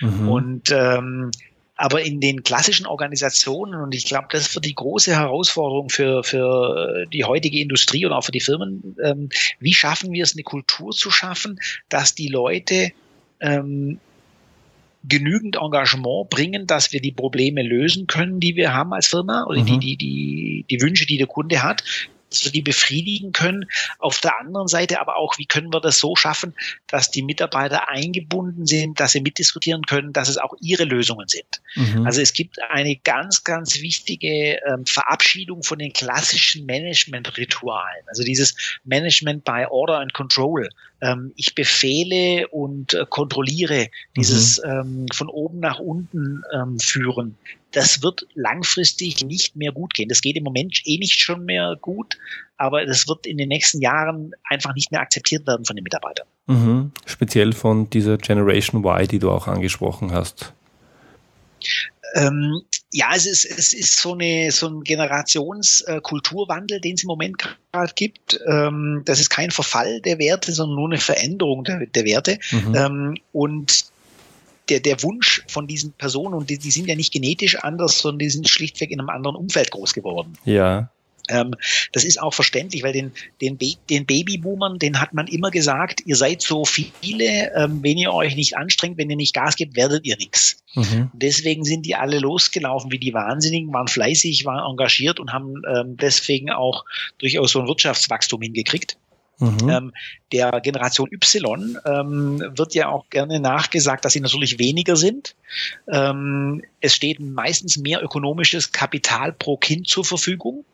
Mhm. 0.00 0.28
Und 0.28 0.70
ähm, 0.70 1.30
aber 1.78 2.02
in 2.02 2.20
den 2.20 2.42
klassischen 2.42 2.86
Organisationen, 2.86 3.80
und 3.80 3.94
ich 3.94 4.04
glaube, 4.04 4.26
das 4.32 4.52
wird 4.52 4.64
die 4.64 4.74
große 4.74 5.14
Herausforderung 5.14 5.90
für, 5.90 6.24
für 6.24 7.06
die 7.12 7.22
heutige 7.22 7.60
Industrie 7.60 8.04
und 8.04 8.12
auch 8.12 8.24
für 8.24 8.32
die 8.32 8.40
Firmen, 8.40 8.96
ähm, 9.02 9.28
wie 9.60 9.72
schaffen 9.72 10.12
wir 10.12 10.24
es, 10.24 10.34
eine 10.34 10.42
Kultur 10.42 10.90
zu 10.90 11.12
schaffen, 11.12 11.60
dass 11.88 12.16
die 12.16 12.26
Leute 12.26 12.90
ähm, 13.38 14.00
genügend 15.04 15.54
Engagement 15.54 16.28
bringen, 16.30 16.66
dass 16.66 16.92
wir 16.92 17.00
die 17.00 17.12
Probleme 17.12 17.62
lösen 17.62 18.08
können, 18.08 18.40
die 18.40 18.56
wir 18.56 18.74
haben 18.74 18.92
als 18.92 19.06
Firma 19.06 19.44
oder 19.44 19.60
mhm. 19.60 19.66
die, 19.66 19.78
die, 19.78 19.96
die, 19.96 20.64
die 20.68 20.82
Wünsche, 20.82 21.06
die 21.06 21.16
der 21.16 21.28
Kunde 21.28 21.62
hat, 21.62 21.84
dass 22.30 22.44
wir 22.44 22.52
die 22.52 22.62
befriedigen 22.62 23.32
können. 23.32 23.66
Auf 23.98 24.20
der 24.20 24.38
anderen 24.38 24.68
Seite 24.68 25.00
aber 25.00 25.16
auch, 25.16 25.38
wie 25.38 25.46
können 25.46 25.72
wir 25.72 25.80
das 25.80 25.98
so 25.98 26.16
schaffen, 26.16 26.54
dass 26.86 27.10
die 27.10 27.22
Mitarbeiter 27.22 27.88
eingebunden 27.88 28.66
sind, 28.66 29.00
dass 29.00 29.12
sie 29.12 29.20
mitdiskutieren 29.20 29.82
können, 29.82 30.12
dass 30.12 30.28
es 30.28 30.38
auch 30.38 30.54
ihre 30.60 30.84
Lösungen 30.84 31.28
sind. 31.28 31.62
Mhm. 31.74 32.06
Also 32.06 32.20
es 32.20 32.32
gibt 32.32 32.60
eine 32.70 32.96
ganz, 32.96 33.44
ganz 33.44 33.80
wichtige 33.80 34.60
ähm, 34.66 34.86
Verabschiedung 34.86 35.62
von 35.62 35.78
den 35.78 35.92
klassischen 35.92 36.66
Management-Ritualen. 36.66 38.04
Also 38.06 38.22
dieses 38.24 38.54
Management 38.84 39.44
by 39.44 39.66
Order 39.68 40.00
and 40.00 40.12
Control. 40.12 40.68
Ähm, 41.00 41.32
ich 41.36 41.54
befehle 41.54 42.48
und 42.48 42.94
äh, 42.94 43.06
kontrolliere 43.08 43.88
dieses 44.16 44.60
mhm. 44.62 44.70
ähm, 44.70 45.06
von 45.12 45.28
oben 45.28 45.60
nach 45.60 45.78
unten 45.78 46.42
ähm, 46.52 46.78
führen 46.80 47.36
das 47.72 48.02
wird 48.02 48.26
langfristig 48.34 49.24
nicht 49.24 49.56
mehr 49.56 49.72
gut 49.72 49.94
gehen. 49.94 50.08
Das 50.08 50.20
geht 50.20 50.36
im 50.36 50.44
Moment 50.44 50.80
eh 50.84 50.98
nicht 50.98 51.20
schon 51.20 51.44
mehr 51.44 51.76
gut, 51.80 52.18
aber 52.56 52.84
das 52.86 53.08
wird 53.08 53.26
in 53.26 53.36
den 53.36 53.48
nächsten 53.48 53.80
Jahren 53.80 54.32
einfach 54.44 54.74
nicht 54.74 54.90
mehr 54.90 55.00
akzeptiert 55.00 55.46
werden 55.46 55.64
von 55.64 55.76
den 55.76 55.82
Mitarbeitern. 55.82 56.26
Mhm. 56.46 56.92
Speziell 57.04 57.52
von 57.52 57.90
dieser 57.90 58.16
Generation 58.16 58.82
Y, 58.84 59.06
die 59.06 59.18
du 59.18 59.30
auch 59.30 59.48
angesprochen 59.48 60.12
hast. 60.12 60.54
Ähm, 62.14 62.62
ja, 62.92 63.10
es 63.14 63.26
ist, 63.26 63.44
es 63.44 63.72
ist 63.72 63.98
so, 63.98 64.14
eine, 64.14 64.50
so 64.50 64.68
ein 64.68 64.82
Generationskulturwandel, 64.82 66.78
äh, 66.78 66.80
den 66.80 66.94
es 66.94 67.02
im 67.02 67.08
Moment 67.08 67.36
gerade 67.72 67.92
gibt. 67.94 68.40
Ähm, 68.46 69.02
das 69.04 69.20
ist 69.20 69.28
kein 69.30 69.50
Verfall 69.50 70.00
der 70.00 70.18
Werte, 70.18 70.52
sondern 70.52 70.76
nur 70.76 70.88
eine 70.88 70.98
Veränderung 70.98 71.64
der, 71.64 71.86
der 71.86 72.04
Werte. 72.04 72.38
Mhm. 72.50 72.74
Ähm, 72.74 73.16
und 73.32 73.84
der, 74.68 74.80
der 74.80 75.02
Wunsch 75.02 75.42
von 75.48 75.66
diesen 75.66 75.92
Personen, 75.92 76.34
und 76.34 76.50
die, 76.50 76.58
die 76.58 76.70
sind 76.70 76.88
ja 76.88 76.94
nicht 76.94 77.12
genetisch 77.12 77.56
anders, 77.56 77.98
sondern 77.98 78.20
die 78.20 78.30
sind 78.30 78.48
schlichtweg 78.48 78.90
in 78.90 79.00
einem 79.00 79.10
anderen 79.10 79.36
Umfeld 79.36 79.70
groß 79.70 79.94
geworden. 79.94 80.36
Ja. 80.44 80.90
Ähm, 81.28 81.54
das 81.92 82.04
ist 82.04 82.20
auch 82.20 82.34
verständlich, 82.34 82.82
weil 82.82 82.92
den, 82.92 83.12
den, 83.40 83.58
den 83.90 84.06
Babyboomern, 84.06 84.78
den 84.78 85.00
hat 85.00 85.14
man 85.14 85.26
immer 85.26 85.50
gesagt, 85.50 86.02
ihr 86.06 86.16
seid 86.16 86.42
so 86.42 86.64
viele, 86.64 87.54
ähm, 87.54 87.82
wenn 87.82 87.98
ihr 87.98 88.12
euch 88.12 88.34
nicht 88.36 88.56
anstrengt, 88.56 88.98
wenn 88.98 89.10
ihr 89.10 89.16
nicht 89.16 89.34
Gas 89.34 89.56
gebt, 89.56 89.76
werdet 89.76 90.06
ihr 90.06 90.16
nichts. 90.16 90.62
Mhm. 90.74 91.10
Deswegen 91.12 91.64
sind 91.64 91.86
die 91.86 91.94
alle 91.94 92.18
losgelaufen 92.18 92.92
wie 92.92 92.98
die 92.98 93.14
Wahnsinnigen, 93.14 93.72
waren 93.72 93.88
fleißig, 93.88 94.44
waren 94.44 94.68
engagiert 94.68 95.20
und 95.20 95.32
haben 95.32 95.62
ähm, 95.68 95.96
deswegen 95.96 96.50
auch 96.50 96.84
durchaus 97.18 97.52
so 97.52 97.60
ein 97.60 97.68
Wirtschaftswachstum 97.68 98.42
hingekriegt. 98.42 98.96
Mhm. 99.38 99.68
Ähm, 99.68 99.92
der 100.32 100.60
Generation 100.60 101.08
Y 101.12 101.78
ähm, 101.84 102.42
wird 102.56 102.74
ja 102.74 102.88
auch 102.88 103.08
gerne 103.08 103.38
nachgesagt, 103.40 104.04
dass 104.04 104.12
sie 104.12 104.20
natürlich 104.20 104.58
weniger 104.58 104.96
sind. 104.96 105.36
Ähm, 105.86 106.62
es 106.80 106.94
steht 106.94 107.20
meistens 107.20 107.76
mehr 107.76 108.02
ökonomisches 108.02 108.72
Kapital 108.72 109.32
pro 109.32 109.56
Kind 109.56 109.88
zur 109.88 110.04
Verfügung. 110.04 110.64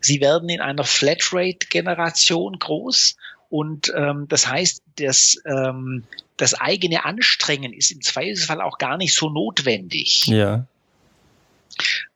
Sie 0.00 0.20
werden 0.20 0.48
in 0.48 0.60
einer 0.60 0.84
Flatrate-Generation 0.84 2.58
groß 2.58 3.16
und 3.50 3.92
ähm, 3.96 4.26
das 4.28 4.46
heißt, 4.46 4.82
das, 4.96 5.40
ähm, 5.46 6.04
das 6.36 6.54
eigene 6.54 7.04
Anstrengen 7.04 7.72
ist 7.72 7.90
im 7.90 8.02
Zweifelsfall 8.02 8.60
auch 8.60 8.78
gar 8.78 8.96
nicht 8.96 9.14
so 9.14 9.30
notwendig. 9.30 10.26
Ja. 10.26 10.66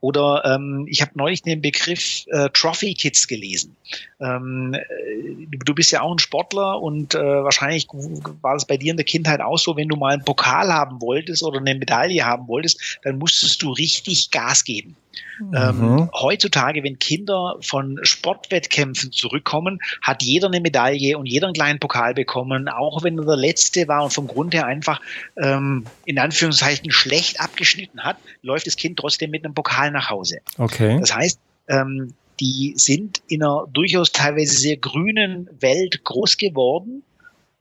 Oder 0.00 0.42
ähm, 0.44 0.86
ich 0.88 1.00
habe 1.00 1.12
neulich 1.14 1.42
den 1.42 1.62
Begriff 1.62 2.24
äh, 2.28 2.48
Trophy 2.52 2.94
Kids 2.94 3.28
gelesen. 3.28 3.76
Ähm, 4.20 4.74
äh, 4.74 5.46
du 5.64 5.74
bist 5.74 5.92
ja 5.92 6.02
auch 6.02 6.12
ein 6.12 6.18
Sportler 6.18 6.80
und 6.80 7.14
äh, 7.14 7.18
wahrscheinlich 7.18 7.86
war 7.88 8.56
es 8.56 8.64
bei 8.64 8.76
dir 8.76 8.90
in 8.90 8.96
der 8.96 9.06
Kindheit 9.06 9.40
auch 9.40 9.58
so, 9.58 9.76
wenn 9.76 9.88
du 9.88 9.96
mal 9.96 10.12
einen 10.12 10.24
Pokal 10.24 10.72
haben 10.72 11.00
wolltest 11.00 11.42
oder 11.42 11.60
eine 11.60 11.74
Medaille 11.74 12.24
haben 12.24 12.48
wolltest, 12.48 12.98
dann 13.02 13.18
musstest 13.18 13.62
du 13.62 13.70
richtig 13.70 14.30
Gas 14.30 14.64
geben. 14.64 14.96
Ähm, 15.40 15.48
mhm. 15.48 15.98
Ähm, 15.98 16.10
heutzutage, 16.14 16.82
wenn 16.82 16.98
Kinder 16.98 17.56
von 17.60 17.98
Sportwettkämpfen 18.02 19.12
zurückkommen, 19.12 19.80
hat 20.00 20.22
jeder 20.22 20.48
eine 20.48 20.60
Medaille 20.60 21.18
und 21.18 21.26
jeder 21.26 21.46
einen 21.46 21.54
kleinen 21.54 21.78
Pokal 21.78 22.14
bekommen, 22.14 22.68
auch 22.68 23.02
wenn 23.02 23.18
er 23.18 23.24
der 23.24 23.36
Letzte 23.36 23.88
war 23.88 24.04
und 24.04 24.12
vom 24.12 24.26
Grund 24.26 24.54
her 24.54 24.66
einfach 24.66 25.00
ähm, 25.36 25.86
in 26.04 26.18
Anführungszeichen 26.18 26.90
schlecht 26.90 27.40
abgeschnitten 27.40 28.02
hat, 28.02 28.16
läuft 28.42 28.66
das 28.66 28.76
Kind 28.76 28.98
trotzdem 28.98 29.30
mit 29.30 29.44
einem 29.44 29.54
Pokal 29.54 29.90
nach 29.90 30.10
Hause. 30.10 30.38
Okay. 30.58 30.98
Das 31.00 31.14
heißt, 31.14 31.38
ähm, 31.68 32.14
die 32.40 32.74
sind 32.76 33.22
in 33.28 33.42
einer 33.42 33.66
durchaus 33.72 34.12
teilweise 34.12 34.56
sehr 34.56 34.76
grünen 34.76 35.48
Welt 35.60 36.04
groß 36.04 36.36
geworden 36.36 37.02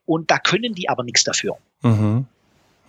und 0.06 0.32
da 0.32 0.40
können 0.40 0.74
die 0.74 0.90
aber 0.90 1.04
nichts 1.04 1.24
dafür. 1.24 1.58
Mhm. 1.82 2.26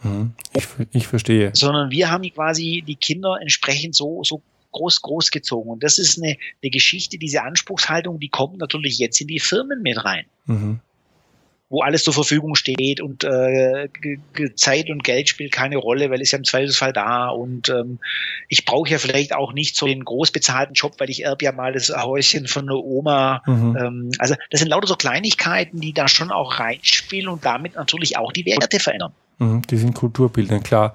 Mhm. 0.03 0.33
Ich, 0.53 0.67
ich 0.93 1.07
verstehe. 1.07 1.51
Sondern 1.55 1.91
wir 1.91 2.11
haben 2.11 2.23
quasi 2.33 2.83
die 2.87 2.97
Kinder 2.97 3.39
entsprechend 3.41 3.95
so, 3.95 4.23
so 4.25 4.43
groß, 4.73 5.03
groß 5.03 5.31
gezogen. 5.31 5.70
Und 5.70 5.83
das 5.83 5.99
ist 5.99 6.18
eine, 6.18 6.37
eine 6.62 6.70
Geschichte, 6.70 7.18
diese 7.18 7.43
Anspruchshaltung, 7.43 8.18
die 8.18 8.29
kommt 8.29 8.59
natürlich 8.59 8.99
jetzt 8.99 9.20
in 9.20 9.29
die 9.29 9.41
Firmen 9.41 9.83
mit 9.83 10.05
rein. 10.05 10.25
Mhm. 10.47 10.81
Wo 11.68 11.81
alles 11.81 12.05
zur 12.05 12.12
Verfügung 12.12 12.55
steht 12.55 13.01
und 13.01 13.25
äh, 13.25 13.89
Zeit 14.57 14.91
und 14.91 15.05
Geld 15.05 15.31
spielt 15.31 15.53
keine 15.53 15.79
Rolle, 15.79 16.11
weil 16.11 16.20
es 16.20 16.31
ja 16.31 16.37
im 16.37 16.45
Zweifelsfall 16.45 16.93
da 16.93 17.29
und 17.29 17.70
ähm, 17.70 17.99
ich 18.51 18.66
brauche 18.66 18.91
ja 18.91 18.99
vielleicht 18.99 19.35
auch 19.35 19.55
nicht 19.55 19.75
so 19.75 19.87
den 19.87 20.05
großbezahlten 20.05 20.75
Job, 20.75 20.97
weil 20.99 21.09
ich 21.09 21.25
erbe 21.25 21.47
ja 21.47 21.53
mal 21.53 21.73
das 21.73 21.89
Häuschen 21.89 22.47
von 22.47 22.66
der 22.66 22.77
Oma. 22.77 23.43
Mhm. 23.47 23.77
Ähm, 23.81 24.11
also 24.18 24.35
das 24.51 24.61
sind 24.61 24.68
lauter 24.68 24.87
so 24.87 24.97
Kleinigkeiten, 24.97 25.81
die 25.81 25.95
da 25.95 26.09
schon 26.09 26.31
auch 26.31 26.59
reinspielen 26.59 27.29
und 27.29 27.47
damit 27.47 27.75
natürlich 27.75 28.18
auch 28.18 28.33
die 28.33 28.45
Werte 28.45 28.79
verändern. 28.79 29.14
Mhm, 29.43 29.62
die 29.62 29.76
sind 29.76 29.95
Kulturbildern, 29.95 30.62
klar. 30.62 30.95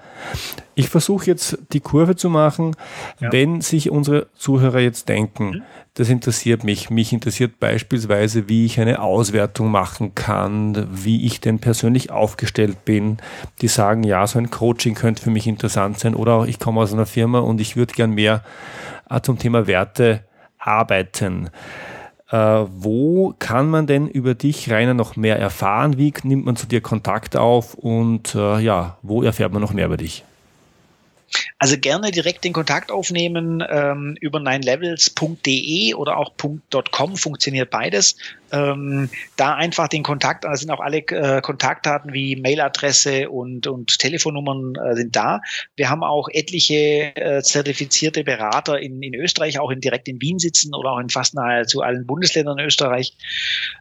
Ich 0.73 0.87
versuche 0.89 1.25
jetzt 1.25 1.57
die 1.73 1.81
Kurve 1.81 2.15
zu 2.15 2.29
machen. 2.29 2.75
Ja. 3.19 3.31
Wenn 3.31 3.61
sich 3.61 3.89
unsere 3.89 4.27
Zuhörer 4.35 4.79
jetzt 4.79 5.09
denken, 5.09 5.49
mhm. 5.49 5.61
das 5.95 6.09
interessiert 6.09 6.63
mich, 6.63 6.89
mich 6.89 7.11
interessiert 7.11 7.59
beispielsweise, 7.59 8.47
wie 8.47 8.65
ich 8.65 8.79
eine 8.79 9.01
Auswertung 9.01 9.69
machen 9.69 10.15
kann, 10.15 10.87
wie 10.91 11.25
ich 11.25 11.41
denn 11.41 11.59
persönlich 11.59 12.09
aufgestellt 12.09 12.85
bin, 12.85 13.17
die 13.61 13.67
sagen, 13.67 14.03
ja, 14.03 14.25
so 14.25 14.39
ein 14.39 14.49
Coaching 14.49 14.95
könnte 14.95 15.23
für 15.23 15.31
mich 15.31 15.45
interessant 15.45 15.99
sein 15.99 16.15
oder 16.15 16.33
auch 16.33 16.45
ich 16.45 16.59
komme 16.59 16.79
aus 16.79 16.93
einer 16.93 17.05
Firma 17.05 17.39
und 17.39 17.59
ich 17.59 17.75
würde 17.75 17.93
gern 17.93 18.11
mehr 18.11 18.43
äh, 19.09 19.19
zum 19.21 19.37
Thema 19.37 19.67
Werte 19.67 20.23
arbeiten. 20.57 21.49
Äh, 22.29 22.35
wo 22.35 23.33
kann 23.39 23.69
man 23.69 23.87
denn 23.87 24.07
über 24.07 24.35
dich, 24.35 24.69
Rainer, 24.69 24.93
noch 24.93 25.15
mehr 25.15 25.39
erfahren? 25.39 25.97
Wie 25.97 26.13
nimmt 26.23 26.45
man 26.45 26.55
zu 26.55 26.67
dir 26.67 26.81
Kontakt 26.81 27.37
auf? 27.37 27.73
Und 27.73 28.35
äh, 28.35 28.59
ja, 28.59 28.97
wo 29.01 29.23
erfährt 29.23 29.53
man 29.53 29.61
noch 29.61 29.73
mehr 29.73 29.85
über 29.85 29.97
dich? 29.97 30.23
Also 31.59 31.77
gerne 31.77 32.11
direkt 32.11 32.43
den 32.43 32.53
Kontakt 32.53 32.91
aufnehmen 32.91 33.63
ähm, 33.69 34.15
über 34.21 34.39
ninelevels.de 34.39 35.93
oder 35.93 36.17
auch 36.17 36.33
.com 36.91 37.17
funktioniert 37.17 37.69
beides. 37.69 38.15
Ähm, 38.51 39.09
da 39.35 39.55
einfach 39.55 39.87
den 39.87 40.03
Kontakt, 40.03 40.43
da 40.43 40.55
sind 40.55 40.71
auch 40.71 40.79
alle 40.79 40.99
äh, 40.99 41.41
Kontaktdaten 41.41 42.13
wie 42.13 42.35
Mailadresse 42.35 43.29
und, 43.29 43.67
und 43.67 43.99
Telefonnummern 43.99 44.75
äh, 44.75 44.95
sind 44.95 45.15
da. 45.15 45.41
Wir 45.75 45.89
haben 45.89 46.03
auch 46.03 46.29
etliche 46.31 47.15
äh, 47.15 47.41
zertifizierte 47.41 48.23
Berater 48.23 48.79
in, 48.79 49.01
in 49.01 49.15
Österreich, 49.15 49.59
auch 49.59 49.71
in, 49.71 49.81
direkt 49.81 50.07
in 50.07 50.21
Wien 50.21 50.39
sitzen 50.39 50.73
oder 50.73 50.91
auch 50.91 50.99
in 50.99 51.09
fast 51.09 51.35
nahezu 51.35 51.81
allen 51.81 52.05
Bundesländern 52.05 52.57
in 52.59 52.65
Österreich. 52.65 53.13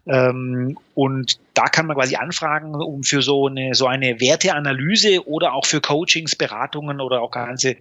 Ähm, 0.07 0.79
und 0.95 1.39
da 1.55 1.65
kann 1.67 1.87
man 1.87 1.97
quasi 1.97 2.17
anfragen, 2.17 2.75
um 2.75 3.03
für 3.03 3.23
so 3.23 3.47
eine, 3.47 3.75
so 3.75 3.87
eine 3.87 4.21
Werteanalyse 4.21 5.27
oder 5.29 5.55
auch 5.55 5.67
für 5.67 5.81
Coachings, 5.81 6.37
Beratungen 6.37 7.01
oder 7.01 7.23
auch 7.23 7.31
ganze 7.31 7.77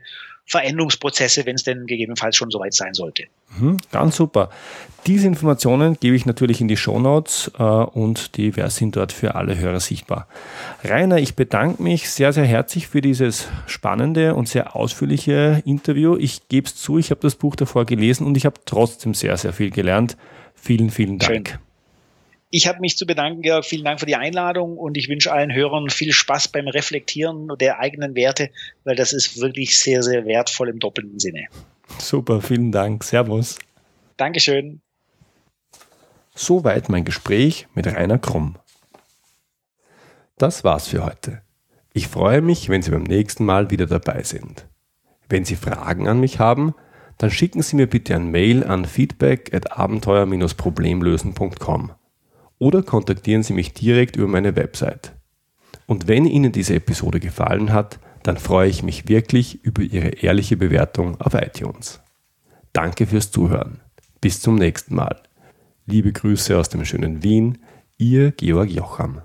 Veränderungsprozesse, 0.48 1.46
wenn 1.46 1.56
es 1.56 1.64
denn 1.64 1.86
gegebenenfalls 1.88 2.36
schon 2.36 2.52
soweit 2.52 2.74
sein 2.74 2.94
sollte. 2.94 3.24
Mhm, 3.58 3.78
ganz 3.92 4.16
super. 4.16 4.50
Diese 5.08 5.28
Informationen 5.28 5.98
gebe 6.00 6.16
ich 6.16 6.26
natürlich 6.26 6.62
in 6.62 6.68
die 6.68 6.78
Shownotes 6.78 7.52
äh, 7.58 7.64
und 7.64 8.38
die 8.38 8.54
sind 8.68 8.96
dort 8.96 9.12
für 9.12 9.36
alle 9.36 9.58
Hörer 9.58 9.80
sichtbar. 9.80 10.28
Rainer, 10.84 11.18
ich 11.18 11.36
bedanke 11.36 11.82
mich 11.82 12.10
sehr, 12.10 12.34
sehr 12.34 12.46
herzlich 12.46 12.88
für 12.88 13.02
dieses 13.02 13.48
spannende 13.66 14.36
und 14.36 14.48
sehr 14.48 14.76
ausführliche 14.76 15.64
Interview. 15.66 16.16
Ich 16.18 16.48
gebe 16.48 16.68
es 16.68 16.76
zu, 16.76 16.98
ich 16.98 17.12
habe 17.12 17.22
das 17.22 17.36
Buch 17.36 17.56
davor 17.56 17.86
gelesen 17.86 18.26
und 18.28 18.38
ich 18.38 18.46
habe 18.46 18.60
trotzdem 18.66 19.14
sehr, 19.14 19.38
sehr 19.38 19.54
viel 19.54 19.72
gelernt. 19.72 20.18
Vielen, 20.56 20.90
vielen 20.90 21.20
Dank. 21.20 21.50
Schön. 21.50 21.60
Ich 22.56 22.68
habe 22.70 22.80
mich 22.80 22.96
zu 22.96 23.06
bedanken, 23.06 23.42
Georg. 23.42 23.66
Vielen 23.66 23.84
Dank 23.84 24.00
für 24.00 24.06
die 24.06 24.16
Einladung 24.16 24.78
und 24.78 24.96
ich 24.96 25.10
wünsche 25.10 25.30
allen 25.30 25.54
Hörern 25.54 25.90
viel 25.90 26.14
Spaß 26.14 26.48
beim 26.48 26.70
Reflektieren 26.70 27.50
der 27.60 27.82
eigenen 27.82 28.16
Werte, 28.16 28.50
weil 28.86 28.96
das 28.96 29.12
ist 29.12 29.42
wirklich 29.42 29.78
sehr, 29.78 30.02
sehr 30.02 30.26
wertvoll 30.26 30.70
im 30.70 30.80
doppelten 30.80 31.20
Sinne. 31.20 31.48
Super, 31.98 32.42
vielen 32.42 32.72
Dank. 32.72 33.04
Servus. 33.04 33.60
Dankeschön. 34.16 34.80
Soweit 36.34 36.88
mein 36.88 37.04
Gespräch 37.04 37.68
mit 37.74 37.88
Rainer 37.88 38.20
Krumm. 38.20 38.56
Das 40.38 40.64
war's 40.64 40.88
für 40.88 41.06
heute. 41.06 41.42
Ich 41.92 42.08
freue 42.08 42.40
mich, 42.40 42.70
wenn 42.70 42.82
Sie 42.82 42.92
beim 42.92 43.04
nächsten 43.04 43.44
Mal 43.44 43.70
wieder 43.70 43.86
dabei 43.86 44.24
sind. 44.24 44.66
Wenn 45.28 45.44
Sie 45.44 45.58
Fragen 45.58 46.08
an 46.08 46.22
mich 46.22 46.40
haben, 46.40 46.74
dann 47.18 47.32
schicken 47.32 47.64
Sie 47.64 47.76
mir 47.76 47.88
bitte 47.88 48.16
ein 48.16 48.32
Mail 48.32 48.64
an 48.64 48.86
feedback 48.86 49.54
at 49.54 49.74
abenteuer-problemlösen.com 49.74 51.92
oder 52.60 52.84
kontaktieren 52.84 53.44
Sie 53.44 53.54
mich 53.54 53.74
direkt 53.74 54.16
über 54.16 54.28
meine 54.28 54.56
Website. 54.56 55.14
Und 55.88 56.08
wenn 56.08 56.26
Ihnen 56.26 56.52
diese 56.52 56.76
Episode 56.76 57.20
gefallen 57.20 57.72
hat, 57.74 58.00
dann 58.24 58.38
freue 58.38 58.70
ich 58.70 58.82
mich 58.82 59.08
wirklich 59.08 59.64
über 59.64 59.84
Ihre 59.84 60.10
ehrliche 60.10 60.58
Bewertung 60.58 61.20
auf 61.22 61.34
iTunes. 61.36 62.02
Danke 62.74 63.06
fürs 63.06 63.32
Zuhören. 63.32 63.80
Bis 64.20 64.42
zum 64.42 64.56
nächsten 64.56 64.96
Mal. 64.96 65.22
Liebe 65.86 66.12
Grüße 66.12 66.58
aus 66.58 66.70
dem 66.70 66.84
schönen 66.86 67.22
Wien, 67.24 67.60
Ihr 67.98 68.32
Georg 68.32 68.70
Jocham. 68.70 69.22